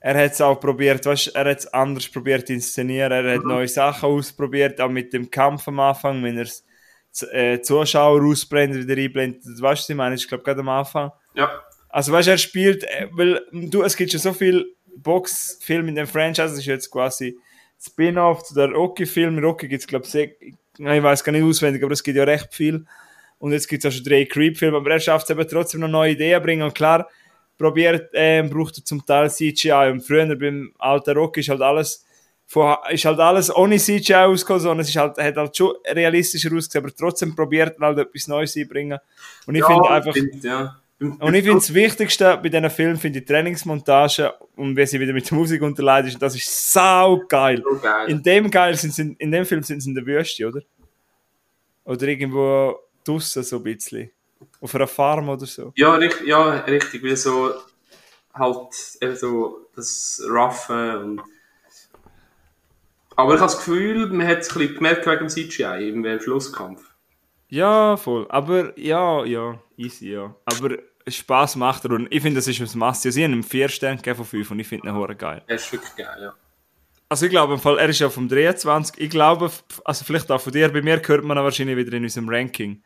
er 0.00 0.24
hat 0.24 0.32
es 0.32 0.40
auch 0.40 0.60
probiert, 0.60 1.04
weißt, 1.04 1.34
er 1.34 1.50
hat 1.50 1.58
es 1.58 1.66
anders 1.66 2.08
probiert 2.08 2.46
zu 2.46 2.52
inszenieren, 2.52 3.12
er 3.12 3.34
hat 3.34 3.44
neue 3.44 3.68
Sachen 3.68 4.08
ausprobiert, 4.08 4.80
auch 4.80 4.88
mit 4.88 5.12
dem 5.12 5.30
Kampf 5.30 5.66
am 5.68 5.80
Anfang, 5.80 6.22
wenn 6.22 6.36
er 6.36 6.44
es 6.44 6.64
äh, 7.32 7.60
Zuschauer 7.60 8.22
ausblendet, 8.22 8.86
wieder 8.86 9.00
einblendet, 9.00 9.44
weißt 9.44 9.60
du, 9.60 9.62
was 9.62 9.88
ich 9.88 9.96
meine, 9.96 10.14
ich 10.14 10.28
glaube 10.28 10.44
gerade 10.44 10.60
am 10.60 10.68
Anfang. 10.68 11.10
Ja, 11.34 11.50
Also 11.88 12.12
weißt 12.12 12.28
du, 12.28 12.32
er 12.32 12.38
spielt, 12.38 12.84
äh, 12.84 13.08
weil 13.12 13.40
du, 13.52 13.82
es 13.82 13.96
gibt 13.96 14.12
schon 14.12 14.20
so 14.20 14.32
viel 14.32 14.66
Boxfilme 14.96 15.88
in 15.88 15.94
dem 15.94 16.06
Franchise, 16.06 16.48
das 16.48 16.58
ist 16.58 16.66
jetzt 16.66 16.90
quasi 16.90 17.38
Spin-off 17.80 18.42
zu 18.42 18.54
der 18.54 18.70
Rocky-Film. 18.70 19.38
Rocky 19.38 19.68
gibt 19.68 19.82
es, 19.82 19.86
glaube 19.86 20.06
ich, 20.06 20.14
ich 20.14 20.54
weiß 20.78 21.24
gar 21.24 21.32
nicht 21.32 21.44
auswendig, 21.44 21.82
aber 21.82 21.92
es 21.92 22.02
gibt 22.02 22.16
ja 22.16 22.24
recht 22.24 22.52
viel. 22.52 22.84
Und 23.38 23.52
jetzt 23.52 23.68
gibt 23.68 23.84
es 23.84 23.90
auch 23.90 23.94
schon 23.94 24.04
drei 24.04 24.24
Creep-Filme, 24.24 24.76
aber 24.76 24.90
er 24.90 25.00
schafft 25.00 25.24
es 25.24 25.30
eben 25.30 25.48
trotzdem 25.48 25.80
noch 25.80 25.88
neue 25.88 26.12
Ideen 26.12 26.42
bringen. 26.42 26.62
Und 26.62 26.74
klar, 26.74 27.08
probiert, 27.58 28.10
ähm, 28.14 28.48
braucht 28.48 28.78
er 28.78 28.84
zum 28.84 29.04
Teil 29.04 29.30
CGI. 29.30 29.90
Und 29.90 30.00
früher 30.00 30.34
beim 30.36 30.72
alten 30.78 31.16
Rocky 31.16 31.40
ist 31.40 31.48
halt 31.48 31.60
alles, 31.60 32.06
von, 32.46 32.76
ist 32.90 33.04
halt 33.04 33.18
alles 33.18 33.54
ohne 33.54 33.76
CGI 33.76 34.14
ausgekommen, 34.14 34.62
sondern 34.62 34.80
es 34.80 34.88
ist 34.88 34.96
halt, 34.96 35.18
hat 35.18 35.36
halt 35.36 35.56
schon 35.56 35.74
realistischer 35.86 36.54
ausgesehen, 36.54 36.84
aber 36.84 36.94
trotzdem 36.94 37.34
probiert 37.34 37.76
er 37.78 37.86
halt 37.88 37.98
etwas 37.98 38.28
Neues 38.28 38.56
einbringen. 38.56 38.98
Und 39.46 39.54
ich 39.54 39.60
ja, 39.60 39.66
finde 39.66 39.90
einfach, 39.90 40.12
stimmt, 40.12 40.44
ja. 40.44 40.80
und 40.98 41.34
ich 41.34 41.42
finde 41.42 41.54
das 41.54 41.74
Wichtigste 41.74 42.38
bei 42.42 42.48
diesen 42.48 42.70
Filmen 42.70 42.96
finde 42.96 43.18
ich 43.18 43.24
die 43.26 43.32
Trainingsmontage 43.32 44.32
und 44.56 44.76
wie 44.76 44.86
sie 44.86 45.00
wieder 45.00 45.12
mit 45.12 45.28
der 45.28 45.36
Musik 45.36 45.60
unterlegt 45.60 46.08
ist. 46.08 46.14
Und 46.14 46.22
das 46.22 46.36
ist 46.36 46.72
sau 46.72 47.20
geil. 47.28 47.62
so 47.62 47.78
geil. 47.80 48.08
In 48.08 48.22
dem 48.22 48.50
geil 48.50 48.74
sind 48.76 48.94
sie, 48.94 49.14
in 49.18 49.30
dem 49.30 49.44
Film 49.44 49.62
sind 49.62 49.80
sie 49.80 49.90
in 49.90 49.94
der 49.94 50.06
Wüste, 50.06 50.46
oder? 50.46 50.62
Oder 51.84 52.06
irgendwo 52.06 52.78
draussen 53.04 53.42
so 53.42 53.56
ein 53.56 53.62
bisschen. 53.62 54.10
Auf 54.60 54.74
einer 54.74 54.86
Farm 54.86 55.28
oder 55.28 55.46
so. 55.46 55.72
Ja, 55.76 55.94
richtig, 55.94 56.26
ja, 56.26 56.50
richtig, 56.60 57.02
wie 57.02 57.16
so 57.16 57.52
halt 58.34 58.74
eben 59.00 59.16
so 59.16 59.68
das 59.74 60.22
Roughen 60.28 60.96
und 60.96 61.22
aber 63.16 63.34
ich 63.34 63.40
habe 63.40 63.50
das 63.50 63.56
Gefühl, 63.58 64.06
man 64.10 64.28
hat 64.28 64.38
es 64.38 64.50
ein 64.50 64.58
bisschen 64.60 64.74
gemerkt 64.76 65.04
wegen 65.04 65.18
dem 65.18 65.28
CGI 65.28 65.88
im, 65.88 66.20
Schlusskampf. 66.20 66.88
Ja, 67.48 67.96
voll. 67.96 68.26
Aber 68.28 68.78
ja, 68.78 69.24
ja, 69.24 69.60
easy, 69.76 70.12
ja. 70.12 70.36
Aber 70.44 70.76
Spaß 71.04 71.56
macht 71.56 71.84
er 71.84 71.90
und 71.92 72.06
ich 72.12 72.22
finde, 72.22 72.36
das 72.36 72.46
ist 72.46 72.60
was 72.60 72.76
Masse. 72.76 73.10
Sie 73.10 73.24
haben 73.24 73.32
ihm 73.32 73.42
4 73.42 73.70
Sterne 73.70 74.14
von 74.14 74.24
5 74.24 74.52
und 74.52 74.60
ich 74.60 74.68
finde 74.68 74.86
ihn 74.86 74.94
hure 74.94 75.16
geil. 75.16 75.42
Er 75.48 75.56
ist 75.56 75.72
wirklich 75.72 75.96
geil, 75.96 76.16
ja. 76.20 76.34
Also 77.08 77.24
ich 77.24 77.32
glaube 77.32 77.54
im 77.54 77.58
Fall, 77.58 77.78
er 77.78 77.88
ist 77.88 77.98
ja 77.98 78.08
vom 78.08 78.28
23. 78.28 79.00
Ich 79.00 79.10
glaube, 79.10 79.50
also 79.84 80.04
vielleicht 80.04 80.30
auch 80.30 80.40
von 80.40 80.52
dir, 80.52 80.68
bei 80.68 80.82
mir 80.82 81.02
hört 81.04 81.24
man 81.24 81.38
ihn 81.38 81.42
wahrscheinlich 81.42 81.76
wieder 81.76 81.96
in 81.96 82.04
unserem 82.04 82.28
Ranking. 82.28 82.84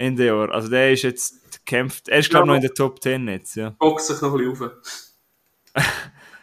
Ende 0.00 0.26
Jahr. 0.26 0.50
Also 0.50 0.68
der 0.68 0.92
ist 0.92 1.02
jetzt 1.02 1.64
gekämpft. 1.64 2.08
Er 2.08 2.18
ist 2.20 2.30
glaube 2.30 2.44
ich 2.44 2.48
Ja. 2.48 2.52
noch 2.52 2.56
in 2.56 2.62
der 2.62 2.74
Top 2.74 3.02
10 3.02 3.28
jetzt, 3.28 3.54
ja. 3.56 3.70
Boxt 3.78 4.08
sich 4.08 4.20
noch 4.20 4.34
ein 4.34 4.38
bisschen 4.48 4.68
rauf. 4.68 4.72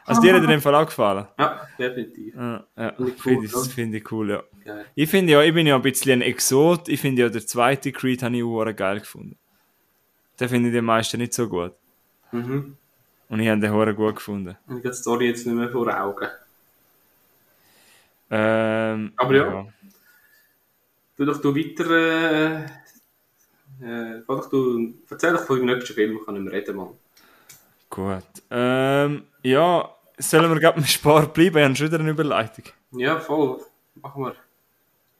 Also 0.09 0.21
dir 0.21 0.33
hat 0.33 0.39
er 0.39 0.43
in 0.45 0.51
dem 0.51 0.61
Fall 0.61 0.73
auch 0.73 0.85
gefallen. 0.85 1.27
Ja, 1.37 1.67
definitiv. 1.77 2.33
Ja, 2.33 2.63
ja. 2.77 2.93
Finde 2.93 3.11
ich 3.45 3.53
cool, 3.53 3.65
ja. 3.65 3.69
finde 3.75 3.97
ich 3.97 4.09
cool, 4.13 4.29
ja. 4.29 4.43
Geil. 4.63 4.85
Ich 4.95 5.09
finde 5.09 5.33
ja, 5.33 5.41
ich 5.41 5.53
bin 5.53 5.67
ja 5.67 5.75
ein 5.75 5.81
bisschen 5.81 6.13
ein 6.13 6.21
Exot. 6.21 6.87
Ich 6.87 7.01
finde 7.01 7.23
ja, 7.23 7.29
der 7.29 7.45
zweite 7.45 7.91
Creed 7.91 8.23
habe 8.23 8.37
ich 8.37 8.41
auch 8.43 8.73
geil 8.73 9.01
gefunden. 9.01 9.37
Den 10.39 10.47
finde 10.47 10.69
ich 10.69 10.73
den 10.75 10.85
meisten 10.85 11.17
nicht 11.17 11.33
so 11.33 11.49
gut. 11.49 11.73
Mhm. 12.31 12.77
Und 13.27 13.39
ich 13.41 13.49
habe 13.49 13.59
den 13.59 13.73
hure 13.73 13.93
gut 13.93 14.15
gefunden. 14.15 14.55
Ich 14.67 14.71
habe 14.71 14.81
die 14.81 14.93
Story 14.93 15.27
jetzt 15.27 15.45
nicht 15.45 15.55
mehr 15.55 15.69
vor 15.69 15.93
Augen. 15.93 16.27
Ähm, 18.29 19.11
Aber 19.17 19.35
ja. 19.35 19.67
Du 21.17 21.25
doch 21.25 21.41
du 21.41 21.53
weiter. 21.53 22.61
Äh, 22.61 22.65
äh, 23.81 24.21
doch 24.27 24.49
du, 24.49 24.93
erzähl 25.09 25.33
doch 25.33 25.45
von 25.45 25.57
dem 25.57 25.65
nächsten 25.65 25.93
Film, 25.93 26.17
ich 26.17 26.25
kann 26.25 26.43
mehr 26.43 26.53
reden, 26.53 26.75
Mann. 26.75 26.89
Gut. 27.89 28.23
Ähm, 28.49 29.23
ja, 29.43 29.89
sollen 30.17 30.51
wir 30.51 30.59
gerade 30.59 30.79
im 30.79 30.85
Sport 30.85 31.33
bleiben? 31.33 31.57
Ich 31.57 31.63
habe 31.63 31.75
schon 31.75 31.87
wieder 31.87 31.99
eine 31.99 32.09
Überleitung. 32.09 32.65
Ja, 32.91 33.19
voll. 33.19 33.59
Machen 33.95 34.23
wir. 34.23 34.35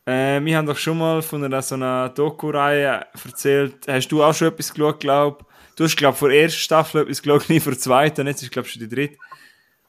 Äh, 0.08 0.43
wir 0.43 0.58
haben 0.58 0.65
doch 0.65 0.78
schon 0.78 0.98
mal 0.98 1.22
von 1.22 1.43
einer 1.43 1.62
so 1.62 1.76
einer 1.76 2.10
Doku-Reihe 2.10 3.06
erzählt. 3.26 3.88
Hast 3.88 4.08
du 4.08 4.24
auch 4.24 4.34
schon 4.34 4.50
etwas 4.50 4.74
geschaut, 4.74 5.00
glaub? 5.00 5.46
Du 5.76 5.84
hast, 5.84 5.96
glaub, 5.96 6.15
vor 6.15 6.30
der 6.30 6.41
ersten 6.41 6.60
Staffel 6.60 7.02
etwas 7.02 7.22
geschaut, 7.22 7.50
nie 7.50 7.60
vor 7.60 7.74
der 7.74 7.82
zweiten, 7.82 8.26
jetzt 8.26 8.41
ist, 8.41 8.52
glaub 8.52 8.65
schon 8.65 8.82
die 8.82 8.89
dritte. 8.89 9.17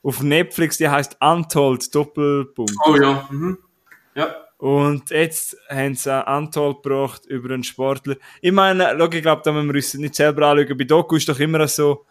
Auf 0.02 0.22
Netflix, 0.22 0.76
die 0.76 0.88
heißt 0.88 1.16
Untold 1.20 1.94
Doppelpunkt. 1.94 2.74
Oh 2.87 2.96
ja. 2.96 3.28
Mhm. 3.31 3.59
Ja. 4.14 4.35
Und 4.58 5.10
jetzt 5.10 5.56
haben 5.70 5.94
sie 5.94 6.26
Untold 6.26 6.82
gebracht 6.82 7.24
über 7.26 7.54
einen 7.54 7.62
Sportler. 7.62 8.16
Ich 8.40 8.50
meine, 8.52 8.94
schau, 8.98 9.08
ich 9.10 9.22
glaube, 9.22 9.42
da 9.44 9.52
müssen 9.52 9.68
wir 9.68 9.76
uns 9.76 9.94
nicht 9.94 10.16
selber 10.16 10.48
anschauen. 10.48 10.76
Bei 10.76 10.84
Doku 10.84 11.16
ist 11.16 11.28
doch 11.28 11.38
immer 11.38 11.66
so, 11.68 12.04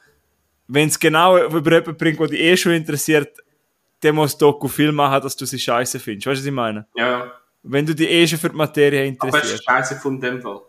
wenn 0.68 0.88
es 0.88 0.98
genau 0.98 1.38
über 1.38 1.72
jemanden 1.72 1.98
bringt, 1.98 2.20
der 2.20 2.28
dich 2.28 2.40
eh 2.40 2.58
schon 2.58 2.72
interessiert, 2.72 3.38
der 4.02 4.14
muss 4.14 4.38
Doku 4.38 4.70
viel 4.70 4.94
machen, 4.94 5.22
dass 5.22 5.36
du 5.36 5.46
sie 5.46 5.60
scheiße 5.60 6.00
findest. 6.00 6.28
Weißt 6.28 6.38
du, 6.38 6.44
was 6.44 6.48
ich 6.48 6.54
meine? 6.54 6.88
Ja. 6.96 7.32
Wenn 7.64 7.86
du 7.86 7.94
dich 7.94 8.10
eh 8.10 8.26
schon 8.26 8.40
für 8.40 8.50
die 8.50 8.56
Materie 8.56 9.02
Aber 9.20 9.28
hast 9.28 9.34
du 9.34 9.38
interessierst. 9.38 9.66
Scheiße 9.66 9.96
von 9.98 10.22
dem 10.22 10.42
Fall? 10.42 10.62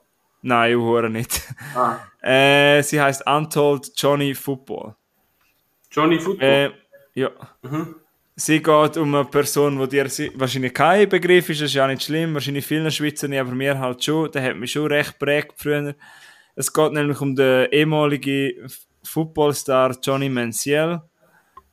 Nein, 0.42 0.72
ich 0.72 0.78
höre 0.78 1.08
nicht. 1.08 1.42
Ah. 1.74 1.98
Äh, 2.20 2.82
sie 2.82 3.00
heißt 3.00 3.24
Untold 3.28 3.92
Johnny 3.96 4.34
Football. 4.34 4.96
Johnny 5.88 6.18
Football? 6.18 6.48
Äh, 6.48 6.70
ja. 7.14 7.30
Mhm. 7.62 7.94
Sie 8.40 8.62
geht 8.62 8.96
um 8.96 9.16
eine 9.16 9.24
Person, 9.24 9.80
die 9.80 9.88
dir 9.88 10.04
wahrscheinlich 10.36 10.72
kein 10.72 11.08
Begriff 11.08 11.48
ist, 11.48 11.60
das 11.60 11.70
ist 11.70 11.74
ja 11.74 11.88
nicht 11.88 12.04
schlimm, 12.04 12.34
wahrscheinlich 12.34 12.64
vielen 12.64 12.88
Schweizer 12.88 13.26
nicht, 13.26 13.40
aber 13.40 13.50
mir 13.50 13.76
halt 13.76 14.04
schon, 14.04 14.30
der 14.30 14.44
hat 14.44 14.56
mich 14.56 14.70
schon 14.70 14.86
recht 14.86 15.18
prägt 15.18 15.54
früher. 15.60 15.96
Es 16.54 16.72
geht 16.72 16.92
nämlich 16.92 17.20
um 17.20 17.34
den 17.34 17.66
ehemaligen 17.72 18.70
Footballstar 19.02 19.98
Johnny 20.00 20.28
Manziel, 20.28 21.00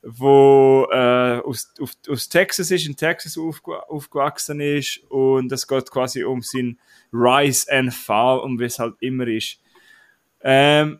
wo 0.02 0.88
äh, 0.90 1.38
aus, 1.44 1.72
auf, 1.80 1.92
aus 2.08 2.28
Texas 2.28 2.72
ist, 2.72 2.88
in 2.88 2.96
Texas 2.96 3.38
aufge 3.38 3.88
aufgewachsen 3.88 4.58
ist 4.60 5.04
und 5.08 5.52
es 5.52 5.68
geht 5.68 5.88
quasi 5.88 6.24
um 6.24 6.42
seinen 6.42 6.80
Rise 7.12 7.70
and 7.70 7.94
Fall, 7.94 8.40
um 8.40 8.58
wie 8.58 8.64
es 8.64 8.80
halt 8.80 8.96
immer 8.98 9.28
ist. 9.28 9.60
Ähm, 10.40 10.98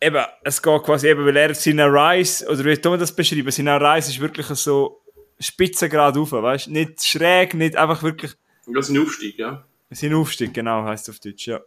eben, 0.00 0.24
es 0.42 0.62
geht 0.62 0.82
quasi 0.82 1.08
eben, 1.08 1.24
weil 1.24 1.36
er 1.36 1.54
seine 1.54 1.86
Rise, 1.86 2.46
oder 2.48 2.64
wie 2.64 2.76
kann 2.76 2.92
man 2.92 3.00
das 3.00 3.14
beschreiben? 3.14 3.50
Seine 3.50 3.80
Rise 3.80 4.10
ist 4.10 4.20
wirklich 4.20 4.46
so 4.46 5.02
spitzengrad 5.38 6.16
rauf, 6.16 6.32
weißt 6.32 6.66
du? 6.66 6.72
Nicht 6.72 7.04
schräg, 7.04 7.54
nicht 7.54 7.76
einfach 7.76 8.02
wirklich 8.02 8.32
Das 8.66 8.88
ist 8.88 8.94
ein 8.94 9.02
Aufstieg, 9.02 9.38
ja. 9.38 9.64
sein 9.90 10.14
Aufstieg, 10.14 10.54
genau, 10.54 10.84
heißt 10.84 11.10
auf 11.10 11.18
Deutsch, 11.18 11.46
ja. 11.46 11.60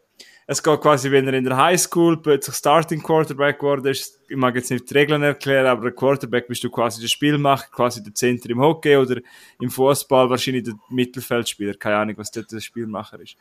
Es 0.52 0.64
geht 0.64 0.82
quasi, 0.82 1.12
wenn 1.12 1.28
er 1.28 1.36
in 1.36 1.44
der 1.44 1.56
Highschool 1.56 2.20
plötzlich 2.20 2.56
Starting 2.56 3.04
Quarterback 3.04 3.60
geworden 3.60 3.86
ist. 3.86 4.20
Ich 4.28 4.36
mag 4.36 4.56
jetzt 4.56 4.72
nicht 4.72 4.90
die 4.90 4.96
Regeln 4.96 5.22
erklären, 5.22 5.68
aber 5.68 5.90
ein 5.90 5.96
Quarterback 5.96 6.48
bist 6.48 6.64
du 6.64 6.72
quasi 6.72 7.00
der 7.02 7.08
Spielmacher, 7.08 7.68
quasi 7.72 8.02
der 8.02 8.16
Center 8.16 8.50
im 8.50 8.60
Hockey 8.60 8.98
oder 8.98 9.22
im 9.62 9.70
Fußball 9.70 10.28
wahrscheinlich 10.28 10.64
der 10.64 10.74
Mittelfeldspieler. 10.90 11.76
Keine 11.76 11.98
Ahnung, 11.98 12.18
was 12.18 12.32
dort 12.32 12.52
der 12.52 12.62
Spielmacher 12.62 13.20
ist. 13.20 13.36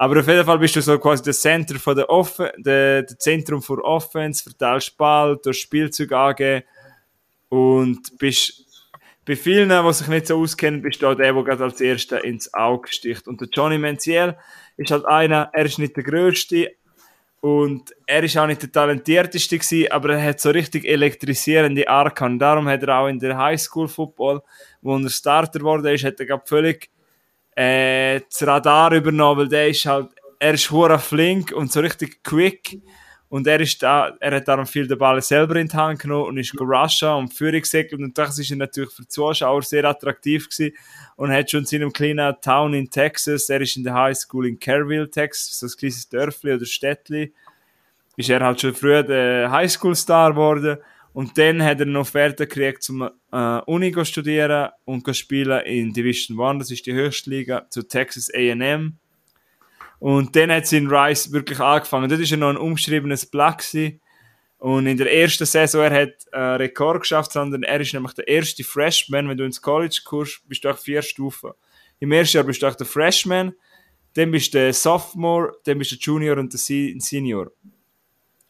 Aber 0.00 0.18
auf 0.18 0.28
jeden 0.28 0.46
Fall 0.46 0.58
bist 0.58 0.74
du 0.76 0.80
so 0.80 0.98
quasi 0.98 1.22
der 1.22 1.34
Center 1.34 1.78
von 1.78 1.94
der 1.94 2.08
Offen, 2.08 2.48
der, 2.56 3.02
der 3.02 3.18
Zentrum 3.18 3.60
für 3.60 3.84
Offense, 3.84 4.42
verteilst 4.42 4.96
Ball, 4.96 5.38
durch 5.42 5.60
Spielzeug 5.60 6.12
angeben 6.12 6.64
und 7.50 8.16
bist 8.16 8.88
bei 9.26 9.36
vielen, 9.36 9.68
die 9.68 9.92
sich 9.92 10.08
nicht 10.08 10.26
so 10.26 10.40
auskennen, 10.40 10.80
bist 10.80 11.02
du 11.02 11.06
auch 11.06 11.14
der, 11.14 11.34
der 11.34 11.44
gerade 11.44 11.64
als 11.64 11.82
Erster 11.82 12.24
ins 12.24 12.54
Auge 12.54 12.88
sticht. 12.90 13.28
Und 13.28 13.42
der 13.42 13.48
Johnny 13.52 13.76
Manziel 13.76 14.38
ist 14.78 14.90
halt 14.90 15.04
einer, 15.04 15.50
er 15.52 15.66
ist 15.66 15.78
nicht 15.78 15.94
der 15.94 16.04
Größte 16.04 16.70
und 17.42 17.94
er 18.06 18.24
ist 18.24 18.38
auch 18.38 18.46
nicht 18.46 18.62
der 18.62 18.72
Talentierteste 18.72 19.58
gewesen, 19.58 19.92
aber 19.92 20.14
er 20.14 20.30
hat 20.30 20.40
so 20.40 20.48
richtig 20.48 20.86
elektrisierende 20.86 21.86
Arkan. 21.86 22.38
Darum 22.38 22.66
hat 22.68 22.82
er 22.84 23.00
auch 23.00 23.06
in 23.06 23.18
der 23.18 23.36
Highschool 23.36 23.86
Football, 23.86 24.40
wo 24.80 24.96
er 24.96 25.10
Starter 25.10 25.58
geworden 25.58 25.84
ist, 25.94 26.04
hat 26.04 26.18
er 26.20 26.24
gerade 26.24 26.46
völlig 26.46 26.88
äh, 27.56 28.20
das 28.20 28.46
Radar 28.46 28.92
übernommen, 28.92 29.40
weil 29.40 29.48
der 29.48 29.68
ist 29.68 29.84
halt, 29.86 30.08
er 30.38 30.54
ist 30.54 30.70
hure 30.70 30.98
flink 30.98 31.52
und 31.52 31.70
so 31.70 31.80
richtig 31.80 32.22
quick. 32.22 32.80
Und 33.28 33.46
er 33.46 33.60
ist 33.60 33.80
da, 33.80 34.12
er 34.18 34.34
hat 34.34 34.48
darum 34.48 34.66
viel 34.66 34.88
den 34.88 34.98
Ball 34.98 35.22
selber 35.22 35.54
in 35.54 35.68
die 35.68 35.76
Hand 35.76 36.00
genommen 36.00 36.26
und 36.30 36.38
ist 36.38 36.52
gerusht 36.56 37.04
und 37.04 37.32
Führung 37.32 37.60
gesegelt 37.60 38.00
und 38.00 38.18
das 38.18 38.36
ist 38.40 38.50
er 38.50 38.56
natürlich 38.56 38.90
für 38.90 39.02
die 39.02 39.08
Zuschauer 39.08 39.62
sehr 39.62 39.84
attraktiv 39.84 40.48
gewesen 40.48 40.76
und 41.14 41.30
hat 41.30 41.48
schon 41.48 41.60
in 41.60 41.66
seinem 41.66 41.92
kleinen 41.92 42.34
Town 42.40 42.74
in 42.74 42.90
Texas, 42.90 43.48
er 43.48 43.60
ist 43.60 43.76
in 43.76 43.84
der 43.84 43.94
High 43.94 44.16
School 44.16 44.48
in 44.48 44.58
Kerrville, 44.58 45.08
Texas, 45.08 45.60
so 45.60 45.66
ein 45.66 45.78
kleines 45.78 46.08
Dörfli 46.08 46.54
oder 46.54 46.66
Städtli, 46.66 47.32
ist 48.16 48.30
er 48.30 48.40
halt 48.40 48.60
schon 48.60 48.74
früh 48.74 49.00
der 49.04 49.48
Highschool-Star 49.48 50.32
geworden 50.32 50.78
und 51.12 51.36
dann 51.38 51.62
hat 51.62 51.80
er 51.80 51.86
noch 51.86 52.06
fertig 52.06 52.50
gekriegt 52.50 52.82
zum 52.82 53.08
äh, 53.32 53.58
Uni 53.66 53.92
zu 53.92 54.04
studieren 54.04 54.70
und 54.84 55.04
zu 55.04 55.12
spielen 55.14 55.60
in 55.66 55.92
Division 55.92 56.40
1, 56.40 56.58
das 56.60 56.70
ist 56.70 56.86
die 56.86 56.92
höchste 56.94 57.30
Liga, 57.30 57.66
zu 57.70 57.82
Texas 57.86 58.32
A&M 58.32 58.96
und 59.98 60.34
dann 60.34 60.50
hat 60.50 60.66
sein 60.66 60.86
Rice 60.86 61.30
wirklich 61.30 61.60
angefangen. 61.60 62.08
Dort 62.08 62.20
ist 62.22 62.30
er 62.32 62.38
noch 62.38 62.48
ein 62.48 62.56
umschriebenes 62.56 63.30
gewesen. 63.30 64.00
Und 64.56 64.86
in 64.86 64.96
der 64.98 65.10
ersten 65.12 65.46
Saison, 65.46 65.82
er 65.82 66.02
hat 66.02 66.32
einen 66.32 66.56
Rekord 66.56 67.00
geschafft, 67.00 67.32
sondern 67.32 67.62
er 67.62 67.80
ist 67.80 67.94
nämlich 67.94 68.12
der 68.14 68.28
erste 68.28 68.62
Freshman. 68.64 69.28
Wenn 69.28 69.36
du 69.38 69.44
ins 69.44 69.60
College 69.62 70.00
kommst, 70.04 70.46
bist 70.48 70.64
du 70.64 70.70
auch 70.70 70.78
vier 70.78 71.00
Stufen. 71.02 71.52
Im 71.98 72.12
ersten 72.12 72.38
Jahr 72.38 72.44
bist 72.44 72.62
du 72.62 72.66
auch 72.66 72.74
der 72.74 72.86
Freshman, 72.86 73.52
dann 74.14 74.30
bist 74.30 74.52
du 74.52 74.58
der 74.58 74.72
Sophomore, 74.72 75.52
dann 75.64 75.78
bist 75.78 75.92
du 75.92 75.96
der 75.96 76.02
Junior 76.02 76.38
und 76.38 76.52
der 76.52 76.58
Se- 76.58 76.94
Senior. 76.98 77.50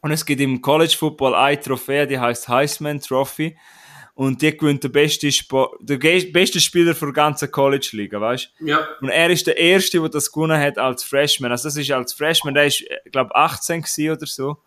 Und 0.00 0.12
es 0.12 0.24
gibt 0.24 0.40
im 0.40 0.60
College 0.62 0.94
Football 0.98 1.34
eine 1.34 1.60
Trophäe, 1.60 2.06
die 2.06 2.18
heißt 2.18 2.48
Heisman 2.48 3.00
Trophy. 3.00 3.56
Und 4.14 4.42
die 4.42 4.54
gewinnt 4.54 4.82
der 4.84 4.90
beste, 4.90 5.30
Spo 5.32 5.74
der 5.80 5.96
beste 5.96 6.60
Spieler 6.60 6.92
der 6.92 7.12
ganzen 7.12 7.50
College-Liga, 7.50 8.20
weißt 8.20 8.52
du? 8.58 8.66
Ja. 8.66 8.86
Und 9.00 9.08
er 9.08 9.30
ist 9.30 9.46
der 9.46 9.56
Erste, 9.56 9.98
der 10.00 10.10
das 10.10 10.30
gewonnen 10.30 10.60
hat 10.60 10.76
als 10.76 11.04
Freshman. 11.04 11.50
Also 11.50 11.68
das 11.68 11.76
ist 11.76 11.90
als 11.90 12.12
Freshman, 12.12 12.52
der 12.54 12.66
ist, 12.66 12.84
glaube 13.12 13.34
18 13.34 13.80
gewesen 13.82 14.10
oder 14.10 14.26
so. 14.26 14.58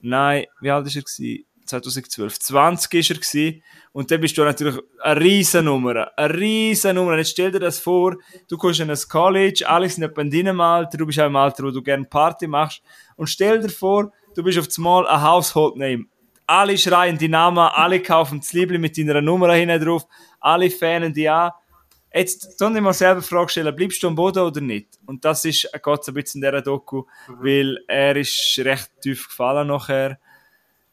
Nein, 0.00 0.46
wie 0.60 0.70
alt 0.70 0.86
ist 0.86 0.96
er 0.96 1.02
gewesen? 1.02 1.44
2012. 1.66 2.38
20 2.38 2.94
ist 2.94 3.10
er 3.10 3.16
gewesen. 3.16 3.62
Und 3.92 4.10
dann 4.10 4.20
bist 4.20 4.38
du 4.38 4.44
natürlich 4.44 4.78
eine 5.00 5.20
riesen 5.20 5.64
Nummer. 5.64 6.10
Eine 6.16 6.34
riesen 6.34 6.94
Nummer. 6.94 7.16
Jetzt 7.18 7.30
stell 7.30 7.50
dir 7.50 7.60
das 7.60 7.78
vor, 7.78 8.16
du 8.48 8.56
kommst 8.56 8.80
in 8.80 8.90
ein 8.90 8.98
College, 9.08 9.64
alle 9.68 9.88
sind 9.88 10.04
etwa 10.04 10.22
in 10.22 10.30
deinem 10.30 10.60
Alter, 10.60 10.98
du 10.98 11.06
bist 11.06 11.18
auch 11.18 11.26
im 11.26 11.36
Alter, 11.36 11.64
wo 11.64 11.70
du 11.70 11.82
gerne 11.82 12.04
Party 12.04 12.46
machst. 12.46 12.82
Und 13.16 13.26
stell 13.26 13.60
dir 13.60 13.68
vor, 13.68 14.12
du 14.36 14.42
bist 14.42 14.58
auf 14.58 14.68
einmal 14.76 15.06
ein 15.06 15.22
Household 15.22 15.76
Name. 15.76 16.04
Alle 16.46 16.78
schreien 16.78 17.18
die 17.18 17.28
Namen, 17.28 17.58
alle 17.58 18.00
kaufen 18.00 18.38
das 18.38 18.52
Liebling 18.52 18.80
mit 18.80 18.96
deiner 18.96 19.20
Nummer 19.20 19.52
hinten 19.54 19.84
drauf, 19.84 20.06
alle 20.38 20.70
fanen 20.70 21.12
die 21.12 21.28
an. 21.28 21.50
Jetzt 22.14 22.58
soll 22.58 22.74
ich 22.76 22.82
mal 22.82 22.92
selber 22.92 23.20
die 23.20 23.26
Frage 23.26 23.50
stellen, 23.50 23.74
bleibst 23.74 24.02
du 24.02 24.08
am 24.08 24.14
Boden 24.14 24.38
oder 24.38 24.60
nicht? 24.60 24.98
Und 25.06 25.24
das 25.24 25.44
ist 25.44 25.62
so 25.62 25.92
ein 26.06 26.14
bisschen 26.14 26.42
in 26.42 26.48
dieser 26.48 26.62
Doku, 26.62 27.04
weil 27.28 27.78
er 27.88 28.16
ist 28.16 28.58
recht 28.62 28.90
tief 29.02 29.28
gefallen 29.28 29.66
nachher. 29.66 30.18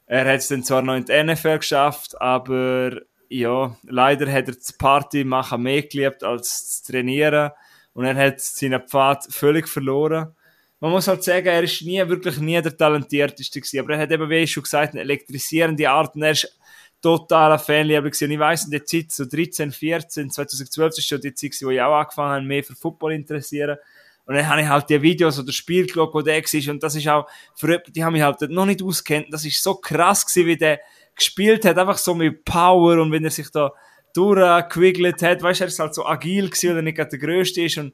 Er 0.08 0.26
hat 0.26 0.40
es 0.40 0.48
dann 0.48 0.64
zwar 0.64 0.82
noch 0.82 0.96
in 0.96 1.06
die 1.06 1.24
NFL 1.24 1.60
geschafft, 1.60 2.20
aber 2.20 3.02
ja, 3.30 3.76
leider 3.84 4.32
hat 4.32 4.48
er 4.48 4.56
das 4.56 4.74
Party 4.74 5.24
machen 5.24 5.64
mehr 5.64 5.84
geliebt 5.84 6.24
als 6.24 6.66
das 6.66 6.84
Trainieren 6.84 7.52
und 7.94 8.06
er 8.06 8.16
hat 8.16 8.42
seinen 8.42 8.82
Pfad 8.82 9.26
völlig 9.30 9.70
verloren. 9.70 10.36
Man 10.84 10.92
muss 10.92 11.08
halt 11.08 11.24
sagen, 11.24 11.48
er 11.48 11.64
ist 11.64 11.82
nie, 11.82 12.06
wirklich 12.10 12.40
nie 12.40 12.62
der 12.62 12.76
Talentierteste 12.76 13.62
gewesen, 13.62 13.80
aber 13.80 13.94
er 13.94 14.00
hat 14.00 14.12
eben, 14.12 14.30
wie 14.30 14.40
ich 14.40 14.52
schon 14.52 14.64
gesagt, 14.64 14.92
eine 14.92 15.00
elektrisierende 15.00 15.90
Art 15.90 16.14
und 16.14 16.24
er 16.24 16.32
ist 16.32 16.60
totaler 17.02 17.58
Fanliebe 17.58 18.02
gewesen. 18.02 18.26
Und 18.26 18.32
ich 18.32 18.40
weiss, 18.40 18.66
in 18.66 18.72
der 18.72 18.84
Zeit, 18.84 19.10
so 19.10 19.24
13, 19.24 19.72
14, 19.72 20.30
2012, 20.30 20.90
das 20.90 20.98
ist 21.00 21.08
schon 21.08 21.22
die 21.22 21.34
Zeit, 21.34 21.52
gewesen, 21.52 21.68
wo 21.68 21.72
ich 21.72 21.82
auch 21.82 21.96
angefangen 21.98 22.32
habe, 22.34 22.46
mehr 22.46 22.66
für 22.66 22.76
Football 22.76 23.14
interessieren. 23.14 23.78
Und 24.26 24.36
dann 24.36 24.46
habe 24.46 24.60
ich 24.60 24.68
halt 24.68 24.90
die 24.90 25.02
Videos 25.02 25.40
oder 25.40 25.54
Spiel 25.54 25.88
geschaut, 25.88 26.14
wo 26.14 26.22
der 26.22 26.42
war. 26.42 26.74
Und 26.74 26.84
das 26.84 26.96
ist 26.96 27.08
auch, 27.08 27.30
für 27.56 27.82
die 27.88 28.04
haben 28.04 28.12
mich 28.12 28.22
halt 28.22 28.42
noch 28.50 28.66
nicht 28.66 28.84
auskennt. 28.84 29.28
Das 29.32 29.46
ist 29.46 29.64
so 29.64 29.76
krass 29.76 30.26
gewesen, 30.26 30.48
wie 30.48 30.58
der 30.58 30.82
gespielt 31.16 31.64
hat. 31.64 31.78
Einfach 31.78 31.98
so 31.98 32.14
mit 32.14 32.44
Power 32.44 33.02
und 33.02 33.10
wenn 33.14 33.24
er 33.24 33.32
sich 33.32 33.50
da 33.52 33.72
durchgewiggelt 34.14 35.22
hat. 35.22 35.42
Weißt 35.42 35.62
du, 35.62 35.64
er 35.64 35.68
ist 35.70 35.80
halt 35.80 35.96
so 35.96 36.06
agil 36.06 36.50
gewesen, 36.50 36.72
weil 36.72 36.76
er 36.76 36.82
nicht 36.82 36.98
gerade 36.98 37.18
der 37.18 37.20
Größte 37.20 37.62
ist. 37.62 37.78
Und 37.78 37.94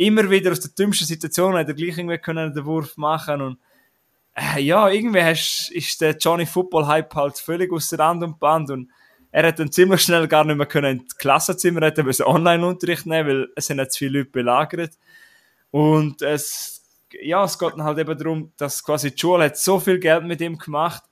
immer 0.00 0.30
wieder 0.30 0.50
aus 0.50 0.60
der 0.60 0.70
dümmsten 0.70 1.06
Situation 1.06 1.54
hat 1.56 1.68
er 1.68 1.74
gleich 1.74 1.98
irgendwie 1.98 2.16
können 2.16 2.54
den 2.54 2.64
Wurf 2.64 2.96
machen 2.96 3.42
und 3.42 3.58
äh, 4.34 4.60
ja, 4.60 4.88
irgendwie 4.88 5.22
hast, 5.22 5.70
ist 5.72 6.00
der 6.00 6.16
Johnny 6.16 6.46
Football 6.46 6.86
Hype 6.86 7.14
halt 7.14 7.38
völlig 7.38 7.70
aus 7.70 7.90
der 7.90 7.98
Rand 7.98 8.24
und 8.24 8.40
Band 8.40 8.70
und 8.70 8.90
er 9.30 9.46
hat 9.46 9.58
dann 9.58 9.70
ziemlich 9.70 10.00
schnell 10.00 10.26
gar 10.26 10.44
nicht 10.44 10.56
mehr 10.56 10.66
können 10.66 11.00
in 11.00 11.06
die 11.06 11.16
Klassenzimmer, 11.18 11.82
er 11.82 11.88
hat 11.88 11.98
müssen 11.98 12.24
Online-Unterricht 12.24 13.04
nehmen, 13.04 13.28
weil 13.28 13.48
es 13.56 13.66
sind 13.66 13.92
zu 13.92 13.98
viele 13.98 14.20
Leute 14.20 14.30
belagert 14.30 14.98
und 15.70 16.22
es, 16.22 16.82
ja, 17.20 17.44
es 17.44 17.58
geht 17.58 17.72
dann 17.72 17.84
halt 17.84 17.98
eben 17.98 18.16
darum, 18.16 18.52
dass 18.56 18.82
quasi 18.82 19.10
die 19.10 19.20
Schule 19.20 19.44
hat 19.44 19.58
so 19.58 19.78
viel 19.78 19.98
Geld 19.98 20.24
mit 20.24 20.40
ihm 20.40 20.56
gemacht, 20.56 21.02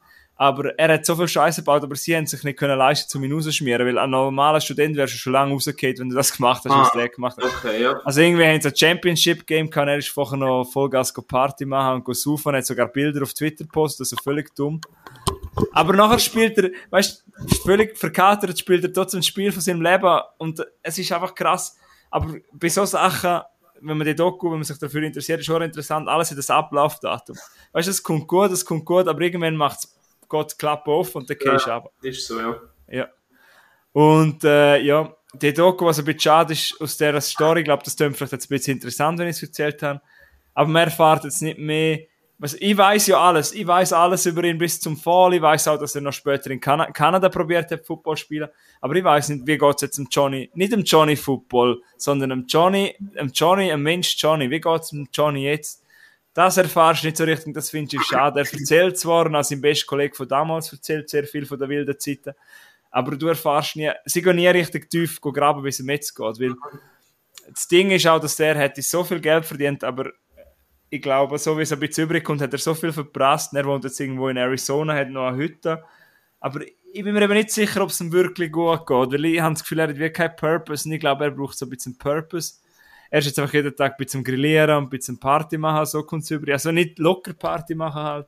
aber 0.41 0.79
er 0.79 0.95
hat 0.95 1.05
so 1.05 1.17
viel 1.17 1.27
Scheiße 1.27 1.63
gebaut, 1.63 1.83
aber 1.83 1.97
sie 1.97 2.17
haben 2.17 2.27
sich 2.27 2.45
nicht 2.45 2.57
können 2.59 2.79
leisten, 2.79 3.19
um 3.19 3.25
ihn 3.25 3.33
rauszuschmieren, 3.33 3.85
weil 3.85 3.99
ein 3.99 4.09
normaler 4.09 4.61
Student 4.61 4.97
wärst 4.97 5.15
du 5.15 5.19
schon 5.19 5.33
lange 5.33 5.53
rausgefallen, 5.53 5.99
wenn 5.99 6.09
du 6.11 6.15
das 6.15 6.33
gemacht 6.33 6.63
hast, 6.65 6.71
was 6.71 6.91
Ah. 6.91 6.97
der 6.97 7.09
gemacht 7.09 7.37
hat. 7.37 7.45
Okay, 7.45 7.83
ja. 7.83 8.01
Also 8.05 8.21
irgendwie 8.21 8.45
haben 8.47 8.61
sie 8.61 8.69
ein 8.69 8.77
Championship-Game 8.77 9.69
gehabt, 9.69 9.89
er 9.89 9.99
ist 9.99 10.09
vorher 10.09 10.39
noch 10.39 10.65
Vollgas 10.65 11.13
Party 11.13 11.67
machen 11.67 11.97
und 11.97 12.05
go 12.05 12.13
saufen, 12.13 12.55
hat 12.55 12.65
sogar 12.65 12.87
Bilder 12.87 13.23
auf 13.23 13.35
Twitter 13.35 13.65
gepostet, 13.65 14.01
also 14.07 14.17
völlig 14.23 14.55
dumm. 14.55 14.81
Aber 15.73 15.93
nachher 15.93 16.21
spielt 16.21 16.57
er, 16.59 16.71
weißt 16.91 17.25
völlig 17.65 17.99
verkatert, 17.99 18.57
spielt 18.57 18.85
er 18.85 18.93
trotzdem 18.93 19.19
ein 19.19 19.25
Spiel 19.25 19.51
von 19.51 19.61
seinem 19.61 19.83
Leben 19.83 20.21
und 20.39 20.65
es 20.83 20.99
ist 20.99 21.11
einfach 21.11 21.35
krass. 21.35 21.77
Aber 22.11 22.37
bei 22.53 22.69
so 22.69 22.85
Sachen, 22.85 23.41
wenn 23.81 23.97
man 23.99 24.07
die 24.07 24.15
Doku, 24.15 24.47
wenn 24.47 24.59
man 24.59 24.65
sich 24.65 24.79
dafür 24.79 25.03
interessiert, 25.03 25.41
ist 25.41 25.47
schon 25.47 25.63
interessant, 25.63 26.09
alles 26.09 26.31
in 26.31 26.37
das 26.37 26.49
Ablaufdatum. 26.49 27.37
Weißt 27.73 27.89
du, 27.89 27.91
es 27.91 28.03
kommt 28.05 28.29
gut, 28.29 28.53
es 28.53 28.65
kommt 28.65 28.85
gut, 28.85 29.09
aber 29.09 29.21
irgendwann 29.21 29.57
macht 29.57 29.81
es 29.81 29.98
Gott 30.29 30.59
Klappe 30.59 30.91
auf 30.91 31.15
und 31.15 31.29
dann 31.29 31.37
gehst 31.39 31.67
du 31.67 31.71
ja, 31.71 31.77
ab. 31.77 31.93
ist 32.03 32.27
so, 32.27 32.39
ja. 32.39 32.61
Ja. 32.91 33.09
Und 33.93 34.45
äh, 34.45 34.81
ja, 34.81 35.13
die 35.35 35.53
Doku, 35.53 35.85
was 35.85 35.99
ein 35.99 36.05
bisschen 36.05 36.21
schade 36.21 36.53
ist 36.53 36.81
aus 36.81 36.97
dieser 36.97 37.21
Story, 37.21 37.61
ich 37.61 37.65
glaube, 37.65 37.83
das 37.85 37.97
klingt 37.97 38.17
vielleicht 38.17 38.33
jetzt 38.33 38.47
ein 38.47 38.49
bisschen 38.49 38.75
interessant, 38.75 39.19
wenn 39.19 39.29
ich 39.29 39.37
es 39.37 39.43
erzählt 39.43 39.83
habe. 39.83 40.01
Aber 40.55 40.69
man 40.69 40.85
erfährt 40.85 41.25
jetzt 41.25 41.43
nicht 41.43 41.59
mehr. 41.59 42.01
Was, 42.41 42.55
ich 42.55 42.77
weiß 42.77 43.09
ja 43.09 43.21
alles. 43.21 43.53
Ich 43.53 43.67
weiß 43.67 43.93
alles 43.93 44.25
über 44.27 44.45
ihn 44.45 44.59
bis 44.59 44.81
zum 44.81 44.97
Fall. 44.97 45.35
Ich 45.35 45.43
weiß 45.43 45.69
auch, 45.69 45.79
dass 45.79 45.97
er 45.97 46.03
noch 46.03 46.13
später 46.13 46.51
in 46.51 46.61
Kan 46.61 46.93
Kanada 46.93 47.29
probiert 47.29 47.71
hat, 47.71 47.85
Football 47.85 48.17
zu 48.17 48.23
spielen. 48.23 48.49
Aber 48.81 48.95
ich 48.95 49.03
weiß 49.03 49.31
nicht, 49.31 49.47
wie 49.47 49.59
geht 49.59 49.75
es 49.75 49.83
jetzt 49.83 49.99
um 49.99 50.07
Johnny, 50.11 50.49
nicht 50.55 50.73
um 50.73 50.83
Johnny 50.83 51.17
Football, 51.17 51.83
sondern 51.97 52.31
um 52.31 52.47
Johnny, 52.47 52.95
um 53.21 53.29
Johnny, 53.29 53.73
um 53.73 53.83
Mensch 53.83 54.17
Johnny. 54.19 54.49
Wie 54.51 54.61
geht 54.61 54.81
es 54.83 54.93
um 54.93 55.09
Johnny 55.13 55.45
jetzt? 55.45 55.85
Das 56.39 56.57
erfahrst 56.57 57.03
du 57.03 57.09
nicht 57.09 57.17
so 57.17 57.25
richtig, 57.25 57.53
das 57.53 57.69
finde 57.69 57.97
ich 57.97 58.03
schade. 58.05 58.39
Er 58.39 58.47
erzählt 58.47 58.97
zwar, 58.97 59.27
und 59.27 59.35
als 59.35 59.49
sein 59.49 59.61
bester 59.61 59.87
Kollege 59.87 60.15
von 60.15 60.29
damals 60.29 60.73
erzählt 60.73 61.11
sehr 61.11 61.25
viel 61.25 61.45
von 61.45 61.59
der 61.59 61.69
wilden 61.69 61.99
Zeiten, 61.99 62.33
aber 62.93 63.17
du 63.17 63.27
erfahrst 63.27 63.75
nie, 63.75 63.91
sie 64.05 64.23
gehen 64.23 64.37
nie 64.37 64.47
richtig 64.47 64.89
tief 64.89 65.21
graben, 65.21 65.65
wie 65.65 65.71
es 65.71 65.79
jetzt 65.85 66.15
geht, 66.15 66.39
weil 66.39 66.55
das 67.53 67.67
Ding 67.67 67.91
ist 67.91 68.07
auch, 68.07 68.21
dass 68.21 68.37
der 68.37 68.55
hätte 68.57 68.81
so 68.83 69.03
viel 69.03 69.19
Geld 69.19 69.47
verdient, 69.47 69.83
aber 69.83 70.13
ich 70.89 71.03
glaube, 71.03 71.39
so 71.39 71.59
wie 71.59 71.63
es 71.63 71.73
ein 71.73 71.81
bisschen 71.81 72.05
übrig 72.05 72.23
kommt, 72.23 72.41
hat 72.41 72.53
er 72.53 72.61
so 72.61 72.73
viel 72.73 72.93
verprasst. 72.93 73.53
Er 73.55 73.65
wohnt 73.65 73.83
jetzt 73.83 73.99
irgendwo 73.99 74.29
in 74.29 74.37
Arizona, 74.37 74.95
hat 74.95 75.11
noch 75.11 75.27
eine 75.27 75.39
Hütte. 75.39 75.83
Aber 76.39 76.61
ich 76.93 77.03
bin 77.03 77.15
mir 77.15 77.23
eben 77.23 77.35
nicht 77.35 77.51
sicher, 77.51 77.83
ob 77.83 77.91
es 77.91 78.01
ihm 78.01 78.13
wirklich 78.13 78.53
gut 78.53 78.87
geht, 78.87 79.13
weil 79.13 79.25
ich 79.25 79.41
habe 79.41 79.55
das 79.55 79.65
Gefühl, 79.65 79.81
er 79.81 79.89
hat 79.89 79.97
wirklich 79.97 80.13
keinen 80.13 80.37
Purpose 80.37 80.89
und 80.89 80.95
ich 80.95 81.01
glaube, 81.01 81.25
er 81.25 81.33
braucht 81.33 81.59
so 81.59 81.67
ein 81.67 81.71
bisschen 81.71 81.99
Purpose. 81.99 82.61
Er 83.11 83.21
ist 83.21 83.27
jetzt 83.27 83.39
einfach 83.39 83.55
jeden 83.55 83.75
Tag 83.75 83.93
ein 83.93 83.97
bisschen 83.97 84.25
Grillieren 84.25 84.77
und 84.77 84.85
ein 84.85 84.91
bisschen 84.91 85.19
Party 85.19 85.59
machen, 85.59 85.87
so 85.87 86.03
kommt 86.03 86.25
es 86.25 86.31
übrig. 86.31 86.53
Also 86.53 86.73
nicht 86.73 86.99
locker 86.99 87.33
Party 87.33 87.75
machen 87.75 88.03
halt. 88.03 88.27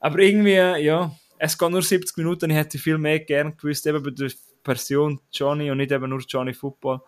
Aber 0.00 0.18
irgendwie, 0.18 0.54
ja, 0.54 1.10
es 1.38 1.58
geht 1.58 1.70
nur 1.70 1.82
70 1.82 2.16
Minuten, 2.16 2.50
ich 2.50 2.56
hätte 2.56 2.78
viel 2.78 2.98
mehr 2.98 3.20
gern 3.20 3.56
gewusst, 3.56 3.86
eben 3.86 4.02
bei 4.02 4.10
der 4.10 4.30
Person 4.62 5.20
Johnny 5.32 5.70
und 5.70 5.78
nicht 5.78 5.92
eben 5.92 6.08
nur 6.08 6.20
Johnny 6.20 6.54
Football. 6.54 7.00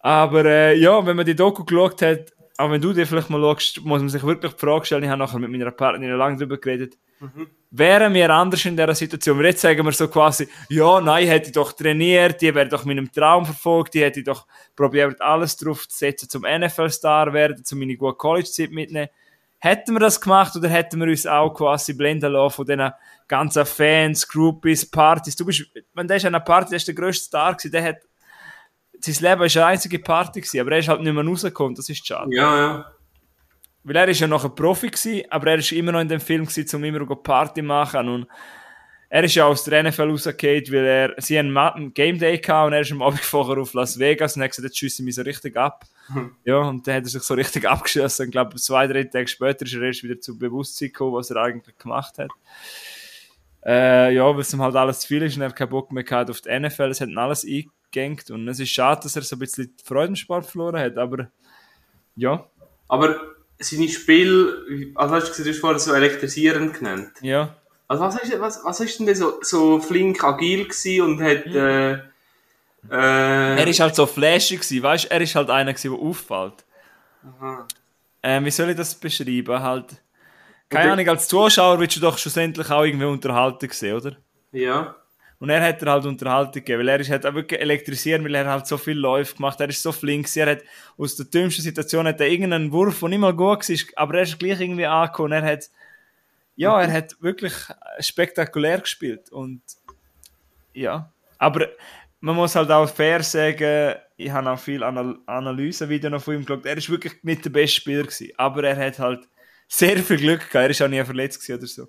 Aber 0.00 0.44
äh, 0.44 0.78
ja, 0.78 1.04
wenn 1.04 1.16
man 1.16 1.26
die 1.26 1.36
Doku 1.36 1.64
geschaut 1.64 2.02
hat, 2.02 2.32
auch 2.60 2.70
wenn 2.70 2.80
du 2.80 2.92
dir 2.92 3.06
vielleicht 3.06 3.30
mal 3.30 3.40
schaust, 3.40 3.80
muss 3.82 4.00
man 4.00 4.08
sich 4.08 4.22
wirklich 4.22 4.52
die 4.52 4.58
Frage 4.58 4.84
stellen, 4.84 5.02
ich 5.02 5.08
habe 5.08 5.18
nachher 5.18 5.38
mit 5.38 5.50
meiner 5.50 5.70
Partnerin 5.70 6.16
lange 6.16 6.36
darüber 6.36 6.58
geredet, 6.58 6.98
mhm. 7.18 7.48
wären 7.70 8.12
wir 8.14 8.30
anders 8.30 8.64
in 8.64 8.76
dieser 8.76 8.94
Situation? 8.94 9.42
Jetzt 9.44 9.62
sagen 9.62 9.84
wir 9.84 9.92
so 9.92 10.08
quasi, 10.08 10.46
ja, 10.68 11.00
nein, 11.00 11.26
hätte 11.26 11.46
ich 11.46 11.52
doch 11.52 11.72
trainiert, 11.72 12.40
die 12.40 12.54
wäre 12.54 12.68
doch 12.68 12.84
meinem 12.84 13.10
Traum 13.10 13.44
verfolgt, 13.46 13.94
die 13.94 14.02
hätte 14.02 14.20
ich 14.20 14.26
doch 14.26 14.46
probiert, 14.76 15.20
alles 15.20 15.56
drauf 15.56 15.88
zu 15.88 15.98
setzen, 15.98 16.28
zum 16.28 16.42
NFL-Star 16.42 17.32
werden, 17.32 17.64
zu 17.64 17.76
meiner 17.76 17.94
guten 17.94 18.18
College-Zeit 18.18 18.70
mitnehmen. 18.70 19.08
Hätten 19.58 19.92
wir 19.92 20.00
das 20.00 20.20
gemacht 20.20 20.56
oder 20.56 20.68
hätten 20.68 21.00
wir 21.00 21.08
uns 21.08 21.26
auch 21.26 21.52
quasi 21.52 21.92
blenden 21.92 22.32
lassen 22.32 22.54
von 22.54 22.66
diesen 22.66 22.90
ganzen 23.28 23.66
Fans, 23.66 24.26
Groupies, 24.26 24.90
Partys? 24.90 25.36
Du 25.36 25.44
bist, 25.44 25.66
wenn 25.94 26.08
der 26.08 26.16
ist 26.16 26.24
an 26.24 26.34
einer 26.34 26.44
Party, 26.44 26.70
der 26.70 26.76
ist 26.76 26.88
der 26.88 26.94
grösste 26.94 27.24
Star 27.24 27.54
gewesen, 27.54 27.72
der 27.72 27.84
hat 27.84 27.96
sein 29.00 29.14
Leben 29.30 29.40
war 29.40 29.62
eine 29.62 29.66
einzige 29.66 29.98
Party, 29.98 30.40
gewesen, 30.40 30.60
aber 30.60 30.72
er 30.72 30.78
ist 30.78 30.88
halt 30.88 31.02
nicht 31.02 31.12
mehr 31.12 31.24
rausgekommen, 31.24 31.74
das 31.74 31.88
ist 31.88 32.06
schade. 32.06 32.30
Ja, 32.34 32.56
ja. 32.56 32.92
Weil 33.82 33.96
er 33.96 34.08
ist 34.08 34.20
ja 34.20 34.26
noch 34.26 34.44
ein 34.44 34.54
Profi 34.54 34.88
gewesen, 34.88 35.22
aber 35.30 35.52
er 35.52 35.58
ist 35.58 35.72
immer 35.72 35.92
noch 35.92 36.00
in 36.00 36.08
dem 36.08 36.20
Film 36.20 36.44
gewesen, 36.46 36.76
um 36.76 36.84
immer 36.84 36.98
noch 36.98 37.22
Party 37.22 37.60
zu 37.60 37.66
machen 37.66 38.08
und 38.08 38.26
er 39.12 39.24
ist 39.24 39.34
ja 39.34 39.44
aus 39.44 39.64
der 39.64 39.82
NFL 39.82 40.08
rausgefallen, 40.08 40.64
weil 40.70 40.84
er, 40.84 41.14
sie 41.18 41.36
haben 41.36 41.56
einen 41.56 41.92
Game 41.92 42.16
Day 42.16 42.38
gehabt 42.38 42.68
und 42.68 42.72
er 42.74 42.82
ist 42.82 42.92
am 42.92 43.02
Abend 43.02 43.18
vorher 43.20 43.60
auf 43.60 43.74
Las 43.74 43.98
Vegas 43.98 44.36
und 44.36 44.42
hat 44.42 44.50
gesagt, 44.50 44.68
jetzt 44.68 44.80
ich 44.80 45.04
mich 45.04 45.16
so 45.16 45.22
richtig 45.22 45.56
ab. 45.56 45.84
Hm. 46.12 46.36
Ja, 46.44 46.58
und 46.58 46.86
dann 46.86 46.94
hat 46.94 47.02
er 47.02 47.08
sich 47.08 47.22
so 47.22 47.34
richtig 47.34 47.64
abgeschossen. 47.68 48.26
Ich 48.26 48.30
glaube, 48.30 48.54
zwei, 48.54 48.86
drei 48.86 49.02
Tage 49.02 49.26
später 49.26 49.64
ist 49.64 49.74
er 49.74 49.82
erst 49.82 50.04
wieder 50.04 50.20
zu 50.20 50.38
Bewusstsein 50.38 50.88
gekommen, 50.88 51.14
was 51.14 51.28
er 51.30 51.38
eigentlich 51.38 51.76
gemacht 51.76 52.18
hat. 52.18 52.30
Äh, 53.66 54.14
ja, 54.14 54.24
weil 54.32 54.40
es 54.40 54.54
ihm 54.54 54.62
halt 54.62 54.76
alles 54.76 55.00
zu 55.00 55.08
viel 55.08 55.22
ist 55.22 55.34
und 55.34 55.42
er 55.42 55.48
hat 55.48 55.56
keinen 55.56 55.70
Bock 55.70 55.90
mehr 55.90 56.04
gehabt 56.04 56.30
auf 56.30 56.40
die 56.40 56.60
NFL. 56.60 56.90
Es 56.90 57.00
hat 57.00 57.08
ihn 57.08 57.18
alles 57.18 57.42
eingegangen 57.42 57.79
gängt. 57.90 58.30
Und 58.30 58.46
es 58.48 58.60
ist 58.60 58.70
schade, 58.70 59.02
dass 59.02 59.16
er 59.16 59.22
so 59.22 59.36
ein 59.36 59.40
bisschen 59.40 59.74
die 59.76 59.84
Freude 59.84 60.08
im 60.08 60.16
Sport 60.16 60.46
verloren 60.46 60.80
hat, 60.80 60.96
aber 60.96 61.30
ja. 62.16 62.46
Aber 62.88 63.20
seine 63.58 63.88
Spiel, 63.88 64.92
also 64.94 65.14
hast 65.14 65.24
du 65.24 65.30
gesagt, 65.30 65.46
du 65.46 65.50
hast 65.50 65.60
vorher 65.60 65.78
so 65.78 65.92
elektrisierend 65.92 66.74
genannt. 66.74 67.12
Ja. 67.20 67.56
Also 67.88 68.04
was 68.04 68.22
ist, 68.22 68.40
was, 68.40 68.60
was 68.64 68.80
ist 68.80 68.98
denn 68.98 69.06
der 69.06 69.16
so, 69.16 69.40
so 69.42 69.80
flink 69.80 70.22
agil 70.22 70.64
gewesen 70.64 71.02
und 71.02 71.22
hat, 71.22 71.46
mhm. 71.46 71.56
äh, 71.56 71.92
äh, 72.88 73.56
Er 73.60 73.66
ist 73.66 73.80
halt 73.80 73.94
so 73.94 74.06
flashig 74.06 74.60
gewesen, 74.60 74.82
weißt 74.82 75.04
du, 75.04 75.10
er 75.10 75.20
ist 75.20 75.34
halt 75.34 75.50
einer 75.50 75.72
gewesen, 75.72 75.92
der 75.92 76.00
auffällt. 76.00 76.64
Aha. 77.24 77.66
Äh, 78.22 78.44
wie 78.44 78.50
soll 78.50 78.70
ich 78.70 78.76
das 78.76 78.94
beschreiben? 78.94 79.60
Halt, 79.60 79.96
keine 80.68 80.92
Ahnung, 80.92 81.08
als 81.08 81.28
Zuschauer 81.28 81.80
willst 81.80 81.96
du 81.96 82.00
doch 82.00 82.16
schlussendlich 82.16 82.70
auch 82.70 82.84
irgendwie 82.84 83.06
unterhalten 83.06 83.68
sehen, 83.70 83.96
oder? 83.96 84.16
Ja. 84.52 84.96
Und 85.40 85.48
er 85.48 85.62
hat 85.62 85.82
er 85.82 85.92
halt 85.92 86.04
Unterhaltung 86.04 86.52
gegeben, 86.52 86.80
weil 86.80 86.88
er 86.88 87.00
ist 87.00 87.10
halt 87.10 87.24
auch 87.24 87.32
wirklich 87.32 87.58
elektrisieren, 87.58 88.22
weil 88.24 88.34
er 88.34 88.46
halt 88.46 88.66
so 88.66 88.76
viel 88.76 88.98
Läufe 88.98 89.36
gemacht 89.36 89.58
er 89.58 89.70
ist 89.70 89.82
so 89.82 89.90
flink, 89.90 90.28
er 90.36 90.50
hat 90.50 90.62
aus 90.98 91.16
der 91.16 91.24
dümmsten 91.24 91.64
Situation 91.64 92.06
hat 92.06 92.20
er 92.20 92.28
irgendeinen 92.28 92.70
Wurf, 92.70 93.00
der 93.00 93.08
nicht 93.08 93.18
mal 93.20 93.32
gut 93.32 93.66
war, 93.66 93.76
aber 93.96 94.16
er 94.16 94.22
ist 94.24 94.38
gleich 94.38 94.60
irgendwie 94.60 94.84
angekommen, 94.84 95.32
er 95.32 95.42
hat, 95.42 95.70
ja, 96.56 96.78
er 96.82 96.92
hat 96.92 97.16
wirklich 97.22 97.54
spektakulär 98.00 98.80
gespielt 98.80 99.32
und, 99.32 99.62
ja, 100.74 101.10
aber 101.38 101.68
man 102.20 102.36
muss 102.36 102.54
halt 102.54 102.70
auch 102.70 102.90
fair 102.90 103.22
sagen, 103.22 103.94
ich 104.18 104.30
habe 104.30 104.50
auch 104.50 104.58
viel 104.58 104.82
Anal 104.82 105.20
Analyse-Video 105.24 106.18
von 106.18 106.34
ihm 106.34 106.44
geschaut, 106.44 106.66
er 106.66 106.76
ist 106.76 106.90
wirklich 106.90 107.14
nicht 107.22 107.46
der 107.46 107.50
beste 107.50 107.80
Spieler 107.80 108.02
gewesen, 108.02 108.28
aber 108.36 108.64
er 108.64 108.76
hat 108.76 108.98
halt 108.98 109.26
sehr 109.68 109.96
viel 110.00 110.18
Glück 110.18 110.40
gehabt, 110.40 110.54
er 110.54 110.70
ist 110.70 110.82
auch 110.82 110.88
nie 110.88 111.02
verletzt 111.02 111.48
oder 111.48 111.66
so 111.66 111.88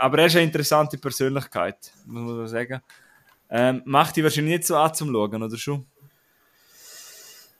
aber 0.00 0.18
er 0.18 0.26
ist 0.26 0.36
eine 0.36 0.44
interessante 0.44 0.96
Persönlichkeit, 0.98 1.92
muss 2.06 2.32
man 2.32 2.48
sagen. 2.48 2.80
Ähm, 3.50 3.82
macht 3.84 4.16
die 4.16 4.24
wahrscheinlich 4.24 4.58
nicht 4.58 4.66
so 4.66 4.76
an 4.76 4.94
zum 4.94 5.12
Schauen, 5.12 5.42
oder 5.42 5.56
schon? 5.56 5.86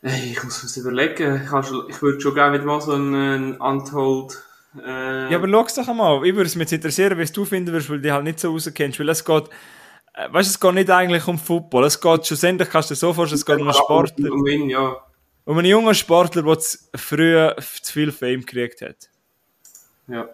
Hey, 0.03 0.33
ich 0.33 0.43
muss 0.43 0.77
mir 0.77 0.83
überlegen. 0.83 1.43
Ich, 1.45 1.95
ich 1.97 2.03
würde 2.03 2.21
schon 2.21 2.35
gerne 2.35 2.55
wieder 2.55 2.65
mal 2.65 2.81
so 2.81 2.93
einen, 2.93 3.57
Untold. 3.57 4.43
Äh... 4.83 5.31
Ja, 5.31 5.37
aber 5.37 5.49
schau 5.49 5.67
es 5.67 5.75
doch 5.75 5.89
einmal. 5.89 6.25
Ich 6.25 6.35
würde 6.35 6.47
es 6.47 6.57
mich 6.57 6.73
interessieren, 6.73 7.19
wie 7.19 7.23
es 7.23 7.33
du 7.33 7.45
finden 7.45 7.73
würdest, 7.73 7.91
weil 7.91 7.99
du 7.99 8.03
die 8.05 8.13
halt 8.13 8.25
nicht 8.25 8.41
so 8.41 8.51
rauskennst. 8.51 8.99
Weil 8.99 9.11
es 9.11 9.25
geht, 9.25 9.51
äh, 10.15 10.33
weißt 10.33 10.49
du, 10.49 10.53
es 10.53 10.61
geht 10.61 10.75
nicht 10.75 10.91
eigentlich 10.91 11.27
um 11.27 11.39
Football. 11.39 11.85
Es 11.85 12.01
geht 12.01 12.27
schlussendlich, 12.27 12.71
kannst 12.71 12.89
du 12.89 12.95
dir 12.95 12.99
so 12.99 13.13
vorstellen, 13.13 13.39
es 13.39 13.45
geht 13.45 13.57
um 13.57 13.69
einen 13.69 13.75
Sportler. 13.75 14.33
Um 14.33 14.47
ihn, 14.47 14.71
ja. 14.71 14.97
Um 15.45 15.59
einen 15.59 15.69
jungen 15.69 15.95
Sportler, 15.95 16.43
der 16.43 16.59
früher 16.95 17.57
zu 17.59 17.93
viel 17.93 18.13
Fame 18.13 18.41
gekriegt 18.41 18.81
hat. 18.81 19.11
Ja. 20.09 20.29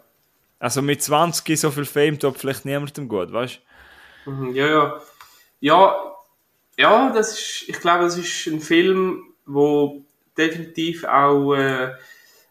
Also 0.59 0.83
mit 0.83 1.03
20 1.03 1.59
so 1.59 1.71
viel 1.71 1.85
Fame 1.85 2.19
tut 2.19 2.39
vielleicht 2.39 2.65
niemandem 2.65 3.09
gut, 3.09 3.33
weißt 3.33 3.61
du? 4.25 4.31
Mhm, 4.31 4.55
ja, 4.55 4.67
ja. 4.67 5.01
Ja, 5.61 6.17
ja, 6.77 7.13
das 7.13 7.39
ist, 7.39 7.69
ich 7.69 7.81
glaube, 7.81 8.05
das 8.05 8.19
ist 8.19 8.47
ein 8.47 8.61
Film, 8.61 9.23
wo 9.47 10.05
definitiv 10.37 11.05
auch 11.05 11.55
äh, 11.55 11.95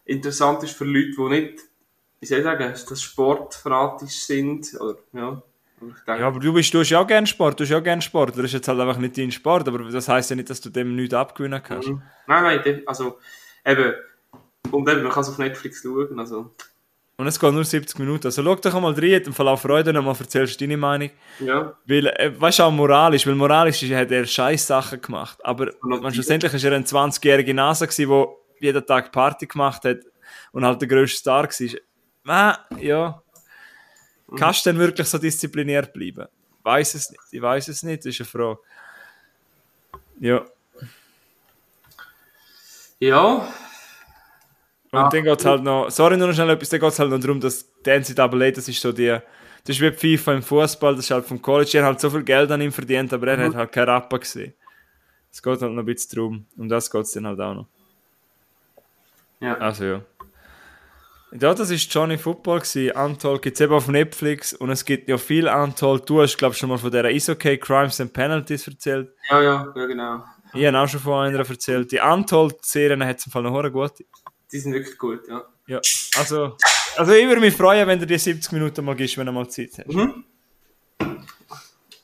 interessant 0.04 0.62
ist 0.64 0.76
für 0.76 0.84
Leute, 0.84 1.12
die 1.16 1.28
nicht, 1.28 1.60
wie 2.20 2.26
soll 2.26 2.38
ich 2.38 2.44
sagen, 2.44 2.72
das 2.72 3.02
sportfanatisch 3.02 4.26
sind. 4.26 4.74
Oder, 4.80 4.98
ja. 5.12 5.42
Denke, 5.80 6.20
ja, 6.20 6.26
aber 6.26 6.40
du 6.40 6.52
bist, 6.54 6.72
du 6.72 6.80
hast 6.80 6.90
ja 6.90 7.00
auch 7.00 7.06
gerne 7.06 7.26
Sport, 7.26 7.60
du 7.60 7.64
hast 7.64 7.70
ja 7.70 7.78
auch 7.78 7.82
gerne 7.82 8.00
Sport. 8.00 8.36
Das 8.36 8.44
ist 8.46 8.54
jetzt 8.54 8.68
halt 8.68 8.80
einfach 8.80 8.96
nicht 8.96 9.18
dein 9.18 9.30
Sport, 9.30 9.68
aber 9.68 9.78
das 9.78 10.08
heisst 10.08 10.30
ja 10.30 10.36
nicht, 10.36 10.48
dass 10.48 10.60
du 10.60 10.70
dem 10.70 10.96
nichts 10.96 11.14
abgewinnen 11.14 11.62
kannst. 11.62 11.88
Mhm. 11.88 12.02
Nein, 12.26 12.60
nein, 12.64 12.82
also 12.86 13.18
eben, 13.64 13.94
und 14.70 14.88
eben, 14.88 15.02
man 15.02 15.12
kann 15.12 15.22
es 15.22 15.28
auf 15.28 15.38
Netflix 15.38 15.82
schauen, 15.82 16.18
also 16.18 16.54
und 17.18 17.26
es 17.26 17.40
geht 17.40 17.52
nur 17.52 17.64
70 17.64 17.98
Minuten. 17.98 18.26
Also 18.26 18.42
schau 18.42 18.54
doch 18.56 18.74
einmal 18.74 18.92
rein, 18.92 19.22
im 19.22 19.32
Verlauf 19.32 19.62
Freude 19.62 19.92
nochmal 19.92 20.14
erzählst 20.18 20.60
du 20.60 20.64
deine 20.64 20.76
Meinung. 20.76 21.10
Ja. 21.40 21.74
Weil, 21.86 22.08
äh, 22.08 22.38
weißt 22.38 22.58
du, 22.58 22.64
auch 22.64 22.70
moralisch, 22.70 23.26
weil 23.26 23.34
moralisch 23.34 23.82
hat 23.90 24.10
er 24.10 24.26
scheiß 24.26 24.66
Sachen 24.66 25.00
gemacht. 25.00 25.38
Aber 25.42 25.72
man, 25.80 26.12
schlussendlich 26.12 26.52
war 26.52 26.70
er 26.70 26.76
ein 26.76 26.84
20-jähriger 26.84 27.54
Nase, 27.54 27.86
der 27.86 28.28
jeden 28.60 28.86
Tag 28.86 29.12
Party 29.12 29.46
gemacht 29.46 29.84
hat 29.84 30.00
und 30.52 30.64
halt 30.64 30.80
der 30.80 30.88
grösste 30.88 31.18
Star 31.18 31.48
war. 32.24 32.58
Ah, 32.68 32.76
ja. 32.78 33.22
Mhm. 34.26 34.36
Kannst 34.36 34.66
du 34.66 34.70
denn 34.70 34.78
wirklich 34.78 35.08
so 35.08 35.16
diszipliniert 35.16 35.92
bleiben? 35.94 36.26
Weiß 36.62 36.94
es 36.94 37.10
nicht. 37.10 37.22
Ich 37.30 37.40
weiß 37.40 37.68
es 37.68 37.82
nicht, 37.82 38.00
das 38.00 38.06
ist 38.06 38.20
eine 38.20 38.28
Frage. 38.28 38.58
Ja. 40.20 40.44
Ja, 42.98 43.48
und 44.96 45.04
ah, 45.04 45.08
dann 45.08 45.24
geht 45.24 45.38
es 45.38 45.44
halt 45.44 45.62
noch, 45.62 45.90
sorry, 45.90 46.16
nur 46.16 46.28
noch 46.28 46.34
schnell 46.34 46.50
etwas, 46.50 46.68
dann 46.68 46.80
geht 46.80 46.90
es 46.90 46.98
halt 46.98 47.10
noch 47.10 47.20
darum, 47.20 47.40
dass 47.40 47.66
die 47.84 47.90
NCAA, 47.90 48.50
das 48.50 48.68
ist 48.68 48.80
so 48.80 48.92
die, 48.92 49.08
das 49.64 49.76
ist 49.76 49.80
wie 49.80 49.90
FIFA 49.90 50.34
im 50.34 50.42
Fußball, 50.42 50.96
das 50.96 51.04
ist 51.04 51.10
halt 51.10 51.26
vom 51.26 51.40
College, 51.40 51.78
er 51.78 51.84
hat 51.84 51.92
halt 51.92 52.00
so 52.00 52.10
viel 52.10 52.22
Geld 52.22 52.50
an 52.50 52.60
ihm 52.60 52.72
verdient, 52.72 53.12
aber 53.12 53.28
er 53.28 53.36
mhm. 53.36 53.42
hat 53.42 53.54
halt 53.54 53.72
keinen 53.72 53.88
Rapper 53.88 54.18
gesehen. 54.18 54.54
Es 55.36 55.42
geht 55.42 55.60
halt 55.60 55.72
noch 55.72 55.82
ein 55.82 55.84
bisschen 55.84 56.18
drum. 56.18 56.46
Um 56.56 56.66
das 56.66 56.90
geht 56.90 57.02
es 57.02 57.12
dann 57.12 57.26
halt 57.26 57.38
auch 57.40 57.54
noch. 57.54 57.66
Ja. 59.38 59.58
Also 59.58 59.84
ja. 59.84 60.00
Ja, 61.32 61.52
das 61.52 61.70
war 61.70 61.76
Johnny 61.76 62.16
Football. 62.16 62.60
Gewesen. 62.60 62.92
Untold 62.92 63.42
gibt 63.42 63.56
es 63.56 63.60
eben 63.60 63.74
auf 63.74 63.88
Netflix 63.88 64.54
und 64.54 64.70
es 64.70 64.82
gibt 64.82 65.08
ja 65.08 65.18
viel 65.18 65.46
Untold. 65.46 66.08
Du 66.08 66.22
hast, 66.22 66.38
glaube 66.38 66.54
ich, 66.54 66.58
schon 66.58 66.70
mal 66.70 66.78
von 66.78 66.90
der 66.90 67.10
Isokay 67.10 67.58
Crimes 67.58 68.00
and 68.00 68.14
Penalties 68.14 68.66
erzählt. 68.66 69.12
Ja, 69.28 69.42
ja, 69.42 69.72
ja, 69.76 69.86
genau. 69.86 70.24
Ich 70.54 70.64
habe 70.64 70.78
auch 70.78 70.88
schon 70.88 71.00
von 71.00 71.26
einer 71.26 71.38
erzählt. 71.38 71.92
Die 71.92 72.00
Untold-Serien 72.00 73.04
hat 73.04 73.18
es 73.18 73.26
im 73.26 73.32
Fall 73.32 73.42
noch 73.42 73.52
hure 73.52 73.70
gut. 73.70 73.92
Die 74.56 74.60
sind 74.60 74.72
wirklich 74.72 74.96
gut, 74.96 75.28
ja. 75.28 75.44
Ja, 75.66 75.80
also, 76.16 76.56
also 76.96 77.12
ich 77.12 77.26
würde 77.26 77.42
mich 77.42 77.54
freuen, 77.54 77.86
wenn 77.86 78.00
du 78.00 78.06
dir 78.06 78.18
70 78.18 78.52
Minuten 78.52 78.86
mal 78.86 78.96
gibst, 78.96 79.18
wenn 79.18 79.26
du 79.26 79.32
mal 79.32 79.46
Zeit 79.50 79.72
hast. 79.76 79.94
Mhm. 79.94 80.24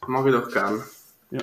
Mag 0.06 0.26
ich 0.26 0.32
doch 0.34 0.52
gern. 0.52 0.82
Ja. 1.30 1.40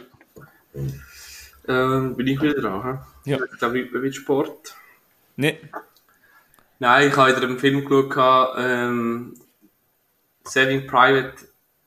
Ähm, 1.67 2.15
bin 2.15 2.27
ich 2.27 2.39
wieder 2.39 2.61
dran, 2.61 2.83
hä? 2.83 3.31
Ja. 3.31 3.39
Ich 3.43 3.57
glaube, 3.57 3.79
ich 3.79 3.91
bin 3.91 4.13
Sport. 4.13 4.75
Nee. 5.35 5.57
Nein, 6.77 7.09
ich 7.09 7.17
habe 7.17 7.35
wieder 7.35 7.47
einen 7.47 7.57
Film 7.57 7.83
geschaut, 7.89 8.55
ähm, 8.59 9.33
Saving 10.43 10.85
Private 10.85 11.33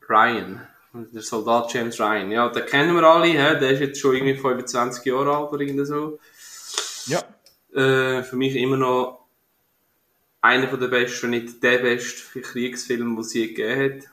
Ryan. 0.08 0.66
Der 0.94 1.22
Soldat 1.22 1.72
James 1.72 2.00
Ryan. 2.00 2.32
Ja, 2.32 2.48
den 2.48 2.66
kennen 2.66 2.96
wir 2.96 3.04
alle, 3.04 3.28
hä? 3.28 3.60
der 3.60 3.70
ist 3.70 3.80
jetzt 3.80 4.00
schon 4.00 4.16
irgendwie 4.16 4.36
25 4.36 5.04
Jahre 5.04 5.36
alt 5.36 5.52
oder 5.52 5.60
irgendwie 5.60 5.86
so. 5.86 6.18
Ja. 7.06 7.22
Äh, 7.74 8.22
für 8.22 8.36
mich 8.36 8.54
immer 8.56 8.76
noch 8.76 9.24
einer 10.40 10.66
der 10.76 10.88
besten, 10.88 11.22
wenn 11.32 11.42
nicht 11.42 11.62
der 11.62 11.78
beste 11.78 12.40
Kriegsfilm, 12.40 13.14
den 13.14 13.18
es 13.20 13.32
je 13.32 13.48
gegeben 13.48 14.00
hat. 14.00 14.08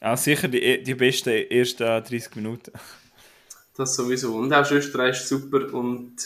Ja, 0.00 0.16
sicher 0.16 0.48
die, 0.48 0.82
die 0.82 0.94
besten 0.94 1.30
ersten 1.30 1.84
30 1.84 2.34
Minuten. 2.36 2.72
Das 3.76 3.94
sowieso. 3.94 4.34
Und 4.36 4.52
auch 4.52 4.64
Schwester 4.64 5.08
ist 5.08 5.28
super 5.28 5.72
und 5.72 6.16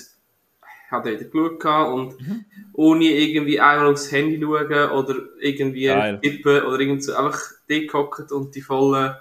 hat 0.90 1.04
wieder 1.04 1.24
geschaut 1.24 1.60
gehabt 1.60 1.92
und 1.92 2.20
Mhm. 2.20 2.44
ohne 2.72 3.04
irgendwie 3.04 3.60
einmal 3.60 3.92
aufs 3.92 4.10
Handy 4.10 4.40
schauen 4.40 4.90
oder 4.90 5.14
irgendwie 5.40 5.86
Geil. 5.86 6.18
tippen 6.20 6.62
oder 6.62 6.80
irgend 6.80 7.04
so 7.04 7.14
einfach 7.14 7.40
dort 7.68 8.32
und 8.32 8.54
die 8.54 8.60
vollen, 8.60 9.14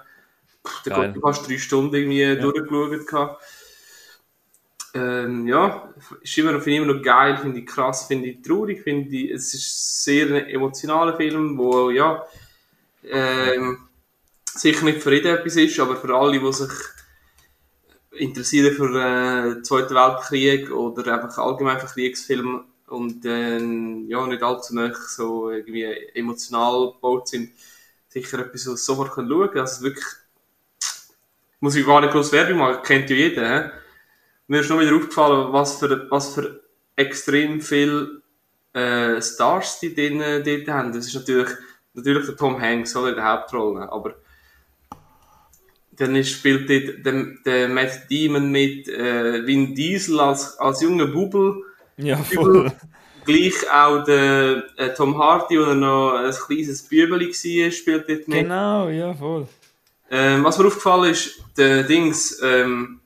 da 0.84 0.94
kommt 0.94 1.18
fast 1.20 1.48
drei 1.48 1.58
Stunden 1.58 1.94
irgendwie 1.94 2.40
durchgeschaut 2.40 3.06
gehabt. 3.06 3.42
Ähm, 4.92 5.46
ja, 5.46 5.94
ist 6.20 6.36
immer 6.38 6.60
finde 6.60 6.70
ich 6.70 6.76
immer 6.78 6.94
noch 6.94 7.02
geil, 7.02 7.38
finde 7.38 7.60
ich 7.60 7.66
krass, 7.66 8.06
finde 8.06 8.28
ich 8.28 8.42
traurig, 8.42 8.82
finde 8.82 9.14
ich, 9.16 9.30
es 9.30 9.54
ist 9.54 10.04
sehr 10.04 10.26
ein 10.26 10.46
emotionaler 10.48 11.16
Film, 11.16 11.56
wo, 11.56 11.90
ja, 11.90 12.24
ähm, 13.04 13.78
sicher 14.44 14.84
nicht 14.84 15.02
für 15.02 15.14
jeden 15.14 15.34
etwas 15.34 15.56
ist, 15.56 15.78
aber 15.78 15.96
für 15.96 16.14
alle, 16.14 16.40
die 16.40 16.52
sich 16.52 16.70
interessieren 18.12 18.74
für 18.74 18.90
äh, 19.00 19.54
den 19.54 19.64
Zweiten 19.64 19.94
Weltkrieg 19.94 20.70
oder 20.70 21.14
einfach 21.14 21.38
allgemein 21.38 21.78
für 21.78 21.86
Kriegsfilme 21.86 22.64
und 22.88 23.24
ähm, 23.24 24.06
ja, 24.08 24.26
nicht 24.26 24.42
allzu 24.42 24.74
nah 24.74 24.92
so 24.92 25.50
irgendwie 25.50 25.84
emotional 26.14 26.92
gebaut 26.92 27.28
sind, 27.28 27.52
sicher 28.08 28.40
etwas, 28.40 28.66
was 28.66 28.84
sofort 28.84 29.14
schauen 29.14 29.50
kann. 29.50 29.60
Also 29.60 29.82
wirklich, 29.82 30.04
muss 31.60 31.76
ich 31.76 31.86
gar 31.86 32.00
nicht 32.00 32.12
groß 32.12 32.32
Werbung 32.32 32.58
machen, 32.58 32.82
kennt 32.82 33.08
ja 33.10 33.16
jeder. 33.16 33.64
He? 33.64 33.70
Mir 34.50 34.62
ist 34.62 34.68
noch 34.68 34.80
wieder 34.80 34.96
aufgefallen, 34.96 35.52
was 35.52 35.78
für, 35.78 36.10
was 36.10 36.34
für 36.34 36.60
extrem 36.96 37.60
viel 37.60 38.20
äh, 38.72 39.22
Stars 39.22 39.78
die 39.78 39.94
drin, 39.94 40.18
dort 40.18 40.66
haben. 40.66 40.92
Das 40.92 41.06
ist 41.06 41.14
natürlich, 41.14 41.50
natürlich 41.94 42.26
der 42.26 42.36
Tom 42.36 42.60
Hanks 42.60 42.96
oder 42.96 43.10
in 43.10 43.14
der 43.14 43.26
Hauptrolle, 43.26 43.92
aber 43.92 44.16
dann 45.92 46.16
ist, 46.16 46.30
spielt 46.30 46.68
dort 46.68 47.06
der, 47.06 47.26
der 47.46 47.68
Matt 47.68 48.10
Damon 48.10 48.50
mit, 48.50 48.88
äh, 48.88 49.46
Vin 49.46 49.72
Diesel 49.72 50.18
als, 50.18 50.58
als 50.58 50.82
junger 50.82 51.06
Bubel, 51.06 51.62
Ja, 51.96 52.16
voll. 52.16 52.72
gleich 53.24 53.70
auch 53.72 54.02
der 54.02 54.64
äh, 54.76 54.92
Tom 54.94 55.16
Hardy, 55.16 55.58
der 55.58 55.76
noch 55.76 56.14
ein 56.14 56.32
kleines 56.32 56.82
Bübeli 56.82 57.28
war, 57.28 57.70
spielt 57.70 58.08
dort 58.08 58.26
mit. 58.26 58.40
Genau, 58.40 58.88
ja, 58.88 59.14
voll. 59.14 59.46
Ähm, 60.10 60.42
was 60.42 60.58
mir 60.58 60.66
aufgefallen 60.66 61.12
ist, 61.12 61.40
der 61.56 61.84
Dings, 61.84 62.40
ähm, 62.42 62.99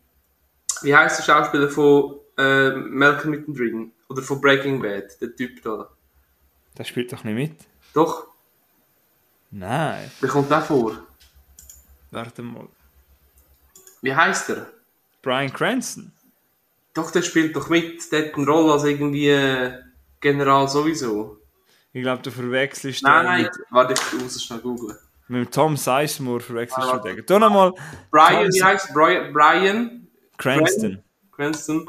wie 0.85 0.95
heißt 0.95 1.19
der 1.19 1.25
Schauspieler 1.25 1.69
von 1.69 2.17
äh, 2.39 2.71
Malcolm 2.71 3.31
Mittendrin? 3.31 3.93
Oder 4.09 4.23
von 4.23 4.41
Breaking 4.41 4.81
Bad, 4.83 5.21
der 5.21 5.35
Typ 5.35 5.63
da. 5.63 5.89
Der 6.79 6.85
spielt 6.85 7.13
doch 7.13 7.25
nicht 7.25 7.35
mit. 7.35 7.57
Doch, 7.95 8.27
Nein. 9.51 10.11
der 10.21 10.29
kommt 10.29 10.53
auch 10.53 10.63
vor. 10.65 10.97
Warte 12.11 12.43
mal. 12.43 12.69
Wie 14.03 14.15
heißt 14.15 14.51
er? 14.51 14.67
Brian 15.23 15.53
Cranston. 15.53 16.13
Doch, 16.93 17.11
der 17.11 17.23
spielt 17.23 17.57
doch 17.57 17.69
mit, 17.71 18.11
der 18.13 18.27
hat 18.29 18.35
eine 18.35 18.47
Rolle 18.47 18.73
als 18.75 18.85
irgendwie 18.85 19.29
äh, 19.29 19.79
General 20.21 20.69
sowieso. 20.69 21.39
Ich 21.93 22.03
glaube, 22.03 22.23
du 22.23 22.31
verwechselst 22.31 23.03
Nein, 23.03 23.25
den 23.25 23.25
nein, 23.25 23.43
Mit, 23.43 23.53
warte, 23.71 23.95
ich 23.95 24.21
muss 24.23 24.37
es 24.37 24.45
schnell 24.45 24.59
googeln. 24.61 24.97
mit 25.29 25.47
dem 25.47 25.51
Tom 25.51 25.77
Sizemore 25.77 26.41
verwechselst 26.41 26.89
Ah, 26.89 26.99
du 26.99 27.15
den. 27.15 27.27
Tu 27.27 27.39
nochmal 27.39 27.73
Brian, 28.11 28.45
Tom 28.45 28.53
wie 28.53 28.63
heißt 28.63 28.93
Brian? 28.93 29.33
Brian 29.33 30.04
Cranston. 30.37 31.03
Cranston. 31.33 31.89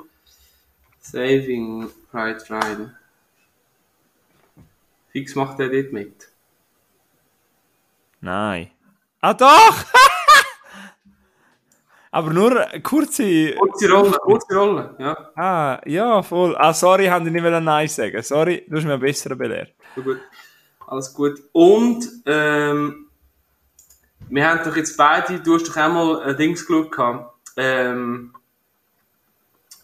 Saving 1.01 1.89
Pride 2.11 2.43
Ryan. 2.49 2.95
Fix 5.11 5.35
macht 5.35 5.59
er 5.59 5.69
dort 5.69 5.93
mit. 5.93 6.29
Nein. 8.21 8.71
Ah, 9.21 9.33
doch! 9.33 9.85
Aber 12.11 12.31
nur 12.31 12.65
kurze. 12.81 13.53
Kurze 13.55 13.91
Rolle, 13.91 14.11
kurze 14.11 14.55
Rolle, 14.55 14.95
ja. 14.99 15.31
Ah, 15.35 15.81
ja, 15.85 16.23
voll. 16.23 16.55
Ah, 16.57 16.73
sorry, 16.73 17.05
ich 17.05 17.11
wollte 17.11 17.29
nicht 17.29 17.41
mehr 17.41 17.59
Nein 17.59 17.87
sagen. 17.87 18.21
Sorry, 18.23 18.65
du 18.67 18.77
hast 18.77 18.85
mir 18.85 18.97
besser 18.97 19.35
belehrt. 19.35 19.73
So 19.95 20.01
gut. 20.01 20.21
Alles 20.87 21.13
gut. 21.13 21.41
Und, 21.51 22.07
ähm, 22.25 23.09
wir 24.29 24.49
haben 24.49 24.63
doch 24.63 24.75
jetzt 24.75 24.97
beide, 24.97 25.39
du 25.39 25.55
hast 25.55 25.67
doch 25.67 25.75
einmal 25.75 26.23
ein 26.23 26.37
Dings 26.37 26.65
geschaut 26.65 26.91
gehabt. 26.91 27.34
Ähm, 27.57 28.33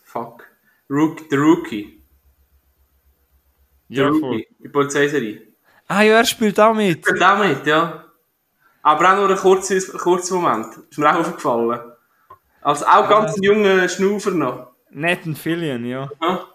fuck. 0.03 0.45
Rook, 0.89 1.19
The 1.29 1.35
Rookie. 1.35 2.01
The 3.89 3.95
Ja, 3.95 4.09
voll. 4.09 4.19
Rookie. 4.21 4.47
Die 4.59 4.69
Polizeiserie. 4.69 5.47
Ah, 5.87 6.01
ja, 6.01 6.17
er 6.17 6.25
spielt 6.25 6.59
auch 6.59 6.73
mit. 6.73 7.05
Spielt 7.05 7.23
auch 7.23 7.37
mit, 7.37 7.65
ja. 7.65 8.05
Aber 8.83 9.11
auch 9.11 9.15
nur 9.17 9.29
ein 9.29 9.37
kurzer, 9.37 9.79
kurzer 9.97 10.35
Moment. 10.35 10.67
Ist 10.89 10.97
mir 10.97 11.09
auch 11.13 11.19
aufgefallen. 11.19 11.79
Also 12.61 12.85
auch 12.85 13.09
ganz 13.09 13.35
ein 13.35 13.43
junger 13.43 13.87
Schnaufer 13.89 14.31
noch. 14.31 14.71
Nathan 14.89 15.35
Fillion, 15.35 15.85
ja. 15.85 16.09
Ja? 16.21 16.47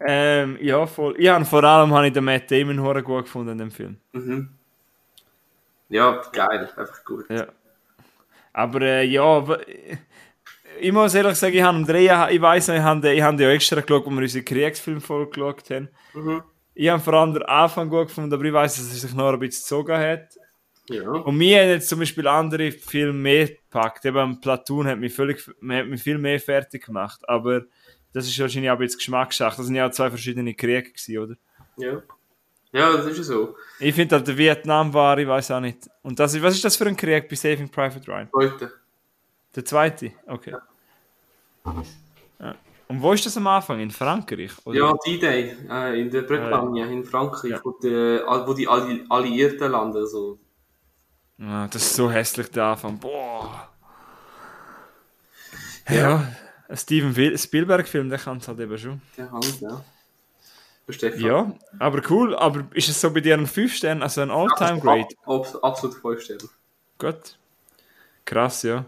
Ähm, 0.00 0.58
ja, 0.60 0.86
voll. 0.86 1.14
Ich 1.18 1.28
habe 1.28 1.44
vor 1.44 1.64
allem 1.64 1.92
habe 1.94 2.06
ich 2.06 2.12
den 2.12 2.24
Matt 2.24 2.50
Damon 2.50 2.80
hure 2.80 3.02
gut 3.02 3.24
gefunden 3.24 3.52
in 3.52 3.58
dem 3.58 3.70
Film. 3.70 3.96
Mhm. 4.12 4.50
Ja, 5.88 6.22
geil. 6.32 6.70
Einfach 6.76 7.04
gut. 7.04 7.26
Ja. 7.30 7.46
Aber 8.54 8.80
äh, 8.80 9.04
ja, 9.04 9.44
ich 10.80 10.92
muss 10.92 11.14
ehrlich 11.14 11.36
sagen, 11.36 11.54
ich 11.54 11.62
habe 11.62 11.76
am 11.76 11.84
Drehen, 11.86 12.28
ich 12.30 12.40
weiss 12.40 12.68
noch, 12.68 12.76
ich 12.76 12.80
habe 12.80 13.12
ich 13.12 13.20
habe 13.20 13.42
ja 13.42 13.50
extra 13.50 13.80
geschaut, 13.80 14.06
wo 14.06 14.10
wir 14.10 14.22
unsere 14.22 14.44
Kriegsfilmfolge 14.44 15.30
geschaut 15.30 15.70
haben. 15.70 15.88
Mhm. 16.14 16.42
Ich 16.74 16.88
habe 16.88 17.02
vor 17.02 17.14
allem 17.14 17.34
den 17.34 17.42
Anfang 17.42 17.88
gut 17.88 18.08
gefunden, 18.08 18.32
aber 18.32 18.44
ich 18.44 18.52
weiss, 18.52 18.76
dass 18.76 18.84
es 18.84 19.00
sich 19.02 19.14
noch 19.14 19.32
ein 19.32 19.38
bisschen 19.38 19.62
gezogen 19.62 19.96
hat. 19.96 20.38
Ja. 20.88 21.10
Und 21.10 21.36
mir 21.36 21.62
haben 21.62 21.68
jetzt 21.70 21.88
zum 21.88 21.98
Beispiel 21.98 22.26
andere 22.26 22.70
Filme 22.70 23.12
mehr 23.12 23.48
gepackt. 23.48 24.04
Eben 24.04 24.40
Platoon 24.40 24.86
hat 24.86 24.98
mich, 24.98 25.14
völlig, 25.14 25.44
hat 25.46 25.86
mich 25.86 26.02
viel 26.02 26.18
mehr 26.18 26.38
fertig 26.38 26.86
gemacht. 26.86 27.20
Aber 27.28 27.62
das 28.12 28.26
ist 28.26 28.38
wahrscheinlich 28.38 28.70
auch 28.70 28.80
jetzt 28.80 28.98
Geschmackssache. 28.98 29.56
Das 29.56 29.66
sind 29.66 29.74
ja 29.74 29.86
auch 29.86 29.92
zwei 29.92 30.10
verschiedene 30.10 30.54
Kriege 30.54 30.90
gewesen, 30.90 31.18
oder? 31.18 31.34
Ja. 31.76 32.02
Ja, 32.74 32.92
das 32.96 33.06
ist 33.06 33.18
ja 33.18 33.22
so. 33.24 33.56
Ich 33.78 33.94
finde 33.94 34.16
halt, 34.16 34.26
der 34.26 34.36
Vietnam 34.36 34.92
war, 34.92 35.16
ich 35.18 35.28
weiß 35.28 35.52
auch 35.52 35.60
nicht. 35.60 35.88
Und 36.02 36.18
das 36.18 36.40
was 36.42 36.54
ist 36.54 36.64
das 36.64 36.76
für 36.76 36.86
ein 36.86 36.96
Krieg 36.96 37.28
bei 37.28 37.36
Saving 37.36 37.68
Private 37.68 38.06
Ryan? 38.10 38.28
Heute. 38.34 38.72
Der 39.54 39.64
zweite? 39.64 40.10
Okay. 40.26 40.54
Ja. 42.40 42.54
Und 42.88 43.00
wo 43.00 43.12
ist 43.12 43.24
das 43.24 43.36
am 43.36 43.46
Anfang? 43.46 43.80
In 43.80 43.90
Frankreich? 43.90 44.50
Oder? 44.64 44.78
Ja, 44.78 44.92
D-Day 45.06 45.56
äh, 45.70 46.00
in 46.00 46.10
der 46.10 46.22
Bretagne, 46.22 46.84
in 46.92 47.04
Frankreich, 47.04 47.52
Ja. 47.52 47.60
wo, 47.64 47.70
die, 47.82 48.20
all- 48.26 48.46
wo 48.46 48.52
die 48.52 48.68
Alli 48.68 49.04
Alliierten 49.08 49.70
landen. 49.70 49.96
Also. 49.98 50.38
Ja, 51.38 51.66
das 51.68 51.82
ist 51.82 51.94
so 51.94 52.10
hässlich, 52.10 52.50
der 52.50 52.64
Anfang. 52.64 52.98
Boah. 52.98 53.68
Ja, 55.88 56.28
ein 56.68 56.76
Steven 56.76 57.38
Spielberg-Film, 57.38 58.08
der 58.10 58.18
kann 58.18 58.38
es 58.38 58.48
halt 58.48 58.58
eben 58.60 58.76
schon. 58.78 59.00
Der 59.16 59.30
Hand, 59.30 59.60
ja. 59.60 59.84
Der. 60.86 61.18
Ja, 61.18 61.54
aber 61.78 62.02
cool. 62.10 62.34
Aber 62.36 62.66
ist 62.74 62.88
es 62.88 63.00
so 63.00 63.10
bei 63.10 63.20
dir 63.20 63.34
ein 63.34 63.46
5 63.46 63.74
Stern, 63.74 64.02
also 64.02 64.20
ein 64.20 64.30
All-Time-Great? 64.30 65.16
Ab, 65.24 65.46
ab, 65.54 65.64
absolut 65.64 65.96
5 65.96 66.20
Sterne. 66.20 66.48
Gut. 66.98 67.38
Krass, 68.24 68.62
ja. 68.62 68.84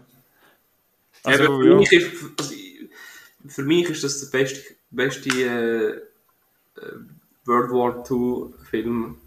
Also, 1.23 1.43
Also, 1.43 1.59
für, 1.59 1.69
ja. 1.69 1.75
mich 1.75 1.91
ist, 1.91 2.11
für 3.47 3.63
mich 3.63 3.89
ist 3.89 4.03
das 4.03 4.19
der 4.19 4.37
beste, 4.37 4.61
beste 4.91 5.29
äh, 5.29 6.81
äh, 6.81 6.91
World 7.45 7.71
War 7.71 8.03
II 8.09 8.53
Film, 8.69 9.17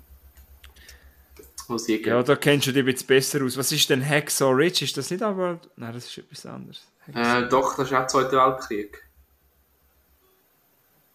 was 1.69 1.87
je 1.89 2.01
Ja, 2.03 2.23
da 2.23 2.37
kennst 2.37 2.69
du 2.69 2.73
dich 2.73 2.83
ein 2.83 2.87
bisschen 2.87 3.07
besser 3.07 3.45
aus. 3.45 3.57
Was 3.57 3.73
ist 3.73 3.91
denn 3.91 4.07
Hacksaw 4.07 4.53
Ridge? 4.53 4.85
Ist 4.85 4.97
das 4.97 5.11
nicht 5.11 5.23
aber... 5.23 5.61
Nein, 5.77 5.95
das 5.95 6.07
ist 6.07 6.19
etwas 6.19 6.47
anderes. 6.47 6.87
Äh, 7.15 7.49
doch, 7.49 7.77
das 7.77 7.89
ist 7.89 7.95
auch 7.95 8.07
Zweiter 8.07 8.47
Weltkrieg. 8.47 9.03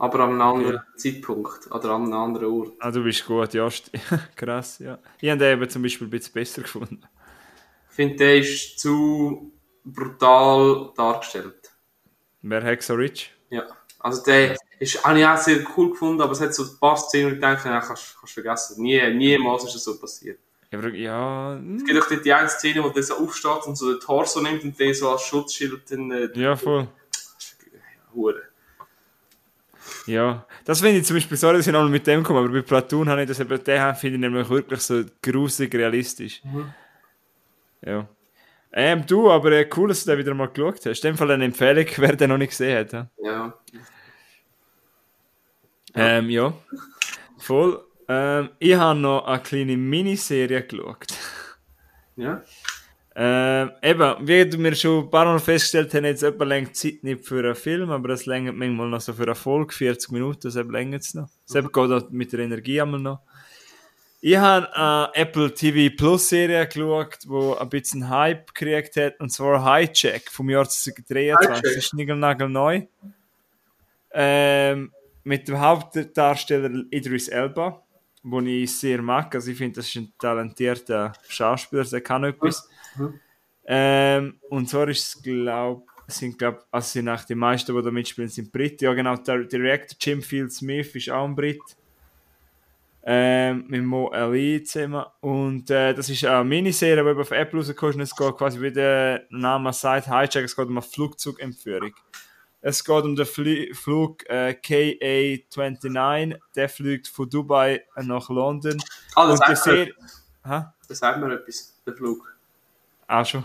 Aber 0.06 0.20
an 0.22 0.32
einem 0.32 0.42
anderen 0.42 0.80
Zeitpunkt 0.96 1.70
oder 1.72 1.90
an 1.92 2.04
einem 2.04 2.14
anderen 2.14 2.48
Ort. 2.52 2.74
Ah, 2.80 2.92
du 2.92 3.04
bist 3.04 3.26
gut, 3.26 3.54
ja. 3.54 3.68
Krass, 4.36 4.80
ja. 4.80 4.98
Ich 5.20 5.30
habe 5.30 5.40
den 5.40 5.54
eben 5.60 5.70
zum 5.70 5.82
Beispiel 5.82 6.08
ein 6.08 6.12
bisschen 6.12 6.34
besser 6.34 6.62
gefunden. 6.62 7.02
Ich 7.90 7.96
finde, 7.96 8.16
der 8.18 8.38
ist 8.38 8.80
zu 8.80 9.52
brutal 9.84 10.92
dargestellt. 10.96 11.72
Wer 12.42 12.64
Hexo 12.64 12.94
Rich? 12.94 13.32
Ja. 13.50 13.64
Also 14.00 14.24
der 14.24 14.56
ist, 14.80 15.04
habe 15.04 15.20
ich 15.20 15.26
auch 15.26 15.38
sehr 15.38 15.66
cool 15.76 15.90
gefunden, 15.92 16.22
aber 16.22 16.34
es 16.34 16.42
hat 16.42 16.54
so 16.54 16.64
ein 16.64 16.80
paar 16.80 16.96
Szenen, 16.98 17.32
wo 17.32 17.36
ich 17.36 17.42
denke, 17.42 17.68
nein, 17.70 17.82
kannst 17.82 18.16
kannst 18.20 18.38
du 18.38 18.42
vergessen. 18.42 18.82
Nie, 18.84 19.10
niemals 19.14 19.64
ist 19.66 19.76
das 19.76 19.84
so 19.84 20.00
passiert. 20.00 20.40
Ja, 20.72 20.78
aber- 20.80 20.90
ja, 20.94 21.56
hm, 21.58 21.78
Es 21.78 21.86
gibt 21.86 22.02
auch 22.04 22.22
die 22.24 22.34
eine 22.34 22.50
Szene, 22.50 22.84
wo 22.84 22.90
der 22.90 23.02
so 23.04 23.16
aufsteht 23.16 23.66
und 23.66 23.76
so 23.78 23.92
den 23.92 24.00
Torso 24.00 24.42
nimmt 24.42 24.64
und 24.64 24.78
den 24.80 24.94
so 24.94 25.10
als 25.10 25.24
Schutzschild 25.24 25.90
dann 25.90 26.12
äh, 26.12 26.30
ja, 26.36 26.56
voll. 26.56 26.88
Hure. 28.14 28.42
Ja, 30.08 30.46
das 30.66 30.82
finde 30.82 31.00
ich 31.00 31.06
zum 31.06 31.16
Beispiel, 31.16 31.38
sorry, 31.38 31.58
dass 31.58 31.68
ich 31.68 31.74
noch 31.74 31.88
mit 31.90 32.06
dem 32.06 32.24
komme, 32.24 32.40
aber 32.40 32.50
bei 32.50 32.62
Platoon 32.62 33.10
habe 33.10 33.24
ich 33.24 33.28
das 33.28 33.40
eben, 33.40 33.64
den 33.64 33.96
finde 33.96 34.16
ich 34.16 34.22
nämlich 34.22 34.50
wirklich 34.50 34.80
so 34.82 35.04
gruselig 35.22 35.74
realistisch. 35.74 36.42
Ja. 37.82 38.08
Ähm, 38.72 39.06
du, 39.08 39.32
aber 39.32 39.52
äh, 39.54 39.70
cool, 39.76 39.88
dass 39.88 40.04
du 40.04 40.12
den 40.12 40.20
wieder 40.20 40.34
mal 40.34 40.48
geschaut 40.50 40.86
hast. 40.86 41.04
In 41.06 41.12
dem 41.12 41.18
Fall 41.18 41.32
eine 41.32 41.46
Empfehlung, 41.46 41.86
wer 41.98 42.16
den 42.16 42.30
noch 42.30 42.38
nicht 42.38 42.50
gesehen 42.52 42.78
hat. 42.78 42.94
Ja, 42.94 43.08
Ja. 43.24 43.54
ähm, 45.96 46.30
ja. 46.30 46.54
voll. 47.38 47.82
Ähm, 48.08 48.50
ich 48.60 48.76
habe 48.76 49.00
noch 49.00 49.26
eine 49.26 49.42
kleine 49.42 49.78
Miniserie 49.78 50.62
geschaut. 50.64 51.08
Ja. 52.18 52.44
Ähm, 53.18 53.72
eben, 53.82 54.28
wie 54.28 54.46
du 54.46 54.58
mir 54.58 54.76
schon 54.76 55.06
ein 55.06 55.10
paar 55.10 55.24
Mal 55.24 55.40
festgestellt 55.40 55.94
hast, 55.94 56.04
jetzt 56.04 56.24
etwa 56.24 56.44
länger 56.44 56.74
Zeit 56.74 57.02
nicht 57.02 57.26
für 57.26 57.40
einen 57.40 57.56
Film, 57.56 57.90
aber 57.90 58.10
es 58.10 58.26
längert 58.26 58.58
manchmal 58.58 58.90
noch 58.90 59.00
so 59.00 59.14
für 59.14 59.24
eine 59.24 59.36
Folge, 59.36 59.74
40 59.74 60.12
Minuten, 60.12 60.42
das 60.42 60.56
längert 60.56 61.04
es 61.04 61.14
noch. 61.14 61.30
Das 61.48 61.64
geht 61.64 61.78
auch 61.78 62.10
mit 62.10 62.34
der 62.34 62.40
Energie 62.42 62.82
einmal 62.82 63.00
noch. 63.00 63.22
Ich 64.20 64.36
habe 64.36 64.76
eine 64.76 65.12
Apple 65.14 65.54
TV 65.54 65.96
Plus 65.96 66.28
Serie 66.28 66.68
geschaut, 66.68 67.20
die 67.24 67.60
ein 67.60 67.70
bisschen 67.70 68.10
Hype 68.10 68.54
gekriegt 68.54 68.98
hat, 68.98 69.20
und 69.22 69.30
zwar 69.30 69.64
Hijack 69.64 70.24
vom 70.30 70.50
Jahr 70.50 70.68
2023. 70.68 71.18
Hijack. 71.18 71.64
Das 71.64 71.76
ist 71.76 71.94
neu. 71.94 72.82
Ähm, 74.12 74.92
mit 75.24 75.48
dem 75.48 75.60
Hauptdarsteller 75.60 76.86
Idris 76.90 77.28
Elba, 77.30 77.84
den 78.24 78.48
ich 78.48 78.78
sehr 78.78 79.02
mag. 79.02 79.34
Also 79.36 79.52
ich 79.52 79.58
finde, 79.58 79.78
das 79.78 79.88
ist 79.88 79.96
ein 79.96 80.12
talentierter 80.20 81.14
Schauspieler, 81.30 81.84
der 81.84 82.02
kann 82.02 82.24
etwas. 82.24 82.68
Ähm, 83.68 84.40
und 84.50 84.70
zwar 84.70 84.88
ist 84.90 85.16
es, 85.16 85.24
glaube 85.24 85.84
sind 86.08 86.38
glaub, 86.38 86.66
also 86.72 86.88
sind 86.88 87.10
auch 87.10 87.24
die 87.24 87.36
meisten, 87.36 87.76
die 87.76 87.82
da 87.82 87.92
mitspielen, 87.92 88.30
sind 88.30 88.52
Briten. 88.52 88.84
Ja 88.84 88.94
genau, 88.94 89.16
der 89.16 89.44
Director 89.46 89.98
Jim 90.00 90.22
Field 90.22 90.52
Smith 90.52 90.96
ist 90.96 91.10
auch 91.10 91.26
ein 91.26 91.36
Brit. 91.36 91.62
Ähm, 93.08 93.66
mit 93.68 93.84
Mo 93.84 94.08
Ali 94.08 94.64
zusammen. 94.64 95.06
Und 95.22 95.70
äh, 95.70 95.94
das 95.94 96.10
ist 96.10 96.26
eine 96.26 96.44
Miniserie, 96.44 97.04
die 97.04 97.20
auf 97.22 97.30
Apple 97.30 97.60
rausgekommen 97.60 98.00
ist. 98.00 98.14
Es 98.14 98.18
geht 98.18 98.36
quasi, 98.36 98.60
wie 98.62 98.72
der 98.72 99.26
Name 99.30 99.72
sagt, 99.74 100.08
Hijack, 100.08 100.44
es 100.44 100.56
geht 100.56 100.66
um 100.66 100.72
eine 100.72 100.82
Flugzeugentführung. 100.82 101.94
Es 102.62 102.84
geht 102.84 103.04
um 103.04 103.16
den 103.16 103.28
Fli 103.28 103.72
Flug 103.76 104.28
äh, 104.28 104.56
KA-29, 104.56 106.40
der 106.56 106.68
fliegt 106.68 107.08
von 107.08 107.30
Dubai 107.30 107.86
nach 107.96 108.28
London. 108.30 108.82
Ah, 109.14 109.28
das 109.28 109.40
Und 109.40 109.56
sagt, 109.56 109.68
mir. 109.68 109.94
Hä? 110.44 110.64
das 110.88 110.98
sagt 110.98 111.20
mir 111.20 111.32
etwas, 111.32 111.80
der 111.86 111.94
Flug. 111.94 112.35
Auch 113.08 113.26
schon. 113.26 113.44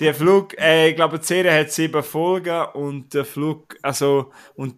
der 0.00 0.14
Flug, 0.14 0.58
äh, 0.58 0.90
ich 0.90 0.96
glaube, 0.96 1.18
die 1.18 1.26
Serie 1.26 1.52
hat 1.52 1.70
sieben 1.70 2.02
Folgen 2.02 2.66
und 2.74 3.12
der 3.14 3.24
Flug, 3.24 3.76
also, 3.82 4.32
und 4.54 4.74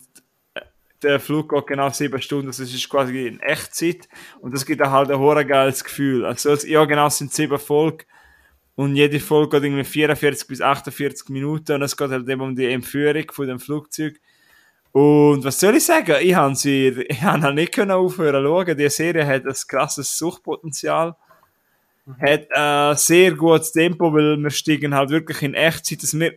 äh, 0.55 0.61
der 1.03 1.21
Flug 1.21 1.51
geht 1.51 1.67
genau 1.67 1.91
sieben 1.91 2.21
Stunden, 2.21 2.49
also 2.49 2.63
es 2.63 2.75
ist 2.75 2.89
quasi 2.89 3.27
in 3.27 3.41
Echtzeit 3.41 4.09
und 4.41 4.55
das 4.55 4.67
gibt 4.67 4.81
halt 4.81 5.11
ein 5.11 5.19
hoher 5.19 5.45
geiles 5.45 5.83
Gefühl. 5.85 6.25
Also, 6.25 6.55
ja, 6.67 6.85
genau, 6.85 7.07
es 7.07 7.19
sind 7.19 7.33
sieben 7.33 7.59
Folgen 7.59 8.05
und 8.75 8.97
jede 8.97 9.21
Folge 9.21 9.57
geht 9.57 9.65
irgendwie 9.65 9.85
44 9.85 10.49
bis 10.49 10.61
48 10.61 11.29
Minuten 11.29 11.75
und 11.75 11.83
es 11.83 11.97
geht 11.97 12.11
halt 12.11 12.29
eben 12.29 12.41
um 12.41 12.57
die 12.57 12.67
Entführung 12.67 13.31
von 13.31 13.47
dem 13.47 13.61
Flugzeug. 13.61 14.21
Und 14.93 15.45
was 15.45 15.59
soll 15.59 15.77
ich 15.77 15.87
sagen? 15.87 16.17
Ich 16.21 16.35
habe 16.35 16.55
sie, 16.55 16.89
ich 17.09 17.23
habe 17.23 17.43
halt 17.43 17.55
nicht 17.55 17.79
aufhören 17.79 18.45
zu 18.45 18.49
schauen. 18.49 18.77
Die 18.77 18.89
Serie 18.91 19.27
hat 19.27 19.47
ein 19.47 19.55
krasses 19.69 20.19
Suchtpotenzial 20.19 21.17
hat 22.21 22.51
ein 22.53 22.97
sehr 22.97 23.33
gutes 23.33 23.73
Tempo, 23.73 24.13
weil 24.13 24.37
wir 24.37 24.51
steigen 24.51 24.95
halt 24.95 25.11
wirklich 25.11 25.43
in 25.43 25.55
Echtzeit, 25.55 26.03
dass 26.03 26.19
wir, 26.19 26.35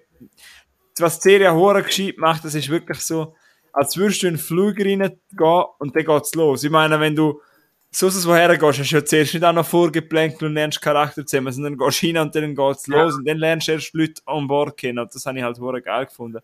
was 0.99 1.19
die 1.19 1.29
Serie 1.29 1.53
hure 1.53 1.83
gescheit 1.83 2.17
macht, 2.17 2.45
das 2.45 2.55
ist 2.55 2.69
wirklich 2.69 2.99
so, 2.99 3.35
als 3.73 3.97
würdest 3.97 4.23
du 4.23 4.27
in 4.27 4.35
den 4.35 4.39
Flüger 4.39 4.85
reingehen 4.85 5.65
und 5.79 5.95
dann 5.95 6.05
geht's 6.05 6.35
los. 6.35 6.63
Ich 6.63 6.69
meine, 6.71 6.99
wenn 6.99 7.15
du 7.15 7.41
sonst 7.91 8.25
woher 8.27 8.57
gehst, 8.57 8.79
hast 8.79 8.91
du 8.91 8.95
ja 8.95 9.05
zuerst 9.05 9.33
nicht 9.33 9.43
auch 9.43 9.53
noch 9.53 9.65
vorgeplant 9.65 10.41
und 10.43 10.53
lernst 10.53 10.81
Charakter 10.81 11.25
zusammen, 11.25 11.51
sondern 11.51 11.77
gehst 11.77 11.99
hin 11.99 12.17
und 12.17 12.35
dann 12.35 12.55
geht's 12.55 12.87
los 12.87 13.15
und 13.15 13.27
dann 13.27 13.37
lernst 13.37 13.67
du 13.67 13.71
erst 13.73 13.93
Leute 13.93 14.21
an 14.25 14.47
Bord 14.47 14.77
kennen 14.77 14.99
und 14.99 15.13
das 15.13 15.25
habe 15.25 15.37
ich 15.37 15.43
halt 15.43 15.59
hure 15.59 15.81
geil 15.81 16.05
gefunden. 16.05 16.39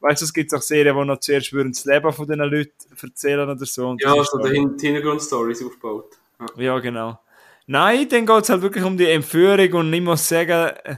Weißt 0.00 0.20
du, 0.20 0.24
es 0.26 0.34
gibt 0.34 0.52
auch 0.52 0.60
Serien, 0.60 0.96
die 0.98 1.04
noch 1.06 1.20
zuerst 1.20 1.52
würden 1.52 1.72
das 1.72 1.84
Leben 1.86 2.12
von 2.12 2.26
diesen 2.26 2.40
Leuten 2.40 2.72
erzählen 3.00 3.48
oder 3.48 3.64
so. 3.64 3.96
Ja, 4.00 4.22
so 4.24 4.46
Hin- 4.46 4.76
die 4.76 4.86
Hintergrundstories 4.86 5.64
aufgebaut. 5.64 6.18
Ja. 6.40 6.62
ja, 6.62 6.78
genau. 6.80 7.18
Nein, 7.66 8.08
dann 8.08 8.26
geht 8.26 8.42
es 8.42 8.50
halt 8.50 8.62
wirklich 8.62 8.84
um 8.84 8.96
die 8.96 9.08
Entführung 9.08 9.72
und 9.72 9.92
ich 9.92 10.02
muss 10.02 10.28
sagen, 10.28 10.76
äh, 10.84 10.96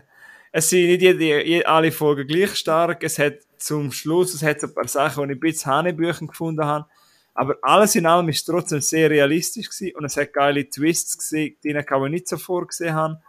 es 0.52 0.70
sind 0.70 0.86
nicht 0.86 1.02
jede, 1.02 1.44
jede, 1.44 1.66
alle 1.68 1.92
Folgen 1.92 2.26
gleich 2.26 2.56
stark. 2.56 3.04
Es 3.04 3.18
hat 3.18 3.34
zum 3.58 3.92
Schluss, 3.92 4.34
es 4.34 4.42
hat 4.42 4.62
ein 4.62 4.74
paar 4.74 4.88
Sachen, 4.88 5.28
die 5.28 5.34
ich 5.34 5.36
ein 5.36 5.40
bisschen 5.40 5.72
Hanebüchen 5.72 6.28
gefunden 6.28 6.64
habe. 6.64 6.86
Aber 7.34 7.56
alles 7.62 7.94
in 7.94 8.06
allem 8.06 8.28
ist 8.30 8.38
es 8.38 8.44
trotzdem 8.46 8.80
sehr 8.80 9.10
realistisch 9.10 9.68
gewesen 9.68 9.96
und 9.96 10.06
es 10.06 10.16
hat 10.16 10.32
geile 10.32 10.68
Twists 10.68 11.18
gesehen, 11.18 11.56
die 11.62 11.68
ich 11.68 12.10
nicht 12.10 12.28
so 12.28 12.38
vorgesehen 12.38 12.94
habe. 12.94 13.20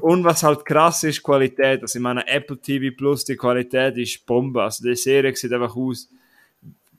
Und 0.00 0.24
was 0.24 0.42
halt 0.42 0.64
krass 0.64 1.04
ist, 1.04 1.22
Qualität. 1.22 1.82
Also 1.82 1.98
ich 1.98 2.02
meine, 2.02 2.26
Apple 2.26 2.58
TV 2.58 2.96
Plus, 2.96 3.24
die 3.24 3.36
Qualität 3.36 3.96
ist 3.98 4.26
Bombe. 4.26 4.62
Also 4.62 4.82
die 4.82 4.96
Serie 4.96 5.36
sieht 5.36 5.52
einfach 5.52 5.76
aus 5.76 6.08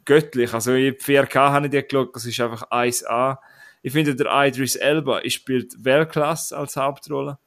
göttlich. 0.06 0.54
Also 0.54 0.74
in 0.74 0.94
4K 0.94 1.36
habe 1.36 1.66
ich 1.66 1.72
die 1.72 1.82
geschaut, 1.82 2.16
das 2.16 2.26
ist 2.26 2.40
einfach 2.40 2.70
1A. 2.72 3.38
Ich 3.82 3.92
finde, 3.94 4.16
der 4.16 4.28
Idris 4.32 4.76
Elba 4.76 5.22
spielt 5.30 5.84
Weltklasse 5.84 6.58
als 6.58 6.76
Hauptrolle. 6.76 7.38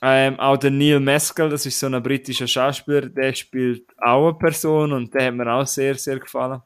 Ähm, 0.00 0.38
auch 0.38 0.56
der 0.56 0.70
Neil 0.70 1.00
Maskell, 1.00 1.48
das 1.48 1.66
ist 1.66 1.80
so 1.80 1.86
ein 1.86 2.02
britischer 2.02 2.46
Schauspieler, 2.46 3.08
der 3.08 3.34
spielt 3.34 3.84
auch 3.98 4.28
eine 4.28 4.38
Person 4.38 4.92
und 4.92 5.12
der 5.12 5.26
hat 5.26 5.34
mir 5.34 5.52
auch 5.52 5.66
sehr, 5.66 5.96
sehr 5.96 6.20
gefallen. 6.20 6.62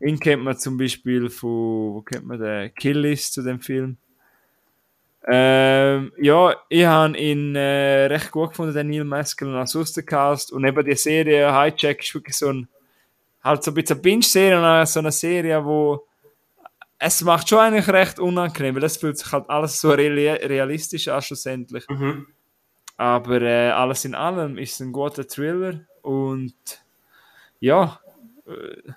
Ihn 0.00 0.18
kennt 0.18 0.42
man 0.42 0.58
zum 0.58 0.76
Beispiel 0.76 1.28
von, 1.28 1.94
wo 1.94 2.02
kennt 2.02 2.26
man 2.26 2.40
den? 2.40 2.74
Killis 2.74 3.30
zu 3.30 3.42
dem 3.42 3.60
Film. 3.60 3.98
Ähm, 5.28 6.12
ja, 6.18 6.56
ich 6.68 6.86
habe 6.86 7.16
ihn 7.18 7.54
äh, 7.54 8.06
recht 8.06 8.30
gut 8.30 8.50
gefunden, 8.50 8.74
den 8.74 8.88
Neil 8.88 9.04
Maskell 9.04 9.48
und 9.48 9.54
als 9.54 9.76
Austercast. 9.76 10.50
Und 10.50 10.64
eben 10.64 10.84
die 10.84 10.96
Serie 10.96 11.52
Hijack 11.52 12.00
ist 12.02 12.14
wirklich 12.14 12.36
so 12.36 12.48
ein, 12.48 12.68
halt 13.44 13.62
so 13.62 13.70
ein 13.70 13.74
bisschen 13.74 13.96
eine 13.96 14.02
Binge-Serie 14.02 14.86
so 14.86 15.00
eine 15.00 15.12
Serie, 15.12 15.64
wo 15.64 16.06
es 17.02 17.22
macht 17.22 17.48
schon 17.48 17.58
eigentlich 17.58 17.88
recht 17.88 18.18
unangenehm, 18.18 18.76
weil 18.76 18.84
es 18.84 18.98
fühlt 18.98 19.16
sich 19.16 19.32
halt 19.32 19.48
alles 19.48 19.80
so 19.80 19.90
reali 19.90 20.28
realistisch 20.28 21.08
an 21.08 21.22
schlussendlich. 21.22 21.88
Mhm. 21.88 22.26
Aber 22.98 23.40
äh, 23.40 23.70
alles 23.70 24.04
in 24.04 24.14
allem 24.14 24.58
ist 24.58 24.74
es 24.74 24.80
ein 24.80 24.92
guter 24.92 25.26
Thriller 25.26 25.80
und 26.02 26.54
ja, 27.58 27.98
äh, 28.46 28.92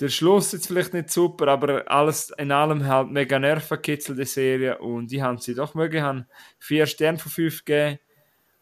der 0.00 0.08
Schluss 0.08 0.52
jetzt 0.52 0.66
vielleicht 0.66 0.94
nicht 0.94 1.10
super, 1.10 1.48
aber 1.48 1.84
alles 1.86 2.30
in 2.30 2.50
allem 2.50 2.86
halt 2.86 3.10
mega 3.10 3.38
nervenkitzelnde 3.38 4.24
Serie 4.24 4.78
und 4.78 5.08
die 5.08 5.22
haben 5.22 5.36
sie 5.36 5.54
doch 5.54 5.74
mögen, 5.74 6.02
haben 6.02 6.26
vier 6.58 6.86
Sterne 6.86 7.18
von 7.18 7.30
fünf 7.30 7.62
gegeben 7.64 7.98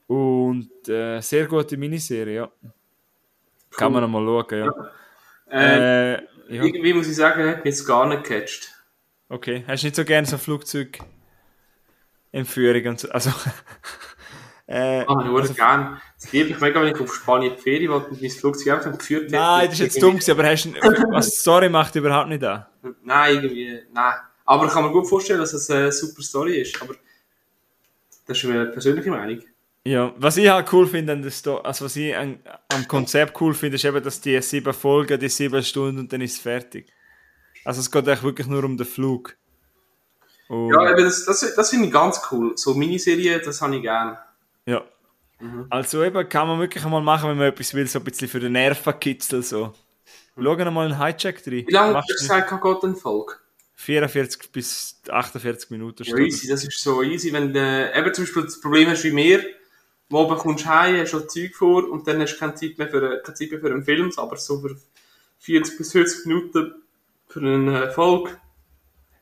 und 0.09 0.89
äh, 0.89 1.20
sehr 1.20 1.47
gute 1.47 1.76
Miniserie, 1.76 2.35
ja. 2.35 2.51
Kann 3.70 3.93
man 3.93 4.11
mal 4.11 4.26
schauen, 4.26 4.59
ja. 4.59 4.66
Äh, 5.53 6.14
Äh, 6.14 6.22
ja. 6.53 6.63
Irgendwie 6.63 6.93
muss 6.93 7.09
ich 7.09 7.17
sagen, 7.17 7.49
hat 7.49 7.65
mich 7.65 7.75
jetzt 7.75 7.87
gar 7.87 8.07
nicht 8.07 8.25
gecatcht. 8.25 8.69
Okay, 9.29 9.65
hast 9.67 9.83
du 9.83 9.87
nicht 9.87 9.97
so 9.97 10.05
gerne 10.05 10.27
so 10.27 10.39
Flugzeugentführung 10.39 12.87
und 12.87 13.01
so, 13.01 13.11
also... 13.11 13.31
äh, 14.67 15.05
Ah, 15.07 15.23
ich 15.25 15.31
würde 15.31 15.55
gerne. 15.55 16.01
Das 16.21 16.33
liebe 16.33 16.51
ich 16.51 16.61
mega, 16.61 16.81
wenn 16.81 16.95
ich 16.95 17.01
auf 17.01 17.15
Spanien 17.15 17.55
die 17.57 17.63
Ferien 17.63 17.91
will 17.91 17.97
und 17.97 18.21
mein 18.21 18.31
Flugzeug 18.31 18.75
einfach 18.75 18.99
geführt 18.99 19.25
hätte. 19.25 19.37
Nein, 19.37 19.67
das 19.67 19.75
ist 19.75 19.81
jetzt 19.81 20.03
dumm 20.03 20.21
aber 20.31 20.45
hast 20.45 20.67
du, 20.67 20.73
was 21.11 21.37
Story 21.37 21.69
macht 21.69 21.97
überhaupt 21.97 22.29
nicht 22.29 22.45
an. 22.45 22.67
Nein, 23.03 23.35
irgendwie, 23.37 23.81
nein. 23.93 24.15
Aber 24.45 24.67
ich 24.67 24.73
kann 24.73 24.85
mir 24.85 24.93
gut 24.93 25.09
vorstellen, 25.09 25.41
dass 25.41 25.53
es 25.53 25.71
eine 25.71 25.91
super 25.91 26.23
Story 26.23 26.61
ist. 26.61 26.81
Aber 26.83 26.95
das 28.27 28.39
ist 28.39 28.45
meine 28.45 28.67
persönliche 28.67 29.11
Meinung. 29.11 29.43
Ja, 29.85 30.14
was 30.16 30.37
ich 30.37 30.49
halt 30.49 30.72
cool 30.72 30.87
finde 30.87 31.12
an 31.12 31.22
der 31.22 31.30
Sto 31.30 31.57
also 31.59 31.87
was 31.87 31.97
ich 31.97 32.14
an, 32.16 32.39
am 32.72 32.87
Konzept 32.87 33.41
cool 33.41 33.53
finde, 33.53 33.76
ist 33.76 33.85
eben, 33.85 34.03
dass 34.03 34.20
die 34.20 34.41
sieben 34.41 34.72
Folgen, 34.72 35.18
die 35.18 35.28
sieben 35.28 35.62
Stunden 35.62 36.01
und 36.01 36.12
dann 36.12 36.20
ist 36.20 36.35
es 36.35 36.39
fertig. 36.39 36.87
Also 37.64 37.80
es 37.80 37.91
geht 37.91 38.07
eigentlich 38.07 38.22
wirklich 38.22 38.47
nur 38.47 38.62
um 38.64 38.76
den 38.76 38.87
Flug. 38.87 39.37
Und, 40.49 40.70
Ja, 40.70 40.93
eben, 40.93 41.05
das, 41.05 41.24
das, 41.24 41.55
das 41.55 41.70
finde 41.70 41.87
ich 41.87 41.93
ganz 41.93 42.20
cool. 42.30 42.53
So 42.57 42.74
Miniserien, 42.74 43.41
das 43.45 43.61
habe 43.61 43.76
ich 43.76 43.83
gerne. 43.83 44.18
ja. 44.66 44.85
Also 45.70 46.05
eben 46.05 46.28
kann 46.28 46.47
man 46.47 46.61
wirklich 46.61 46.85
mal 46.85 47.01
machen, 47.01 47.30
wenn 47.30 47.37
man 47.37 47.49
etwas 47.49 47.74
will, 47.74 47.87
so 47.89 47.99
ein 47.99 48.05
bisschen 48.05 48.28
für 48.28 48.39
den 48.39 48.53
Nervenkitzel 48.53 49.43
so. 49.43 49.74
Schau 50.37 50.70
mal 50.70 50.87
einen 50.87 50.99
Hijack 50.99 51.43
rein. 51.47 51.64
Wie 51.66 51.72
lange 51.72 51.97
hast 51.97 52.09
du 52.09 52.14
gesagt, 52.14 52.62
geht 52.62 52.85
eine 52.85 52.95
Folge? 52.95 53.35
44 53.74 54.53
bis 54.53 55.01
48 55.09 55.70
Minuten. 55.70 56.05
Ja, 56.05 56.16
easy, 56.18 56.47
das 56.47 56.64
ist 56.64 56.80
so 56.80 57.03
easy, 57.03 57.33
wenn 57.33 57.53
du 57.53 57.93
eben 57.95 58.14
zum 58.14 58.24
Beispiel 58.24 58.43
das 58.45 58.61
Problem 58.61 58.89
hast 58.89 59.03
wie 59.03 59.11
mir, 59.11 59.45
wo 60.13 60.21
oben 60.21 60.37
kommst 60.37 60.65
du 60.65 60.69
heim, 60.69 61.01
hast 61.01 61.11
schon 61.11 61.29
Zeug 61.29 61.55
vor 61.55 61.91
und 61.91 62.07
dann 62.07 62.21
hast 62.21 62.35
du 62.35 62.39
keine 62.39 62.55
Zeit 62.55 62.77
mehr 62.77 62.89
für, 62.89 63.23
keine 63.23 63.35
Zeit 63.35 63.51
mehr 63.51 63.61
für 63.61 63.71
einen 63.71 63.83
Film, 63.83 64.13
aber 64.17 64.37
so 64.37 64.61
für 64.61 64.77
40 65.39 65.79
bis 65.79 65.93
50 65.93 66.27
Minuten 66.27 66.75
für 67.29 67.41
eine 67.41 67.91
Folge. 67.91 68.37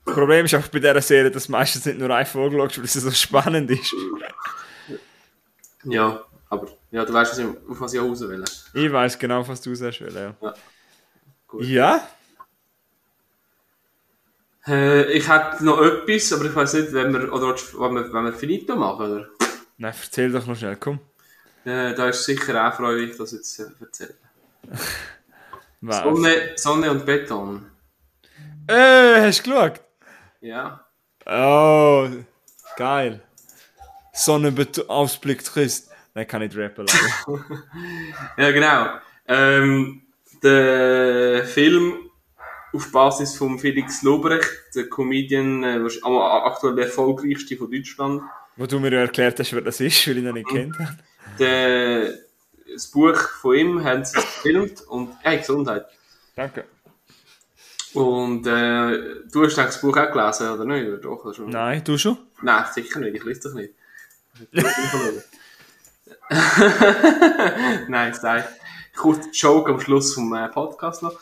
Das 0.05 0.14
Problem 0.14 0.47
ist 0.47 0.55
auch 0.55 0.66
bei 0.66 0.80
dieser 0.80 1.01
Serie, 1.01 1.30
dass 1.30 1.49
meistens 1.49 1.86
nicht 1.86 1.99
nur 1.99 2.11
eine 2.11 2.26
Folge 2.26 2.57
schaust, 2.57 2.78
weil 2.78 2.86
sie 2.86 3.01
so 3.01 3.11
spannend 3.12 3.70
ist. 3.70 3.95
Ja, 5.84 6.24
aber 6.49 6.66
ja, 6.91 7.05
du 7.05 7.12
weißt, 7.12 7.41
auf 7.41 7.80
was 7.80 7.95
ich 7.95 8.01
raus 8.01 8.20
will. 8.22 8.45
Ich 8.74 8.93
weiß 8.93 9.18
genau, 9.18 9.47
was 9.47 9.61
du 9.61 9.74
sagst, 9.74 10.01
ja. 10.01 10.34
Ja. 10.41 10.55
Gut. 11.47 11.64
Ja? 11.66 12.09
Äh, 14.66 15.12
ich 15.12 15.28
hätte 15.28 15.64
noch 15.64 15.80
etwas, 15.80 16.32
aber 16.32 16.47
ich 16.47 16.55
weiß 16.55 16.74
nicht, 16.74 16.93
wenn 16.93 17.12
wir, 17.12 17.32
oder 17.32 17.55
wenn 17.55 17.95
wir, 17.95 18.12
wenn 18.12 18.24
wir 18.24 18.32
Finito 18.32 18.74
machen, 18.74 19.07
oder? 19.07 19.39
Nein, 19.81 19.95
erzähl 19.99 20.31
doch 20.31 20.47
noch 20.47 20.57
schnell, 20.57 20.76
komm. 20.76 21.01
Äh, 21.64 21.95
da 21.95 22.11
ist 22.11 22.26
sicher 22.26 22.68
auch 22.68 22.74
freudig, 22.74 23.16
das 23.16 23.33
jetzt 23.33 23.55
zu 23.55 23.74
erzählen. 23.81 24.14
Was? 25.81 26.03
Sonne, 26.03 26.53
Sonne 26.57 26.91
und 26.91 27.07
Beton. 27.07 27.64
Äh, 28.66 29.22
hast 29.22 29.47
du 29.47 29.51
geschaut? 29.51 29.81
Ja. 30.43 30.85
Oh, 31.24 32.11
geil. 32.76 33.22
Sonnenausblick 34.12 35.43
Christ. 35.43 35.91
Nein, 36.12 36.26
kann 36.26 36.43
nicht 36.43 36.55
rappen 36.55 36.87
leider. 36.87 37.45
Ja, 38.37 38.51
genau. 38.51 38.99
Ähm, 39.26 40.03
der 40.43 41.47
Film 41.47 42.11
auf 42.74 42.93
Basis 42.93 43.35
von 43.35 43.59
Felix 43.59 44.03
Lobrecht, 44.03 44.74
der 44.74 44.91
Comedian, 44.91 45.64
äh, 45.64 45.81
aktuell 46.05 46.74
der 46.74 46.85
erfolgreichste 46.85 47.57
von 47.57 47.70
Deutschland. 47.70 48.22
Wo 48.61 48.66
du 48.66 48.78
mir 48.78 48.92
ja 48.92 49.00
erklärt 49.00 49.38
hast, 49.38 49.54
wer 49.54 49.62
das 49.62 49.80
ist, 49.80 50.06
weil 50.06 50.18
ich 50.18 50.18
ihn 50.18 50.26
noch 50.26 50.34
nicht 50.34 50.46
kennt 50.46 50.78
habe. 50.78 50.98
Der, 51.38 52.12
das 52.70 52.88
Buch 52.88 53.16
von 53.40 53.56
ihm 53.56 53.82
haben 53.82 54.04
sie 54.04 54.16
gefilmt 54.16 54.82
und, 54.82 55.16
hey, 55.22 55.38
Gesundheit. 55.38 55.86
Danke. 56.36 56.66
Und 57.94 58.46
äh, 58.46 59.22
du 59.32 59.46
hast 59.46 59.56
das 59.56 59.80
Buch 59.80 59.96
auch 59.96 60.12
gelesen, 60.12 60.50
oder 60.50 60.66
nicht? 60.66 60.86
Oder 60.86 60.98
doch, 60.98 61.24
oder 61.24 61.32
schon? 61.32 61.48
Nein, 61.48 61.82
du 61.82 61.96
schon? 61.96 62.18
Nein, 62.42 62.66
sicher 62.74 63.00
nicht, 63.00 63.16
ich 63.16 63.24
lese 63.24 63.40
das 63.44 63.54
nicht. 63.54 63.72
Nein, 67.88 68.14
nein. 68.22 68.44
Kurz 68.94 69.40
Joke 69.40 69.72
am 69.72 69.80
Schluss 69.80 70.12
vom 70.12 70.34
äh, 70.34 70.48
Podcast 70.48 71.02
noch. 71.02 71.18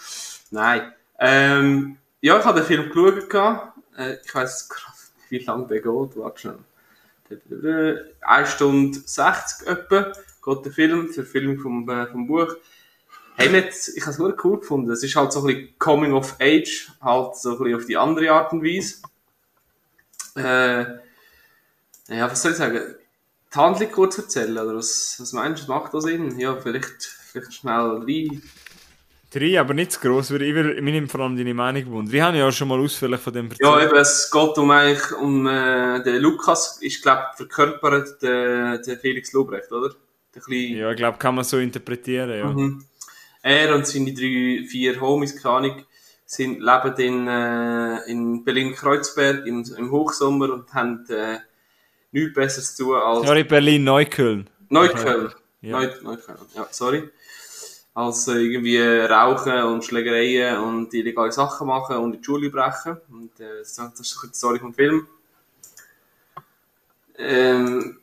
Nein. 0.50 0.92
Ähm, 1.20 1.98
ja, 2.20 2.36
ich 2.36 2.44
habe 2.44 2.58
den 2.58 2.66
Film 2.66 2.90
geschaut. 2.90 3.72
Äh, 3.96 4.16
ich 4.24 4.34
weiss 4.34 4.68
krass, 4.68 5.12
wie 5.28 5.38
lange 5.38 5.68
der 5.68 5.80
geht. 5.80 6.16
Warte 6.16 6.40
schnell. 6.40 6.58
1 8.20 8.50
Stunde 8.50 8.98
60 9.04 9.66
etwa 9.66 10.12
geht 10.44 10.64
der 10.64 10.72
Film, 10.72 11.08
für 11.08 11.24
Film 11.24 11.58
vom, 11.58 11.88
äh, 11.88 12.06
vom 12.06 12.26
Buch. 12.26 12.56
Hey, 13.36 13.50
nicht, 13.50 13.72
ich 13.94 14.02
habe 14.02 14.10
es 14.10 14.18
wirklich 14.18 14.44
cool 14.44 14.58
gefunden. 14.58 14.90
Es 14.90 15.02
ist 15.02 15.14
halt 15.14 15.32
so 15.32 15.40
ein 15.40 15.46
bisschen 15.46 15.78
Coming 15.78 16.12
of 16.12 16.36
Age, 16.40 16.90
halt 17.00 17.36
so 17.36 17.52
ein 17.52 17.58
bisschen 17.58 17.76
auf 17.76 17.86
die 17.86 17.96
andere 17.96 18.32
Art 18.32 18.52
und 18.52 18.64
Weise. 18.64 19.02
Äh, 20.34 20.98
ja, 22.08 22.30
was 22.30 22.42
soll 22.42 22.52
ich 22.52 22.58
sagen? 22.58 22.94
Die 23.52 23.58
Handlung 23.58 23.92
kurz 23.92 24.18
erzählen, 24.18 24.58
oder 24.58 24.76
was, 24.76 25.16
was 25.18 25.32
meinst 25.32 25.68
du, 25.68 25.72
macht 25.72 25.94
das 25.94 26.04
Sinn? 26.04 26.38
Ja, 26.38 26.56
vielleicht, 26.56 27.02
vielleicht 27.02 27.54
schnell 27.54 28.02
rein. 28.02 28.42
Drei, 29.38 29.60
aber 29.60 29.74
nicht 29.74 29.92
zu 29.92 30.00
gross, 30.00 30.32
weil 30.32 30.42
ich 30.42 30.54
will, 30.54 30.80
mir 30.82 30.92
nimmt 30.92 31.10
vor 31.10 31.20
allem 31.20 31.36
deine 31.36 31.54
Meinung 31.54 31.86
wunder. 31.92 32.10
Wir 32.10 32.24
haben 32.24 32.36
ja 32.36 32.50
schon 32.50 32.68
mal 32.68 32.80
ausführlich 32.80 33.20
von 33.20 33.32
dem 33.32 33.50
Ja, 33.60 33.80
eben, 33.80 33.96
es 33.96 34.30
geht 34.30 34.58
um 34.58 34.70
eigentlich, 34.70 35.12
um, 35.12 35.46
äh, 35.46 36.02
den 36.02 36.20
Lukas, 36.20 36.78
ist, 36.80 37.02
glaub 37.02 37.36
verkörpert 37.36 38.20
der, 38.22 38.78
der 38.78 38.98
Felix 38.98 39.32
Lobrecht, 39.32 39.70
oder? 39.70 39.94
Der 40.34 40.42
kleine, 40.42 40.78
Ja, 40.78 40.90
ich 40.90 40.96
glaube, 40.96 41.18
kann 41.18 41.36
man 41.36 41.44
so 41.44 41.58
interpretieren, 41.58 42.30
ja. 42.30 42.46
Mhm. 42.46 42.84
Er 43.42 43.74
und 43.74 43.86
seine 43.86 44.12
drei, 44.12 44.66
vier 44.66 45.00
Homies, 45.00 45.40
keine 45.40 45.54
Ahnung, 45.54 45.84
sind, 46.26 46.60
leben 46.60 46.94
in, 46.98 47.28
äh, 47.28 48.10
in 48.10 48.44
Berlin-Kreuzberg 48.44 49.46
im, 49.46 49.64
im 49.76 49.90
Hochsommer 49.90 50.52
und 50.52 50.74
haben 50.74 51.06
äh, 51.10 51.38
nichts 52.10 52.34
Besseres 52.34 52.74
zu 52.74 52.84
tun 52.84 52.96
als 52.96 53.26
Sorry, 53.26 53.44
Berlin-Neukölln. 53.44 54.50
Neukölln. 54.68 55.32
Ja. 55.60 55.78
Neu, 55.78 55.88
Neukölln, 56.02 56.38
ja, 56.54 56.66
sorry. 56.70 57.08
Als 57.98 58.28
äh, 58.28 58.34
irgendwie 58.34 58.78
rauchen 58.80 59.60
und 59.64 59.84
Schlägereien 59.84 60.60
und 60.60 60.94
illegale 60.94 61.32
Sachen 61.32 61.66
machen 61.66 61.96
und 61.96 62.14
in 62.14 62.20
die 62.20 62.24
Schule 62.24 62.48
brechen. 62.48 62.96
Und 63.10 63.40
äh, 63.40 63.58
das 63.58 63.76
ist 63.76 64.10
so 64.10 64.28
die 64.28 64.34
Story 64.34 64.60
vom 64.60 64.72
Film. 64.72 65.08
Ähm, 67.16 67.98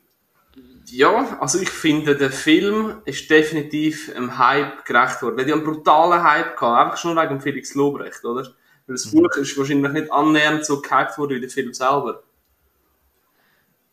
ja, 0.84 1.38
also 1.40 1.58
ich 1.58 1.70
finde, 1.70 2.14
der 2.14 2.30
Film 2.30 3.00
ist 3.06 3.30
definitiv 3.30 4.14
einem 4.14 4.36
Hype 4.36 4.84
gerecht 4.84 5.22
worden. 5.22 5.40
Hat 5.40 5.46
ja 5.46 5.54
einen 5.54 5.64
brutalen 5.64 6.22
Hype 6.22 6.58
gehabt, 6.58 6.84
einfach 6.84 6.98
schon 6.98 7.16
wegen 7.16 7.40
Felix 7.40 7.74
Lobrecht, 7.74 8.22
oder? 8.22 8.42
Weil 8.86 8.96
das 8.96 9.10
Buch 9.10 9.34
ist 9.36 9.56
wahrscheinlich 9.56 9.92
nicht 9.92 10.12
annähernd 10.12 10.66
so 10.66 10.82
gehypt 10.82 11.16
worden 11.16 11.36
wie 11.36 11.40
der 11.40 11.48
Film 11.48 11.72
selber. 11.72 12.22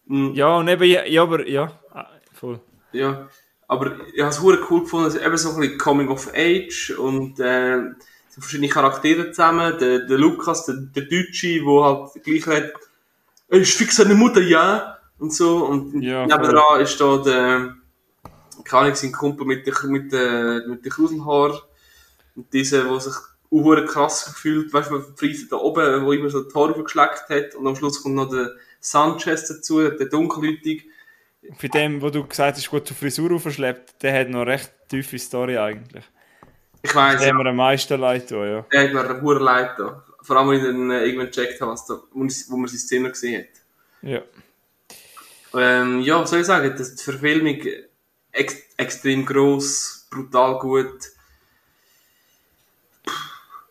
Mm. 0.08 0.34
Ja, 0.34 0.58
und 0.58 0.68
eben, 0.68 0.84
ja, 0.84 1.24
aber, 1.24 1.48
ja, 1.48 1.80
ah, 1.94 2.08
voll. 2.34 2.60
Ja, 2.92 3.30
aber 3.68 3.98
ich 4.14 4.22
habe 4.22 4.30
es 4.30 4.42
cool 4.42 4.82
gefunden, 4.82 5.08
es 5.08 5.16
ist 5.16 5.26
eben 5.26 5.38
so 5.38 5.52
ein 5.52 5.60
bisschen 5.60 5.78
Coming 5.78 6.10
of 6.10 6.30
Age 6.34 6.92
und 6.98 7.40
äh, 7.40 7.80
so 8.30 8.42
verschiedene 8.42 8.70
Charaktere 8.70 9.32
zusammen. 9.32 9.78
Der, 9.80 10.00
der 10.00 10.18
Lukas, 10.18 10.66
der, 10.66 10.76
der 10.76 11.04
Deutsche, 11.04 11.62
der 11.64 11.84
halt 11.84 12.24
gleich 12.24 12.48
hat, 12.48 12.74
er 13.50 13.60
ist 13.60 13.78
fix 13.78 13.98
seine 13.98 14.16
Mutter, 14.16 14.42
ja, 14.42 14.98
und 15.20 15.34
so. 15.34 15.66
Und 15.66 16.02
Ja, 16.02 16.26
nebenan 16.26 16.82
ist 16.82 17.00
da 17.00 17.18
der, 17.18 17.76
keine 18.64 18.82
Ahnung, 18.84 18.96
sein 18.96 19.12
Kumpel 19.12 19.46
mit 19.46 19.66
der, 19.66 19.74
mit 19.86 20.12
der, 20.12 20.64
mit 20.68 20.84
der 20.84 20.92
Krusenhaar. 20.92 21.62
Und 22.36 22.52
dieser, 22.52 22.84
der 22.84 23.00
sich 23.00 23.14
hure 23.52 23.86
krass 23.86 24.26
gefühlt, 24.26 24.74
weißt 24.74 24.90
du, 24.90 24.96
man 24.96 25.16
Preise 25.16 25.48
da 25.48 25.58
oben, 25.58 26.06
wo 26.06 26.12
immer 26.12 26.30
so 26.30 26.42
die 26.44 26.54
Haare 26.54 26.84
geschleckt 26.84 27.30
hat. 27.30 27.56
Und 27.56 27.68
am 27.68 27.76
Schluss 27.76 28.02
kommt 28.02 28.16
noch 28.16 28.30
der 28.30 28.52
Sanchez 28.80 29.48
dazu, 29.48 29.88
der 29.88 30.08
dunkelhäutige. 30.08 30.84
Für 31.58 31.70
dem, 31.70 32.02
wo 32.02 32.10
du 32.10 32.26
gesagt 32.26 32.58
hast, 32.58 32.70
gut 32.70 32.88
zur 32.88 32.96
Frisur 32.96 33.40
verschleppt, 33.40 34.02
der 34.02 34.20
hat 34.20 34.30
noch 34.30 34.46
recht 34.46 34.72
tiefe 34.90 35.20
Story 35.20 35.58
eigentlich. 35.58 36.06
Ich 36.82 36.94
weiss, 36.96 37.20
Der 37.20 37.30
haben 37.30 37.38
wir 37.38 37.46
am 37.46 37.56
meisten 37.56 38.00
leid 38.00 38.30
tun, 38.30 38.46
ja. 38.46 38.66
Der 38.72 38.84
hat 38.84 38.94
mir 38.94 39.22
hure 39.22 39.44
leid 39.44 39.72
da. 39.78 40.04
Vor 40.22 40.38
allem, 40.38 40.50
als 40.50 40.60
ich 40.60 40.66
dann 40.66 40.92
äh, 40.92 41.06
irgendwann 41.06 41.28
gecheckt 41.28 41.60
habe, 41.62 41.72
was 41.72 41.86
da, 41.86 42.00
wo, 42.12 42.58
man 42.58 42.68
sein 42.68 42.80
Zimmer 42.80 43.10
gesehen 43.10 43.42
hat. 43.42 43.62
Ja. 44.02 44.22
Ähm, 45.54 46.02
ja, 46.02 46.20
was 46.20 46.30
soll 46.30 46.40
ich 46.40 46.46
sagen? 46.46 46.74
Das, 46.78 46.96
die 46.96 47.04
Verfilmung 47.04 47.60
ex 48.32 48.56
extrem 48.78 49.26
gross, 49.26 50.08
brutal 50.10 50.60
gut. 50.60 51.12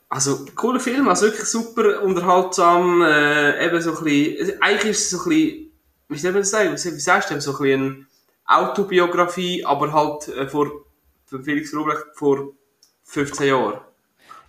Also, 0.09 0.45
cooler 0.55 0.81
Film, 0.81 1.09
also 1.09 1.27
wirklich 1.27 1.47
super 1.47 2.03
unterhaltsam, 2.03 3.03
äh, 3.03 3.65
eben 3.65 3.81
so 3.81 3.97
ein 3.97 4.05
bisschen, 4.05 4.63
eigentlich 4.63 4.91
ist 4.91 5.01
es 5.01 5.11
so 5.11 5.23
ein 5.23 5.29
bisschen, 5.31 5.62
wie 6.13 6.19
soll 6.19 6.33
man 6.33 6.43
das 6.43 6.51
sagen, 6.51 6.73
wie 6.73 6.77
sagst 6.77 7.31
du 7.31 7.41
so 7.41 7.53
ein 7.53 7.59
bisschen 7.59 8.09
eine 8.45 8.69
Autobiografie, 8.69 9.65
aber 9.65 9.93
halt 9.93 10.29
äh, 10.29 10.49
vor, 10.49 10.71
Felix 11.27 11.73
Lobrecht 11.73 12.05
vor 12.15 12.53
15 13.05 13.47
Jahren. 13.47 13.81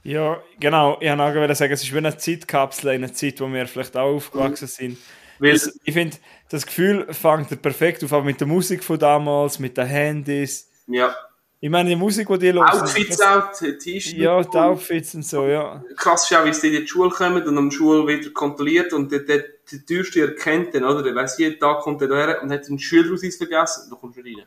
Ja, 0.04 0.42
genau. 0.60 0.98
Ich 1.00 1.10
wollte 1.10 1.52
auch 1.52 1.56
sagen, 1.56 1.74
es 1.74 1.84
ist 1.84 1.94
wie 1.94 1.98
eine 1.98 2.18
Zeitkapsel 2.18 2.94
in 2.94 3.04
einer 3.04 3.14
Zeit, 3.14 3.40
wo 3.40 3.48
wir 3.48 3.66
vielleicht 3.68 3.96
auch 3.96 4.16
aufgewachsen 4.16 4.68
sind. 4.68 4.98
Weil, 5.40 5.54
Das, 5.54 5.80
ich 5.84 5.94
finde, 5.94 6.18
das 6.50 6.66
Gefühl 6.66 7.08
fängt 7.14 7.62
perfekt 7.62 8.04
auf, 8.04 8.12
auch 8.12 8.24
mit 8.24 8.40
der 8.40 8.48
Musik 8.48 8.84
von 8.84 9.00
damals, 9.00 9.60
mit 9.60 9.78
den 9.78 9.88
Handys. 9.88 10.70
ja, 10.88 11.16
Ich 11.64 11.70
meine, 11.70 11.88
die 11.88 11.96
Musik, 11.96 12.28
die 12.28 12.40
die 12.40 12.52
hören. 12.52 12.68
Outfits 12.68 13.22
auch, 13.22 13.54
T-Shirts. 13.54 14.12
Ja, 14.18 14.44
die 14.44 14.58
Outfits 14.58 15.16
und 15.16 15.26
so, 15.26 15.48
ja. 15.48 15.82
krass 15.96 16.30
ist 16.30 16.38
auch, 16.38 16.44
wie 16.44 16.54
sie 16.54 16.76
in 16.76 16.82
die 16.82 16.88
Schule 16.90 17.10
kommen 17.10 17.42
und 17.42 17.58
am 17.58 17.72
Schule 17.72 18.06
wieder 18.06 18.32
kontrolliert 18.32 18.92
und 18.92 19.10
der, 19.10 19.20
der, 19.20 19.46
der 19.72 19.86
Teuerste 19.86 20.24
erkennt 20.24 20.74
den, 20.74 20.84
oder? 20.84 21.02
Der 21.02 21.16
weiss, 21.16 21.38
jeden 21.38 21.58
Tag 21.58 21.80
kommt 21.80 22.02
er 22.02 22.10
daher 22.10 22.44
und 22.44 22.52
hat 22.52 22.68
einen 22.68 22.80
Schülerausweis 22.80 23.38
vergessen, 23.38 23.90
da 23.90 23.96
kommst 23.96 24.18
du 24.18 24.24
rein. 24.24 24.44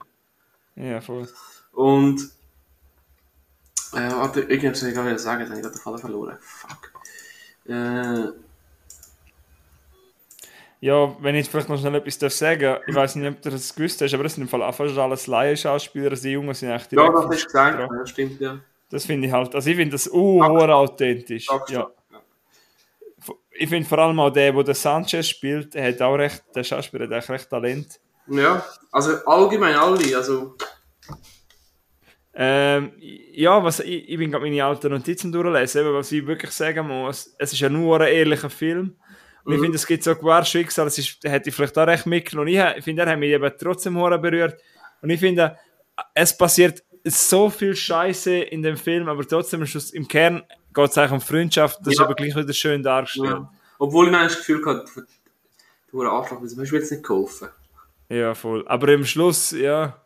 Ja, 0.74 1.00
voll. 1.00 1.26
Und, 1.72 2.20
äh, 3.94 4.10
warte, 4.10 4.40
irgendwas 4.42 4.80
soll 4.80 4.90
ich 4.90 4.94
gerade 4.94 5.18
sagen, 5.18 5.40
jetzt 5.40 5.48
habe 5.48 5.58
ich 5.58 5.64
gerade 5.64 5.74
den 5.74 5.80
Faden 5.80 5.98
verloren. 5.98 6.36
Fuck. 6.42 6.92
Äh, 7.66 8.28
Ja, 10.80 11.16
wenn 11.20 11.34
ich 11.34 11.48
vielleicht 11.48 11.68
noch 11.68 11.78
schnell 11.78 11.94
etwas 11.94 12.18
darf 12.18 12.32
sagen 12.32 12.76
ich 12.86 12.94
weiß 12.94 13.16
nicht, 13.16 13.28
ob 13.28 13.40
du 13.40 13.50
das 13.50 13.74
gewusst 13.74 14.00
hast, 14.02 14.12
aber 14.12 14.24
das 14.24 14.34
sind 14.34 14.42
im 14.42 14.48
Fall 14.48 14.62
auch 14.62 14.74
fast 14.74 14.96
alles 14.98 15.26
Laienschauspieler, 15.26 16.10
die 16.10 16.32
Jungen 16.32 16.54
sind 16.54 16.70
echt 16.70 16.92
ja, 16.92 17.00
direkt 17.00 17.14
das 17.14 17.22
vom 17.22 17.32
hast 17.32 17.42
du 17.42 17.46
gesagt, 17.46 17.78
dran. 17.78 17.98
ja, 17.98 18.06
stimmt, 18.06 18.40
ja. 18.40 18.58
Das 18.90 19.04
finde 19.04 19.26
ich 19.26 19.32
halt, 19.32 19.54
also 19.54 19.70
ich 19.70 19.76
finde 19.76 19.92
das 19.92 20.08
uh, 20.12 20.42
authentisch. 20.42 21.48
Ja. 21.68 21.90
Ich 23.58 23.68
finde 23.68 23.88
vor 23.88 23.98
allem 23.98 24.20
auch 24.20 24.30
der, 24.30 24.52
der 24.52 24.64
den 24.64 24.74
Sanchez 24.74 25.28
spielt, 25.28 25.74
der 25.74 25.88
hat 25.88 26.02
auch 26.02 26.14
recht, 26.14 26.44
der 26.54 26.62
Schauspieler 26.62 27.06
hat 27.06 27.12
echt 27.12 27.30
recht 27.30 27.48
Talent. 27.48 27.98
Ja, 28.28 28.64
also 28.92 29.12
allgemein 29.24 29.76
alle, 29.76 30.16
also, 30.16 30.56
Ähm, 32.38 32.92
ja, 32.98 33.64
was, 33.64 33.80
ich, 33.80 34.10
ich 34.10 34.18
bin 34.18 34.30
gerade 34.30 34.44
meine 34.44 34.62
alten 34.62 34.92
Notizen 34.92 35.32
durchlesen, 35.32 35.80
eben, 35.80 35.94
was 35.94 36.12
ich 36.12 36.26
wirklich 36.26 36.50
sagen 36.50 36.86
muss, 36.86 37.34
es 37.38 37.52
ist 37.54 37.60
ja 37.60 37.70
nur 37.70 37.98
ein 37.98 38.12
ehrlicher 38.12 38.50
Film. 38.50 38.94
Und 39.46 39.52
ich 39.52 39.58
Mhm. 39.58 39.62
finde, 39.64 39.76
es 39.76 39.86
gibt 39.86 40.02
so 40.02 40.14
gewahre 40.14 40.44
Schicksal, 40.44 40.84
das 40.86 40.98
ist, 40.98 41.18
hätte 41.22 41.48
ich 41.48 41.54
vielleicht 41.54 41.78
auch 41.78 41.86
recht 41.86 42.04
mitgenommen. 42.06 42.48
Und 42.48 42.54
ich, 42.76 42.84
finde, 42.84 43.02
er 43.02 43.12
hat 43.12 43.18
mich 43.18 43.30
eben 43.30 43.52
trotzdem 43.58 43.96
hure 43.96 44.18
berührt. 44.18 44.60
Und 45.02 45.10
ich 45.10 45.20
finde, 45.20 45.56
es 46.14 46.36
passiert 46.36 46.82
so 47.04 47.48
viel 47.48 47.76
Scheiße 47.76 48.34
in 48.36 48.62
dem 48.62 48.76
Film, 48.76 49.08
aber 49.08 49.26
trotzdem 49.26 49.60
am 49.60 49.66
Schluss, 49.66 49.92
im 49.92 50.08
Kern 50.08 50.42
geht 50.74 50.90
es 50.90 50.98
eigentlich 50.98 51.12
um 51.12 51.20
Freundschaft. 51.20 51.78
Das 51.80 51.92
ist 51.92 51.98
Ja. 52.00 52.04
aber 52.04 52.14
gleich 52.16 52.34
wieder 52.34 52.52
schön 52.52 52.82
dargestellt. 52.82 53.30
Ja. 53.30 53.52
Obwohl 53.78 54.06
ich 54.06 54.10
manchmal 54.12 54.28
das 54.28 54.38
Gefühl 54.38 54.64
hatte, 54.66 55.06
du 55.92 56.02
hast 56.04 56.10
Arschloch, 56.10 56.42
das 56.42 56.56
hast 56.58 56.70
du 56.72 56.76
jetzt 56.76 56.90
nicht 56.90 57.04
geholfen. 57.04 57.48
Ja, 58.08 58.34
voll. 58.34 58.66
Aber 58.66 58.88
im 58.88 59.04
Schluss, 59.04 59.52
ja. 59.52 59.96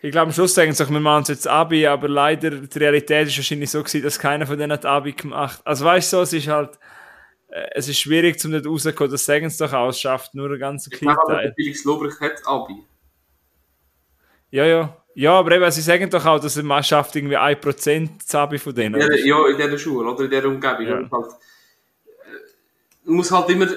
Ich 0.00 0.10
glaube, 0.12 0.26
am 0.28 0.32
Schluss 0.32 0.52
denken 0.54 0.74
sich, 0.74 0.88
wir 0.90 1.00
machen 1.00 1.22
es 1.22 1.28
jetzt 1.28 1.48
Abi, 1.48 1.86
aber 1.86 2.08
leider, 2.08 2.50
die 2.50 2.78
Realität 2.78 3.28
ist 3.28 3.36
wahrscheinlich 3.38 3.70
so 3.70 3.80
gewesen, 3.82 4.02
dass 4.02 4.18
keiner 4.18 4.46
von 4.46 4.58
denen 4.58 4.72
hat 4.72 4.84
Abi 4.84 5.12
gemacht. 5.12 5.60
Also 5.64 5.84
weißt 5.84 6.12
du, 6.12 6.16
so, 6.18 6.22
es 6.22 6.32
ist 6.34 6.48
halt, 6.48 6.78
es 7.72 7.88
ist 7.88 8.00
schwierig, 8.00 8.40
zum 8.40 8.50
nicht 8.50 8.66
rauszukommen, 8.66 9.12
das 9.12 9.24
sagen 9.24 9.48
sie 9.48 9.64
doch 9.64 9.72
aus, 9.72 10.00
schafft 10.00 10.34
nur 10.34 10.46
einen 10.50 10.58
ganz 10.58 10.88
Ich 10.88 10.98
kleinen 10.98 11.14
glaube 11.14 11.22
aber, 11.22 11.42
der 11.42 11.50
Teil. 11.50 11.54
Felix 11.54 11.84
Lobrecht 11.84 12.20
hat 12.20 12.46
Abi. 12.46 12.82
Ja, 14.50 14.66
ja. 14.66 14.96
Ja, 15.14 15.34
aber 15.34 15.52
eben, 15.52 15.70
sie 15.70 15.80
sagen 15.80 16.10
doch 16.10 16.26
auch, 16.26 16.40
dass 16.40 16.56
er 16.56 16.82
schafft 16.82 17.14
irgendwie 17.14 17.36
1% 17.36 18.10
das 18.18 18.34
Abi 18.34 18.58
von 18.58 18.74
denen. 18.74 19.00
Ja, 19.00 19.12
ja, 19.12 19.48
in 19.48 19.56
dieser 19.56 19.78
Schule 19.78 20.10
oder 20.10 20.24
in 20.24 20.30
dieser 20.30 20.46
Umgebung. 20.46 20.86
Ja. 20.86 21.08
Halt, 21.12 21.32
äh, 22.06 22.34
man 23.04 23.16
muss 23.16 23.30
halt 23.30 23.48
immer, 23.50 23.68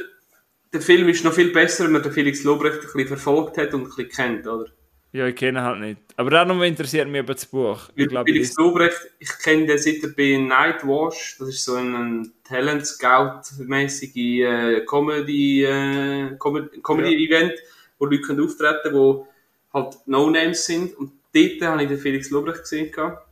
der 0.73 0.81
Film 0.81 1.07
ist 1.09 1.23
noch 1.23 1.33
viel 1.33 1.51
besser, 1.51 1.85
wenn 1.85 1.91
man 1.91 2.01
den 2.01 2.11
Felix 2.11 2.43
Lobrecht 2.43 2.77
ein 2.77 2.81
bisschen 2.81 3.07
verfolgt 3.07 3.59
hat 3.59 3.75
und 3.75 3.81
ein 3.81 3.87
bisschen 3.89 4.09
kennt, 4.09 4.47
oder? 4.47 4.65
Ja, 5.13 5.25
ich 5.25 5.35
kenne 5.35 5.59
ihn 5.59 5.63
halt 5.63 5.79
nicht. 5.79 6.01
Aber 6.17 6.29
darum 6.29 6.61
interessiert 6.63 7.07
mich 7.07 7.19
eben 7.19 7.27
das 7.27 7.45
Buch. 7.45 7.89
Ich 7.95 8.01
Weil 8.01 8.07
glaube, 8.07 8.31
Felix 8.31 8.51
ich 8.51 8.57
Lobrecht, 8.57 9.11
ich 9.19 9.29
kenne 9.39 9.65
den 9.65 9.77
seit 9.77 10.03
er 10.03 10.09
bei 10.09 10.37
Nightwash, 10.37 11.37
das 11.39 11.49
ist 11.49 11.65
so 11.65 11.75
ein 11.75 12.33
Talent 12.43 12.85
Scout-mäßige 12.85 14.15
äh, 14.15 14.85
Comedy, 14.85 15.63
äh, 15.63 16.35
Comedy, 16.37 16.81
Comedy-Event, 16.81 17.53
wo 17.99 18.05
Leute 18.05 18.21
können 18.21 18.43
auftreten 18.43 18.91
können, 18.91 19.13
die 19.13 19.73
halt 19.73 19.95
No-Names 20.05 20.65
sind. 20.65 20.97
Und 20.97 21.13
dort 21.33 21.61
habe 21.61 21.83
ich 21.83 21.89
den 21.89 21.97
Felix 21.97 22.29
Lobrecht 22.29 22.61
gesehen. 22.61 22.91
gehabt. 22.91 23.27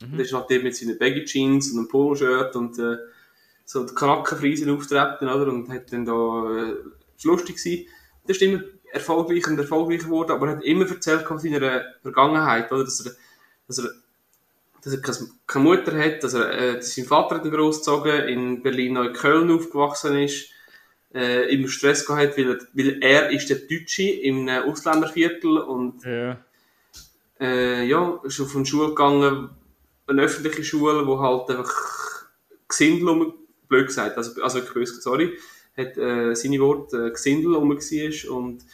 Der 0.00 0.20
ist 0.20 0.32
halt 0.32 0.46
dort 0.48 0.62
mit 0.62 0.76
seinen 0.76 0.96
Baggy 0.96 1.24
Jeans 1.24 1.72
und 1.72 1.78
einem 1.78 1.88
Poloshirt 1.88 2.54
und 2.54 2.78
äh, 2.78 2.96
so 3.64 3.84
Knackenfriesen 3.84 4.70
auftreten, 4.70 5.28
oder? 5.28 5.48
Und 5.48 5.68
hat 5.68 5.92
dann 5.92 6.04
da, 6.04 6.56
äh, 6.56 6.74
ist 7.16 7.24
lustig 7.24 7.56
gewesen. 7.56 7.86
Das 8.26 8.36
ist 8.36 8.42
immer 8.42 8.62
erfolgreicher 8.92 9.50
und 9.50 9.58
erfolgreicher 9.58 10.04
geworden, 10.04 10.32
aber 10.32 10.48
er 10.48 10.56
hat 10.56 10.64
immer 10.64 10.88
erzählt 10.88 11.22
von 11.26 11.38
seiner 11.38 11.82
Vergangenheit, 12.02 12.70
oder? 12.72 12.84
Dass 12.84 13.04
er, 13.04 13.12
dass 13.66 13.78
er, 13.78 13.90
dass 14.82 14.92
er 14.94 15.00
keine- 15.46 15.64
Mutter 15.64 15.98
hat, 15.98 16.22
dass 16.22 16.34
er, 16.34 16.50
äh, 16.52 16.74
dass 16.76 16.94
sein 16.94 17.04
Vater 17.04 17.36
hat 17.36 17.44
ihn 17.44 17.50
großgezogen, 17.50 18.28
in 18.28 18.62
Berlin-Neukölln 18.62 19.50
aufgewachsen 19.50 20.18
ist, 20.18 20.50
äh, 21.14 21.52
immer 21.54 21.68
Stress 21.68 22.04
gehabt 22.06 22.22
hat, 22.30 22.38
weil 22.38 22.50
er, 22.50 22.58
weil 22.74 23.02
er 23.02 23.30
ist 23.30 23.48
der 23.48 23.58
Deutsche 23.58 24.02
im 24.02 24.48
Ausländerviertel 24.48 25.58
und 25.58 26.04
Ja. 26.04 26.38
äh, 27.40 27.84
ja, 27.86 28.20
ist 28.24 28.40
auf 28.40 28.54
eine 28.54 28.66
Schule 28.66 28.88
gegangen, 28.88 29.50
eine 30.06 30.22
öffentliche 30.22 30.64
Schule, 30.64 31.06
wo 31.06 31.18
halt 31.20 31.50
einfach 31.50 31.72
Gesindel 32.68 33.32
blöd 33.68 33.86
gesagt, 33.86 34.16
also, 34.16 34.42
also 34.42 34.60
böse, 34.72 35.00
sorry, 35.00 35.38
hat 35.78 35.96
äh, 35.96 36.34
seine 36.34 36.60
Worte 36.60 37.06
äh, 37.06 37.10
Gesindel 37.10 37.54
um 37.54 37.70
war 37.70 38.36
und 38.36 38.64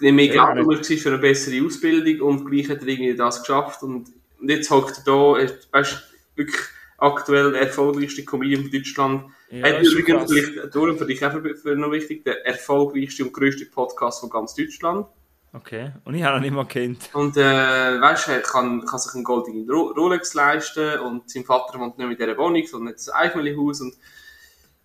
mehr 0.00 0.12
Geld 0.12 0.34
Ja, 0.34 0.52
um 0.52 0.66
war 0.66 0.82
für 0.82 1.08
eine 1.08 1.18
bessere 1.18 1.64
Ausbildung 1.64 2.28
und 2.28 2.44
gleich 2.50 2.68
hat 2.68 2.82
er 2.82 2.88
irgendwie 2.88 3.14
das 3.14 3.40
geschafft 3.40 3.82
und, 3.82 4.08
und 4.40 4.48
jetzt 4.48 4.70
hockt 4.70 4.98
er 4.98 5.04
da, 5.04 5.38
ist, 5.38 5.72
weißt, 5.72 6.02
wirklich 6.34 6.60
aktuell 6.98 7.52
der 7.52 7.62
erfolgreichste 7.62 8.24
Comedian 8.24 8.62
von 8.62 8.70
Deutschland. 8.70 9.24
Ja, 9.50 9.68
hat 9.68 9.82
übrigens 9.82 10.32
vielleicht, 10.32 10.74
darum 10.74 10.96
für 10.96 11.06
dich 11.06 11.24
auch 11.24 11.32
für, 11.32 11.76
noch 11.76 11.90
wichtig, 11.92 12.24
der 12.24 12.46
erfolgreichste 12.46 13.24
und 13.24 13.32
grösste 13.32 13.66
Podcast 13.66 14.20
von 14.20 14.30
ganz 14.30 14.54
Deutschland. 14.54 15.06
Okay. 15.52 15.92
Und 16.04 16.14
ich 16.14 16.22
habe 16.22 16.38
ihn 16.38 16.42
nicht 16.44 16.54
mal 16.54 16.64
kennt. 16.64 17.10
Und 17.12 17.36
äh, 17.36 18.00
weißt 18.00 18.28
du, 18.28 18.32
er 18.32 18.40
kann, 18.40 18.86
kann 18.86 18.98
sich 18.98 19.14
einen 19.14 19.24
goldenen 19.24 19.70
Ro- 19.70 19.92
Rolex 19.94 20.32
leisten 20.32 21.00
und 21.00 21.28
sein 21.28 21.44
Vater 21.44 21.78
wohnt 21.78 21.98
nicht 21.98 22.08
mit 22.08 22.18
dieser 22.18 22.38
Wohnung, 22.38 22.64
sondern 22.66 22.94
das 22.94 23.10
Einfamilienhaus 23.10 23.82
und 23.82 23.94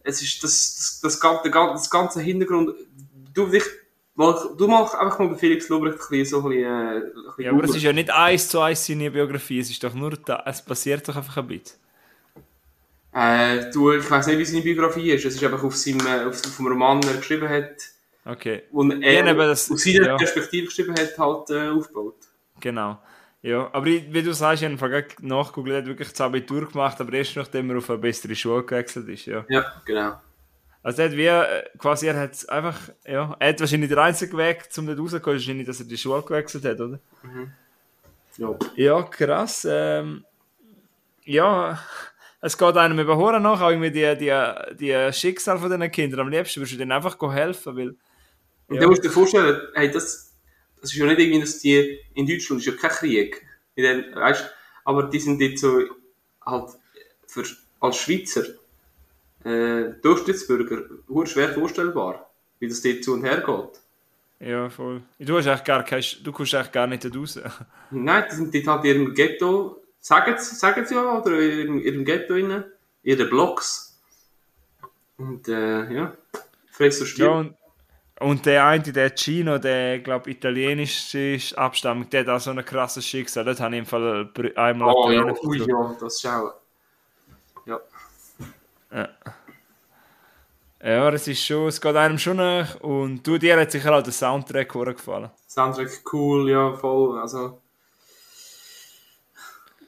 es 0.07 0.21
ist 0.21 0.43
das, 0.43 0.99
das, 1.01 1.19
das, 1.19 1.41
das 1.51 1.89
ganze 1.89 2.21
Hintergrund. 2.21 2.73
Du, 3.33 3.45
dich, 3.47 3.63
du 4.15 4.67
mach 4.67 4.93
einfach 4.95 5.19
mal 5.19 5.29
bei 5.29 5.35
Felix 5.37 5.69
Lobrecht 5.69 5.99
ein 5.99 6.09
bisschen 6.09 6.25
so 6.41 6.47
ein 6.47 6.49
bisschen, 6.49 6.63
äh, 6.65 6.95
ein 6.97 7.01
bisschen 7.13 7.43
Ja, 7.45 7.51
aber 7.51 7.63
es 7.65 7.75
ist 7.75 7.83
ja 7.83 7.93
nicht 7.93 8.09
eins 8.09 8.47
zu 8.49 8.59
eins 8.59 8.85
seine 8.85 9.11
Biografie, 9.11 9.59
es 9.59 9.69
ist 9.69 9.83
doch 9.83 9.93
nur 9.93 10.11
da, 10.11 10.43
es 10.45 10.61
passiert 10.63 11.07
doch 11.07 11.15
einfach 11.15 11.37
ein 11.37 11.47
bisschen. 11.47 11.77
äh, 13.13 13.69
du, 13.71 13.91
ich 13.93 14.09
weiß 14.09 14.27
nicht, 14.27 14.39
wie 14.39 14.45
seine 14.45 14.61
Biografie 14.63 15.11
ist. 15.11 15.25
Es 15.25 15.35
ist 15.35 15.43
einfach 15.43 15.63
auf 15.63 15.75
seinem, 15.75 16.05
äh, 16.05 16.25
auf, 16.25 16.35
auf 16.45 16.55
dem 16.57 16.67
Roman, 16.67 17.01
den 17.01 17.11
er 17.11 17.17
geschrieben 17.17 17.49
hat, 17.49 17.75
Okay, 18.25 18.63
und 18.71 18.91
Ja, 19.01 19.07
er 19.23 19.27
aber 19.31 19.47
das- 19.47 19.71
aus 19.71 19.83
seiner 19.83 20.05
ja. 20.07 20.17
Perspektive 20.17 20.65
geschrieben 20.65 20.93
hat, 20.99 21.17
halt 21.17 21.49
äh, 21.49 21.69
aufgebaut. 21.69 22.17
genau. 22.59 22.97
Ja, 23.47 23.69
aber 23.71 23.87
ich, 23.87 24.11
wie 24.11 24.21
du 24.21 24.33
sagst, 24.33 24.61
ich 24.61 24.69
habe 24.69 25.05
nachgegoogelt, 25.21 25.73
er 25.73 25.79
hat 25.79 25.87
wirklich 25.87 26.09
das 26.09 26.19
Abitur 26.19 26.67
gemacht, 26.67 26.99
aber 26.99 27.13
erst 27.13 27.37
nachdem 27.37 27.69
er 27.69 27.77
auf 27.77 27.89
eine 27.89 27.99
bessere 27.99 28.35
Schule 28.35 28.61
gewechselt 28.63 29.07
ist, 29.07 29.25
ja. 29.25 29.45
Ja, 29.47 29.81
genau. 29.85 30.19
Also 30.83 31.01
er 31.01 31.07
hat 31.07 31.15
wie, 31.15 31.27
äh, 31.27 31.63
quasi, 31.77 32.07
er 32.07 32.19
hat 32.19 32.49
einfach, 32.49 32.77
ja, 33.05 33.37
er 33.39 33.49
hat 33.49 33.59
wahrscheinlich 33.61 33.87
der 33.87 33.99
einzige 33.99 34.35
Weg, 34.35 34.67
um 34.77 34.85
nicht 34.85 34.99
rauszukommen, 34.99 35.37
ist 35.37 35.43
wahrscheinlich, 35.45 35.65
dass 35.65 35.79
er 35.79 35.85
die 35.85 35.97
Schule 35.97 36.23
gewechselt 36.23 36.65
hat, 36.65 36.81
oder? 36.81 36.99
Ja. 38.35 38.49
Ja, 38.75 39.01
krass. 39.03 39.65
Ähm, 39.69 40.25
ja, 41.23 41.79
es 42.41 42.57
geht 42.57 42.75
einem 42.75 42.99
über 42.99 43.15
Huren 43.15 43.43
nach, 43.43 43.61
auch 43.61 43.69
irgendwie 43.69 43.91
die, 43.91 44.17
die, 44.17 44.75
die 44.75 45.13
Schicksal 45.13 45.57
von 45.57 45.69
diesen 45.69 45.89
Kindern. 45.89 46.19
Am 46.19 46.29
liebsten 46.29 46.59
würdest 46.59 46.73
du 46.73 46.79
denen 46.79 46.91
einfach 46.91 47.17
helfen, 47.33 47.77
weil... 47.77 47.95
Und 48.67 48.75
Ja. 48.75 48.81
dann 48.81 48.89
musst 48.89 49.05
du 49.05 49.07
dir 49.07 49.13
vorstellen, 49.13 49.61
hey, 49.73 49.89
das, 49.89 50.26
das 50.87 50.93
ist 50.93 50.99
ja 50.99 51.05
nicht 51.05 51.19
irgendwie, 51.19 51.41
dass 51.41 51.59
die, 51.59 51.99
in 52.13 52.25
Deutschland 52.25 52.61
ist 52.61 52.67
ja 52.67 52.73
kein 52.73 52.91
Krieg. 52.91 53.45
In 53.75 54.15
weißt, 54.15 54.49
aber 54.85 55.03
die 55.03 55.19
sind 55.19 55.41
jetzt 55.41 55.61
so, 55.61 55.83
halt, 56.45 56.69
für, 57.27 57.43
als 57.81 57.97
Schweizer, 57.97 58.43
äh, 59.43 59.93
Durchschnittsbürger, 60.01 60.85
schwer 61.25 61.53
vorstellbar, 61.53 62.31
wie 62.59 62.69
das 62.69 62.81
dort 62.81 63.03
zu 63.03 63.13
und 63.13 63.23
her 63.23 63.41
geht. 63.41 64.47
Ja, 64.47 64.69
voll. 64.69 65.01
Du, 65.19 65.37
hast 65.37 65.47
eigentlich 65.47 65.63
gar 65.63 65.83
kein, 65.83 66.03
du 66.23 66.31
kommst 66.31 66.55
eigentlich 66.55 66.71
gar 66.71 66.87
nicht 66.87 67.05
raus. 67.15 67.39
Nein, 67.91 68.23
die 68.31 68.35
sind 68.35 68.55
dort 68.55 68.67
halt 68.67 68.85
in 68.85 69.01
ihrem 69.01 69.13
Ghetto, 69.13 69.81
sagen 69.99 70.35
sie, 70.37 70.55
sagen 70.55 70.85
sie 70.85 70.95
ja, 70.95 71.21
oder 71.21 71.37
in 71.37 71.59
ihrem, 71.59 71.79
ihrem 71.79 72.05
Ghetto 72.05 72.35
innen, 72.35 72.63
ihre 73.03 73.25
Blocks. 73.25 73.99
Und, 75.17 75.47
äh, 75.49 75.91
ja, 75.91 76.13
fress 76.71 76.99
so 76.99 77.05
ja, 77.21 77.29
und, 77.29 77.55
und 78.19 78.45
der 78.45 78.65
eine, 78.65 78.83
der 78.83 79.11
Gino, 79.15 79.57
der, 79.57 79.99
glaube 79.99 80.31
italienische 80.31 81.39
Abstammung, 81.55 82.09
der 82.09 82.21
hat 82.21 82.29
auch 82.29 82.39
so 82.39 82.51
ein 82.51 82.65
krasses 82.65 83.05
Schicksal. 83.05 83.45
Das 83.45 83.59
habe 83.59 83.75
ich 83.75 83.79
im 83.79 83.85
Fall 83.85 84.29
einmal 84.55 84.93
Oh, 84.95 85.11
ja, 85.11 85.25
ui, 85.43 85.59
ja, 85.59 85.95
das 85.99 86.15
ist 86.15 86.25
auch, 86.25 86.53
ja. 87.65 87.79
Ja, 90.81 91.09
es 91.09 91.27
ist 91.27 91.43
schon, 91.43 91.67
es 91.67 91.81
geht 91.81 91.95
einem 91.95 92.17
schon 92.17 92.37
nach. 92.37 92.79
Und 92.81 93.25
du, 93.25 93.37
dir 93.37 93.59
hat 93.59 93.71
sicher 93.71 93.93
auch 93.95 94.03
der 94.03 94.13
Soundtrack 94.13 94.69
gefallen. 94.69 95.29
Soundtrack 95.47 95.89
cool, 96.13 96.49
ja, 96.49 96.73
voll, 96.73 97.19
also. 97.19 97.59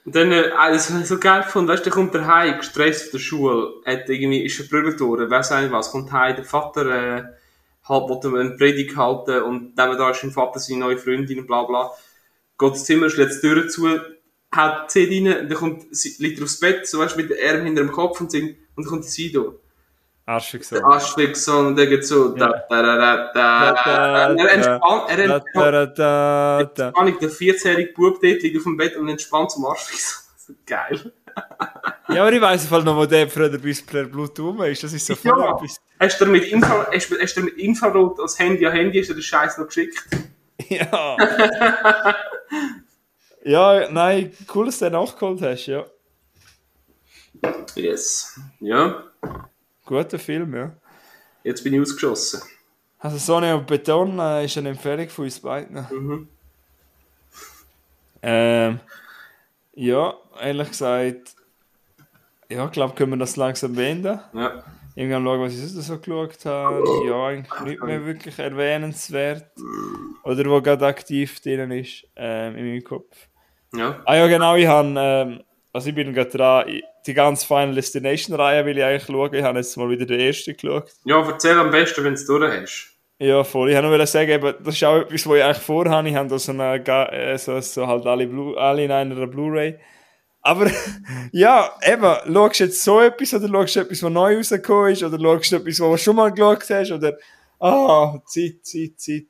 Und 0.05 0.15
dann, 0.15 0.32
äh, 0.32 0.49
das 0.49 0.89
habe 0.89 1.01
ich 1.01 1.07
so 1.07 1.19
geil 1.19 1.43
gefunden, 1.43 1.69
weißt 1.69 1.82
du, 1.82 1.89
der 1.89 1.93
kommt 1.93 2.15
daheim, 2.15 2.57
gestresst 2.57 3.11
von 3.11 3.19
der 3.19 3.23
Schule, 3.23 3.73
hat 3.86 4.09
irgendwie, 4.09 4.43
ist 4.43 4.55
verprügelt 4.57 4.99
worden, 4.99 5.30
weiss 5.30 5.51
nicht 5.51 5.71
was, 5.71 5.91
kommt 5.91 6.11
heim, 6.11 6.36
der 6.36 6.45
Vater, 6.45 6.86
äh, 6.88 7.23
halt, 7.90 8.10
wollte 8.10 8.28
eine 8.28 8.52
Predigt 8.52 8.96
halten 8.96 9.44
und 9.44 9.78
neben 9.78 9.98
da 9.98 10.12
ist 10.12 10.22
sein 10.22 10.32
Vater 10.32 10.60
seine 10.60 10.80
neue 10.80 10.98
Freundin 10.98 11.40
und 11.40 11.48
bla 11.48 11.64
bla. 11.64 11.92
Geht 12.58 12.70
ins 12.70 12.86
Zimmer, 12.86 13.10
schlägt 13.10 13.36
die 13.36 13.40
Tür 13.40 13.68
zu, 13.68 13.90
haut 14.56 14.84
die 14.84 14.88
CD 14.88 15.30
rein, 15.30 15.50
dann 15.50 15.58
kommt, 15.58 15.96
sie 15.96 16.16
liegt 16.20 16.40
er 16.40 16.46
aufs 16.46 16.60
Bett, 16.60 16.88
so 16.88 17.00
weißt 17.00 17.16
du, 17.16 17.22
mit 17.22 17.30
den 17.30 17.38
Armen 17.48 17.66
hinter 17.66 17.84
dem 17.84 17.92
Kopf 17.92 18.20
und 18.22 18.32
singt, 18.32 18.58
und 18.76 18.86
dann 18.86 18.90
kommt 18.90 19.06
die 19.06 19.10
Sido. 19.10 19.60
Arschig 20.30 20.64
so. 20.64 20.76
Der 20.76 20.86
Aschweg-Song, 20.86 21.68
und 21.68 21.76
der 21.76 21.88
geht 21.88 22.06
so, 22.06 22.30
da, 22.30 22.64
da, 22.70 22.82
da, 22.84 22.98
da, 22.98 23.32
da, 23.34 23.74
Da, 23.74 24.34
da, 24.34 24.36
er 24.36 24.54
entspannt, 24.54 25.10
er 25.10 25.20
entspannt, 25.20 25.50
der 27.20 27.32
14-jährige 27.32 27.94
Bub 27.94 28.22
dort 28.22 28.44
liegt 28.44 28.58
auf 28.58 28.64
dem 28.64 28.78
Bett 28.78 28.96
und 28.96 29.10
entspannt 29.10 29.52
zum 29.52 29.66
Arsch. 29.66 29.88
So 30.38 30.54
Geil. 30.66 31.12
Ja, 32.10 32.24
aber 32.24 32.34
ich 32.34 32.42
weiss 32.42 32.62
jeden 32.64 32.70
Fall 32.72 32.84
noch, 32.84 32.96
wo 32.98 33.06
der 33.06 33.30
früher 33.30 33.50
bis 33.60 33.86
per 33.86 34.06
Bluetooth 34.06 34.40
rum 34.40 34.64
ist. 34.64 34.84
Das 34.84 34.92
ist 34.94 35.06
so 35.06 35.16
voll 35.16 35.40
Ja. 35.40 35.56
etwas. 35.56 35.80
Hast 36.00 36.20
du 36.20 36.26
mit, 36.26 36.44
Infra 36.46 36.88
hast, 36.92 37.12
hast 37.22 37.38
du 37.38 37.42
mit 37.42 37.56
Infrarot 37.58 38.20
als 38.20 38.40
Handy 38.40 38.66
an 38.66 38.74
Handy 38.74 39.00
hast 39.00 39.10
du 39.10 39.14
den 39.14 39.22
Scheiß 39.22 39.58
noch 39.58 39.68
geschickt? 39.68 39.98
Ja. 40.70 41.16
ja, 43.44 43.90
nein, 43.92 44.34
cool, 44.54 44.66
dass 44.66 44.80
du 44.80 44.86
den 44.86 44.94
nachgeholt 44.94 45.42
hast, 45.42 45.66
ja. 45.68 45.86
Yes. 47.76 48.40
Ja, 48.60 49.04
Guter 49.86 50.20
Film, 50.20 50.54
ja. 50.56 50.72
jetzt 51.44 51.64
bin 51.64 51.74
ich 51.74 51.82
ausgeschossen. 51.82 52.42
Also 53.00 53.18
Sonne 53.18 53.56
und 53.56 53.66
Beton 53.66 54.20
äh, 54.20 54.46
ist 54.46 54.58
eine 54.58 54.70
Empfehlung 54.70 55.08
von 55.10 55.26
uns 55.26 55.40
beiden. 55.40 55.88
Mhm. 55.90 56.28
Ähm, 58.22 58.80
ja, 59.74 60.14
ehrlich 60.42 60.70
gesagt, 60.70 61.36
ja, 62.50 62.66
ich 62.66 62.72
glaube, 62.72 62.96
können 62.96 63.12
wir 63.12 63.18
das 63.18 63.36
langsam 63.36 63.76
beenden. 63.76 64.20
Ja. 64.34 64.64
Irgendwann 64.96 65.24
schauen, 65.24 65.42
was 65.42 65.54
ich 65.54 65.60
sonst 65.60 65.88
so 65.88 65.98
geschaut 65.98 66.46
habe. 66.46 66.84
Ja, 67.08 67.28
eigentlich 67.28 67.60
nicht 67.62 67.84
mehr 67.84 68.06
wirklich 68.06 68.38
erwähnenswert. 68.40 69.46
Oder 70.24 70.46
wo 70.46 70.62
gerade 70.62 70.86
aktiv 70.86 71.40
drin 71.40 71.72
ist, 71.72 72.06
ähm, 72.16 72.56
in 72.56 72.66
meinem 72.66 72.84
Kopf. 72.84 73.16
Ja. 73.74 74.02
Ah 74.06 74.16
ja, 74.16 74.28
genau, 74.28 74.56
ich 74.56 74.68
habe, 74.68 74.94
ähm, 74.98 75.44
also 75.72 75.90
ich 75.90 75.96
bin 75.96 76.12
gerade 76.12 76.30
dran, 76.30 76.82
die 77.06 77.14
ganze 77.14 77.46
Final 77.46 77.76
Destination-Reihe 77.76 78.66
will 78.66 78.78
ich 78.78 78.84
eigentlich 78.84 79.06
schauen. 79.06 79.34
Ich 79.34 79.44
habe 79.44 79.60
jetzt 79.60 79.78
mal 79.78 79.90
wieder 79.90 80.06
den 80.06 80.20
ersten 80.20 80.58
geschaut. 80.58 80.92
Ja, 81.06 81.26
erzähl 81.26 81.58
am 81.58 81.72
besten, 81.72 82.04
wenn 82.04 82.16
du 82.16 82.20
es 82.20 82.26
durch 82.26 82.62
hast. 82.62 82.96
Ja, 83.20 83.44
voll. 83.44 83.70
Ich 83.70 83.76
wollte 83.76 83.90
nur 83.90 84.08
sagen, 84.08 84.32
eben, 84.32 84.54
das 84.64 84.76
ist 84.76 84.84
auch 84.84 84.98
etwas, 84.98 85.26
was 85.28 85.36
ich 85.36 85.44
eigentlich 85.44 85.58
vorhabe. 85.58 86.10
Ich 86.10 86.16
habe 86.16 86.30
da 86.30 86.40
so, 86.40 86.52
eine, 86.52 86.76
äh, 87.12 87.38
so, 87.38 87.60
so 87.60 87.86
halt 87.86 88.06
alle, 88.06 88.26
Blu 88.28 88.56
alle 88.56 88.86
in 88.86 88.92
einer 88.92 89.28
Blu-ray. 89.28 89.78
Aber 90.42 90.72
ja, 91.32 91.72
eben, 91.82 92.34
schaust 92.34 92.60
du 92.60 92.64
jetzt 92.64 92.84
so 92.84 93.02
etwas 93.02 93.34
oder 93.34 93.48
schaust 93.48 93.76
du 93.76 93.80
etwas, 93.82 94.04
was 94.04 94.12
neu 94.12 94.38
rausgekommen 94.38 94.94
ist 94.94 95.04
oder 95.04 95.20
schaust 95.20 95.52
du 95.52 95.56
etwas, 95.58 95.80
was 95.80 95.90
du 95.90 95.98
schon 95.98 96.16
mal 96.16 96.32
geschaut 96.32 96.70
hast 96.70 96.92
oder 96.92 97.18
ah, 97.60 98.20
Zeit, 98.26 98.60
Zeit, 98.64 98.94
Zeit. 98.98 99.26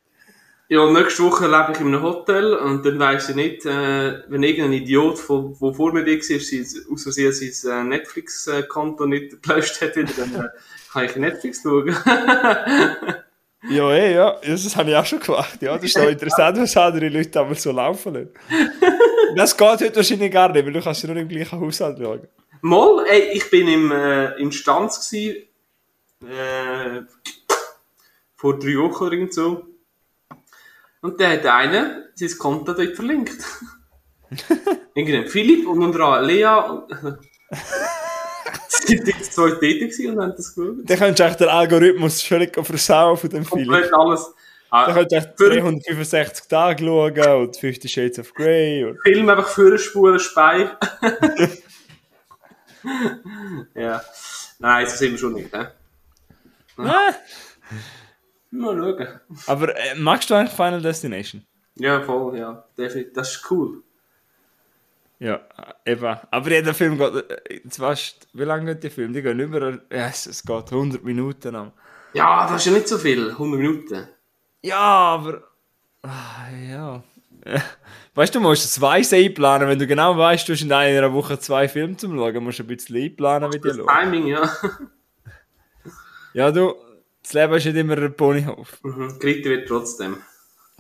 Ja, 0.72 0.86
nächste 0.92 1.24
Woche 1.24 1.48
lebe 1.48 1.72
ich 1.74 1.80
in 1.80 1.88
einem 1.88 2.04
Hotel 2.04 2.54
und 2.54 2.86
dann 2.86 3.00
weiss 3.00 3.28
ich 3.28 3.36
nicht, 3.36 3.66
äh, 3.66 4.22
wenn 4.28 4.44
irgendein 4.44 4.74
Idiot, 4.74 5.18
von, 5.18 5.60
wo 5.60 5.74
vor 5.74 5.92
mir 5.94 6.06
war, 6.06 6.94
aus 6.94 7.04
Versehen 7.04 7.34
sein 7.34 7.88
äh, 7.88 7.98
Netflix-Konto 7.98 9.08
nicht 9.08 9.42
gelöscht 9.42 9.82
hat, 9.82 9.96
dann 9.96 10.06
äh, 10.06 10.50
kann 10.94 11.06
ich 11.06 11.16
Netflix 11.16 11.64
schauen. 11.64 11.96
Ja, 13.68 13.92
eh, 13.92 14.16
ja, 14.16 14.40
das 14.42 14.74
habe 14.78 14.90
ich 14.90 14.96
auch 14.96 15.06
schon 15.06 15.20
gemacht. 15.20 15.62
Ja, 15.62 15.76
das 15.76 15.84
ist 15.84 15.98
doch 15.98 16.08
interessant, 16.08 16.58
was 16.58 16.78
andere 16.78 17.10
Leute 17.10 17.30
damals 17.30 17.62
so 17.62 17.74
laufen 17.74 18.14
lassen. 18.14 18.30
Das 19.36 19.56
geht 19.56 19.68
heute 19.68 19.96
wahrscheinlich 19.96 20.32
gar 20.32 20.52
nicht, 20.52 20.66
weil 20.66 20.74
du 20.74 20.82
kannst 20.82 21.04
ja 21.04 21.10
nur 21.10 21.22
im 21.22 21.28
gleichen 21.28 21.60
Haushalt 21.60 21.98
schauen. 22.00 22.28
Mal, 22.62 23.06
ey, 23.08 23.32
ich 23.34 23.50
bin 23.50 23.68
im, 23.68 23.92
äh, 23.92 24.34
im 24.40 24.52
Stanz 24.52 25.00
gsi, 25.00 25.50
äh, 26.22 27.02
vor 28.36 28.60
drei 28.60 28.78
Wochen 28.78 29.04
oder 29.04 29.14
irgend 29.14 29.34
so. 29.34 29.64
Und 31.02 31.20
der 31.20 31.32
hat 31.32 31.46
einen 31.46 32.04
sein 32.16 32.38
Konto 32.38 32.74
dort 32.74 32.96
verlinkt. 32.96 33.38
Irgendein 34.94 35.28
Philipp 35.28 35.68
und 35.68 35.82
unter 35.82 36.22
Lea 36.22 36.46
und, 36.46 36.90
Sie 38.68 38.98
sind 38.98 39.08
jetzt 39.08 39.34
zwei 39.34 39.52
tätig 39.52 39.92
gewesen 39.92 40.16
und 40.18 40.22
haben 40.22 40.34
das 40.36 40.56
geschaut. 40.56 40.78
Dann 40.84 40.98
könntest 40.98 41.20
du 41.20 41.24
echt 41.24 41.40
den 41.40 41.50
Algorithmus 41.50 42.22
völlig 42.22 42.56
versauen 42.56 43.18
von 43.18 43.30
dem 43.30 43.46
Film. 43.46 43.68
Komplett 43.68 43.94
alles. 43.94 44.34
Dann 44.72 44.96
Ah, 44.98 45.04
du 45.04 45.16
echt 45.16 45.30
Für- 45.36 45.50
365 45.50 46.48
Tage 46.48 46.84
schauen 46.86 47.42
und 47.42 47.58
50 47.58 47.92
Shades 47.92 48.20
of 48.20 48.34
Grey. 48.36 48.86
Und 48.86 49.00
Film 49.02 49.28
einfach 49.30 49.48
vorspulen, 49.48 50.20
Speich. 50.20 50.70
ja. 53.76 54.02
Nein, 54.60 54.88
so 54.88 54.96
sind 54.96 55.12
wir 55.12 55.18
schon 55.18 55.34
nicht, 55.34 55.52
ne? 55.54 55.72
Ah, 56.78 57.14
Mal 58.52 58.78
schauen. 58.78 59.20
aber 59.48 59.76
äh, 59.76 59.96
magst 59.96 60.30
du 60.30 60.34
eigentlich 60.36 60.54
Final 60.56 60.82
Destination? 60.82 61.46
Ja, 61.76 62.02
voll, 62.02 62.38
ja. 62.38 62.64
Definitiv. 62.78 63.14
Das 63.14 63.32
ist 63.36 63.52
cool. 63.52 63.84
Ja, 65.20 65.36
äh, 65.86 65.92
eben. 65.92 66.18
Aber 66.32 66.50
jeder 66.50 66.74
Film 66.74 66.98
geht, 66.98 67.14
äh, 67.30 67.62
jetzt 67.64 67.80
weißt 67.80 68.28
du, 68.34 68.40
wie 68.40 68.44
lange 68.46 68.74
geht 68.74 68.84
der 68.84 68.92
Film? 68.92 69.14
Die 69.14 69.22
gehen 69.22 69.40
über, 69.40 69.72
ja, 69.72 70.08
es, 70.08 70.26
es 70.26 70.44
geht 70.44 70.72
100 70.72 71.04
Minuten 71.04 71.56
an. 71.56 71.72
Ja, 72.14 72.48
das 72.48 72.62
ist 72.62 72.66
ja 72.66 72.72
nicht 72.72 72.88
so 72.88 72.98
viel. 72.98 73.30
100 73.32 73.60
Minuten. 73.60 74.08
Ja, 74.62 74.78
aber, 74.78 75.44
ah, 76.02 76.50
ja. 76.70 77.04
Weißt 78.16 78.36
du, 78.36 78.40
du 78.40 78.44
musst 78.44 78.66
das 78.66 78.82
Weiss 78.82 79.14
einplanen, 79.14 79.68
wenn 79.70 79.80
du 79.80 79.88
genau 79.88 80.18
weißt, 80.18 80.50
du 80.50 80.54
hast 80.54 80.62
in 80.62 80.72
einer 80.74 81.14
Woche 81.14 81.40
zwei 81.40 81.70
Filme 81.70 81.96
zum 81.96 82.18
Schauen, 82.18 82.44
musst 82.44 82.60
du 82.60 82.64
ein 82.64 82.68
bisschen 82.68 82.98
einplanen, 82.98 83.54
wie 83.54 83.60
die 83.60 83.68
Das 83.68 83.78
schauen. 83.78 83.88
Timing, 83.88 84.28
ja. 84.28 84.50
Ja, 86.34 86.52
du, 86.52 86.76
das 87.24 87.34
Leben 87.34 87.54
ist 87.54 87.66
nicht 87.66 87.76
immer 87.76 87.98
ein 87.98 88.16
Ponyhof. 88.16 88.80
Mhm. 88.84 89.18
Geritten 89.20 89.50
wird 89.50 89.68
trotzdem. 89.68 90.18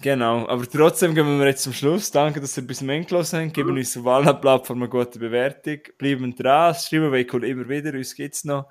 Genau, 0.01 0.47
aber 0.47 0.69
trotzdem 0.69 1.13
gehen 1.13 1.39
wir 1.39 1.47
jetzt 1.47 1.63
zum 1.63 1.73
Schluss. 1.73 2.11
Danke, 2.11 2.39
dass 2.39 2.55
ihr 2.55 2.65
bis 2.65 2.77
zum 2.79 2.89
Ende 2.89 3.07
gelassen 3.07 3.39
habt. 3.39 3.53
Geben 3.53 3.75
uns 3.75 3.97
auf 3.97 4.07
allen 4.07 4.39
Plattformen 4.39 4.83
eine 4.83 4.89
gute 4.89 5.19
Bewertung. 5.19 5.79
Bleiben 5.97 6.35
dran, 6.35 6.75
schreiben 6.75 7.11
wir 7.11 7.33
cool 7.33 7.43
immer 7.43 7.67
wieder, 7.67 7.93
uns 7.93 8.15
gibt's 8.15 8.45
noch. 8.45 8.67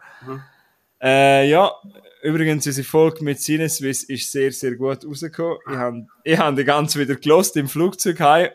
Äh, 1.01 1.49
ja, 1.49 1.71
übrigens, 2.23 2.67
unsere 2.67 2.87
Folge 2.87 3.23
mit 3.25 3.41
Sinneswiss 3.41 4.05
ist 4.05 4.31
sehr, 4.33 4.53
sehr 4.53 4.75
gut 4.77 5.05
rausgekommen. 5.05 5.59
Ich 5.69 5.77
habe 5.77 6.07
ich 6.25 6.39
hab 6.39 6.57
die 6.57 6.65
ganze 6.65 6.99
wieder 6.99 7.17
gelost 7.17 7.57
im 7.57 7.69
Flugzeug 7.69 8.19
heim. 8.21 8.49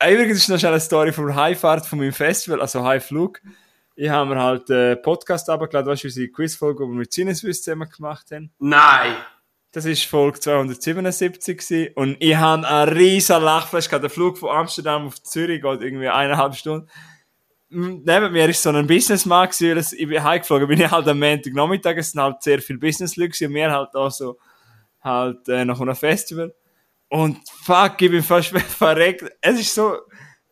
Äh, 0.00 0.14
Übrigens 0.14 0.38
ist 0.38 0.48
noch 0.48 0.62
eine 0.62 0.80
Story 0.80 1.12
von 1.12 1.26
der 1.26 1.36
Heimfahrt 1.36 1.86
von 1.86 1.98
meinem 1.98 2.12
Festival, 2.12 2.60
also 2.60 2.84
Heimflug. 2.84 3.40
Ich 3.96 4.08
habe 4.08 4.32
mir 4.32 4.40
halt 4.40 4.70
einen 4.70 5.02
Podcast 5.02 5.50
abgeladen, 5.50 5.90
weißt 5.90 6.04
du, 6.04 6.08
unsere 6.08 6.28
Quizfolge, 6.28 6.84
die 6.84 6.90
wir 6.90 6.96
mit 6.98 7.12
Sinneswiss 7.12 7.62
zusammen 7.62 7.88
gemacht 7.90 8.30
haben. 8.30 8.52
Nein! 8.58 9.16
Das 9.72 9.86
war 9.86 9.94
Folge 9.94 10.40
277 10.40 11.58
gewesen. 11.58 11.92
und 11.94 12.16
ich 12.20 12.36
hatte 12.36 12.66
einen 12.66 12.96
riesen 12.96 13.42
Lachflash 13.42 13.88
gehabt. 13.88 14.02
Der 14.02 14.10
Flug 14.10 14.38
von 14.38 14.50
Amsterdam 14.50 15.06
auf 15.08 15.22
Zürich 15.22 15.60
geht 15.60 15.82
irgendwie 15.82 16.08
eineinhalb 16.08 16.54
Stunden. 16.54 16.88
Neben 17.70 18.32
mir 18.32 18.48
ist 18.48 18.62
so 18.62 18.70
ein 18.70 18.86
Businessman 18.86 19.48
gewesen, 19.48 19.76
weil 19.76 20.00
ich 20.00 20.08
bin 20.08 20.22
heimgeflogen, 20.22 20.68
bin 20.68 20.80
ich 20.80 20.90
halt 20.90 21.06
am 21.06 21.18
Montagnachmittag, 21.18 21.96
es 21.98 22.12
sind 22.12 22.22
halt 22.22 22.42
sehr 22.42 22.60
viele 22.60 22.78
Businessleute 22.78 23.46
und 23.46 23.54
wir 23.54 23.70
halt 23.70 23.94
auch 23.94 24.10
so, 24.10 24.38
halt, 25.02 25.48
äh, 25.48 25.64
nach 25.64 25.80
einem 25.80 25.94
Festival. 25.94 26.54
Und 27.08 27.38
fuck, 27.62 28.00
ich 28.00 28.10
bin 28.10 28.22
fast 28.22 28.48
verreckt. 28.58 29.30
Es 29.40 29.60
ist 29.60 29.74
so, 29.74 29.96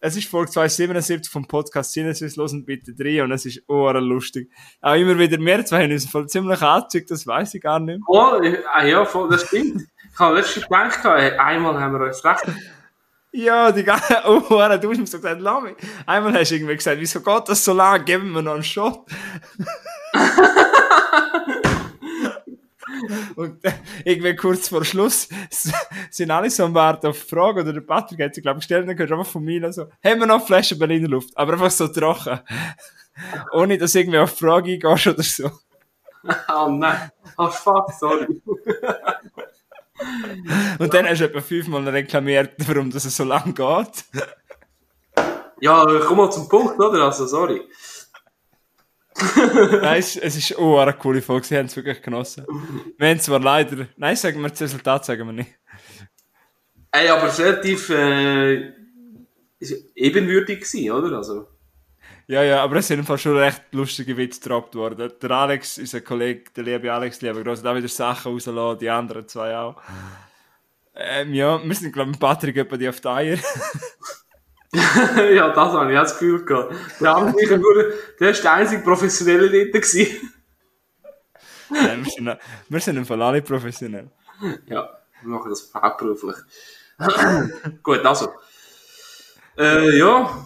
es 0.01 0.17
ist 0.17 0.29
Folge 0.29 0.51
277 0.51 1.33
vom 1.33 1.47
Podcast 1.47 1.93
Sinneswiss, 1.93 2.37
losen 2.37 2.65
bitte 2.65 2.95
drei 2.95 3.23
und 3.23 3.33
es 3.33 3.47
ist 3.47 3.63
oh, 3.67 3.91
lustig. 3.93 4.51
Auch 4.81 4.95
immer 4.95 5.19
wieder 5.19 5.39
mehr, 5.39 5.65
zwei 5.65 5.85
haben 5.85 5.93
uns 5.93 6.09
voll 6.09 6.29
ziemlich 6.29 6.61
angezeigt, 6.61 7.11
das 7.11 7.27
weiß 7.27 7.55
ich 7.55 7.63
gar 7.63 7.81
nicht 7.81 7.99
mehr. 7.99 8.07
Oh, 8.07 8.41
ja, 8.85 9.05
voll, 9.05 9.29
das 9.31 9.47
stimmt. 9.47 9.85
Ich 10.13 10.19
habe 10.19 10.37
letztens 10.37 10.67
gedacht, 10.67 11.05
einmal 11.05 11.81
haben 11.81 11.99
wir 11.99 12.07
uns 12.07 12.25
recht. 12.25 12.45
Ja, 13.33 13.71
die 13.71 13.85
ganze, 13.85 14.23
oh, 14.27 14.41
du 14.41 14.61
hast 14.61 14.83
mir 14.83 15.07
so 15.07 15.19
gesagt, 15.19 15.41
lass 15.41 15.63
mich. 15.63 15.77
Einmal 16.07 16.35
hast 16.35 16.51
du 16.51 16.55
irgendwie 16.57 16.77
gesagt, 16.77 17.01
wieso 17.01 17.21
geht 17.21 17.49
das 17.49 17.65
so 17.65 17.73
lang? 17.73 18.05
Geben 18.05 18.33
wir 18.33 18.43
noch 18.43 18.55
einen 18.55 18.63
Shot. 18.63 19.05
Und 23.37 23.65
äh, 23.65 23.73
irgendwie 24.05 24.35
kurz 24.35 24.69
vor 24.69 24.85
Schluss 24.85 25.29
sind 26.11 26.31
alle 26.31 26.51
so 26.51 26.65
am 26.65 26.75
Warten 26.75 27.09
auf 27.09 27.21
die 27.21 27.29
Frage, 27.29 27.61
oder 27.61 27.73
der 27.73 27.83
Patrick 27.83 28.21
hat 28.23 28.35
sie, 28.35 28.41
glaube 28.41 28.59
ich, 28.59 28.67
gestellt, 28.67 28.89
dann 28.89 28.97
du 28.97 29.03
einfach 29.03 29.31
von 29.31 29.45
mir 29.45 29.73
so, 29.73 29.87
haben 30.03 30.21
wir 30.21 30.27
noch 30.27 30.45
Flaschen 30.45 30.79
Berliner 30.79 31.09
Luft? 31.09 31.37
Aber 31.37 31.53
einfach 31.53 31.71
so 31.71 31.89
trocken. 31.89 32.41
Ohne, 33.53 33.79
dass 33.79 33.93
du 33.93 34.01
irgendwie 34.01 34.19
auf 34.19 34.39
Frage 34.39 34.73
eingehst 34.73 35.07
oder 35.07 35.23
so. 35.23 35.51
Oh 36.49 36.69
nein. 36.71 37.11
Oh 37.39 37.49
fuck, 37.49 37.93
sorry. 37.93 38.27
Und 40.79 40.93
dann 40.93 41.07
hast 41.07 41.21
du 41.21 41.25
etwa 41.25 41.41
fünfmal 41.41 41.89
reklamiert, 41.89 42.55
warum 42.67 42.91
das 42.91 43.05
so 43.05 43.25
lang 43.25 43.55
geht. 43.55 44.05
Ja, 45.61 45.87
komm 46.07 46.19
mal 46.19 46.31
zum 46.31 46.49
Punkt, 46.49 46.79
oder? 46.79 47.05
Also, 47.05 47.27
sorry. 47.27 47.63
Nein, 49.83 49.99
es, 49.99 50.17
es 50.17 50.37
ist 50.37 50.59
oh, 50.59 50.77
eine 50.77 50.93
coole 50.93 51.23
Folge, 51.23 51.47
sie 51.47 51.57
haben 51.57 51.67
es 51.67 51.77
wirklich 51.77 52.03
genossen. 52.03 52.45
Wir 52.99 53.09
haben 53.09 53.21
zwar 53.21 53.41
leider, 53.41 53.87
nein, 53.97 54.15
sagen 54.15 54.43
wir 54.43 54.51
das 54.51 54.61
Resultat, 54.61 55.07
sagen 55.07 55.27
wir 55.27 55.33
nicht. 55.33 55.55
Ey, 56.93 57.09
aber 57.09 57.29
es 57.29 57.39
relativ, 57.39 57.89
äh, 57.89 58.73
ebenwürdig 59.95 60.61
gewesen, 60.61 60.91
oder? 60.91 61.17
Also. 61.17 61.47
Ja, 62.29 62.43
ja, 62.43 62.63
aber 62.63 62.77
es 62.77 62.89
sind 62.89 62.99
im 62.99 63.07
Fall 63.07 63.19
schon 63.19 63.37
recht 63.37 63.63
lustige 63.71 64.17
Witze 64.17 64.41
gedroppt 64.41 64.75
worden. 64.75 65.13
Der 65.23 65.31
Alex, 65.31 65.79
unser 65.79 66.01
Kollege, 66.01 66.51
der 66.57 66.65
liebe 66.65 66.93
Alex, 66.93 67.21
lieber 67.21 67.43
groß, 67.43 67.63
da 67.63 67.75
wieder 67.77 67.87
Sachen 67.87 68.33
rausgelassen, 68.33 68.81
die 68.81 68.91
anderen 68.91 69.29
zwei 69.29 69.57
auch. 69.57 69.81
Ähm, 70.97 71.35
ja, 71.35 71.63
wir 71.63 71.75
sind, 71.75 71.93
glaube 71.93 72.11
ich, 72.11 72.17
mit 72.17 72.21
Patrick 72.21 72.57
etwa 72.57 72.77
die 72.77 72.89
auf 72.89 73.01
die 73.01 73.09
Eier. 73.09 73.39
ja, 75.35 75.51
das 75.51 75.73
habe 75.73 75.93
ich 75.93 75.99
auch 75.99 76.03
das 76.03 76.19
Gefühl 76.19 76.45
gehabt. 76.45 76.75
Der 77.01 77.15
andere, 77.15 77.59
nur, 77.59 77.93
der 78.19 78.31
ist 78.31 78.43
der 78.43 78.53
einzige 78.55 78.83
Professionelle 78.83 79.49
dort 79.49 79.85
gewesen. 79.85 80.33
Nein, 81.71 82.05
wir, 82.05 82.11
sind, 82.11 82.39
wir 82.69 82.81
sind 82.81 82.97
im 82.97 83.07
Fall 83.07 83.23
alle 83.23 83.43
professionell. 83.43 84.11
Ja, 84.67 84.99
wir 85.23 85.29
machen 85.29 85.51
das 85.51 85.71
hauptberuflich. 85.73 86.37
Gut, 87.83 88.05
also. 88.05 88.33
Äh, 89.59 89.97
ja. 89.97 90.45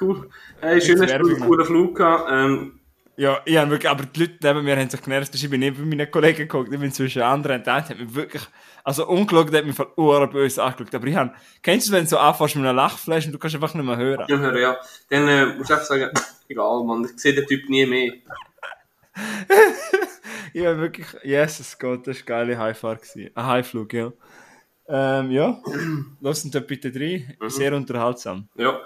Cool. 0.00 0.28
Hey, 0.60 0.80
schön, 0.80 0.98
dass 0.98 1.06
du 1.06 1.12
Werbung 1.12 1.34
einen 1.34 1.40
coolen 1.46 1.66
Flug 1.66 1.96
gehabt. 1.96 2.28
Ähm, 2.30 2.80
Ja, 3.16 3.40
ich 3.44 3.56
habe 3.56 3.70
wirklich, 3.70 3.90
aber 3.90 4.04
die 4.04 4.20
Leute 4.20 4.36
neben 4.42 4.64
mir 4.64 4.76
haben 4.76 4.90
sich 4.90 5.00
genervt, 5.02 5.34
ich 5.34 5.50
bin 5.50 5.60
nicht 5.60 5.76
bei 5.76 5.84
meinen 5.84 6.10
Kollegen 6.10 6.38
geguckt, 6.38 6.72
ich 6.72 6.78
bin 6.78 6.92
zwischen 6.92 7.22
anderen 7.22 7.60
und 7.60 7.66
hat 7.66 7.98
mich 7.98 8.14
wirklich, 8.14 8.42
also 8.84 9.06
der 9.50 9.60
hat 9.60 9.66
mich 9.66 9.74
von 9.76 9.86
Uhren 9.96 10.28
böse 10.30 10.62
angeschaut, 10.62 10.94
aber 10.94 11.06
ich 11.06 11.16
habe, 11.16 11.32
kennst 11.62 11.88
du, 11.88 11.92
wenn 11.92 12.04
du 12.04 12.10
so 12.10 12.18
anfährst 12.18 12.56
mit 12.56 12.64
einer 12.64 12.74
Lachflash 12.74 13.26
und 13.26 13.32
du 13.32 13.38
kannst 13.38 13.54
einfach 13.56 13.72
nicht 13.74 13.86
mehr 13.86 13.96
hören? 13.96 14.26
ja, 14.28 14.36
hören, 14.38 14.60
ja. 14.60 14.76
Dann 15.08 15.28
äh, 15.28 15.46
musst 15.46 15.70
du 15.70 15.74
einfach 15.74 15.86
sagen, 15.86 16.10
egal, 16.48 16.84
Mann, 16.84 17.04
ich 17.04 17.18
sehe 17.18 17.34
den 17.34 17.46
Typ 17.46 17.68
nie 17.68 17.86
mehr. 17.86 18.12
Ja, 20.52 20.78
wirklich, 20.78 21.06
Jesus 21.22 21.78
Gott, 21.78 22.06
das 22.06 22.26
war 22.26 22.36
eine 22.38 22.56
geile 22.56 22.74
gewesen. 22.96 23.30
Ein 23.34 23.46
Heimflug, 23.46 23.92
ja. 23.92 24.10
Ähm, 24.88 25.30
ja, 25.30 25.60
lasst 26.22 26.54
da 26.54 26.60
bitte 26.60 26.90
rein. 26.98 27.36
Sehr 27.48 27.74
unterhaltsam. 27.74 28.48
Ja. 28.54 28.80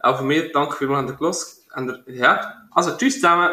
Auch 0.00 0.18
von 0.18 0.26
mir, 0.26 0.50
danke 0.52 0.76
vielmals 0.76 1.00
an 1.00 1.06
der 1.06 1.16
Gloss. 1.16 1.66
Ja, 2.06 2.66
also 2.70 2.96
tschüss 2.96 3.14
zusammen. 3.14 3.50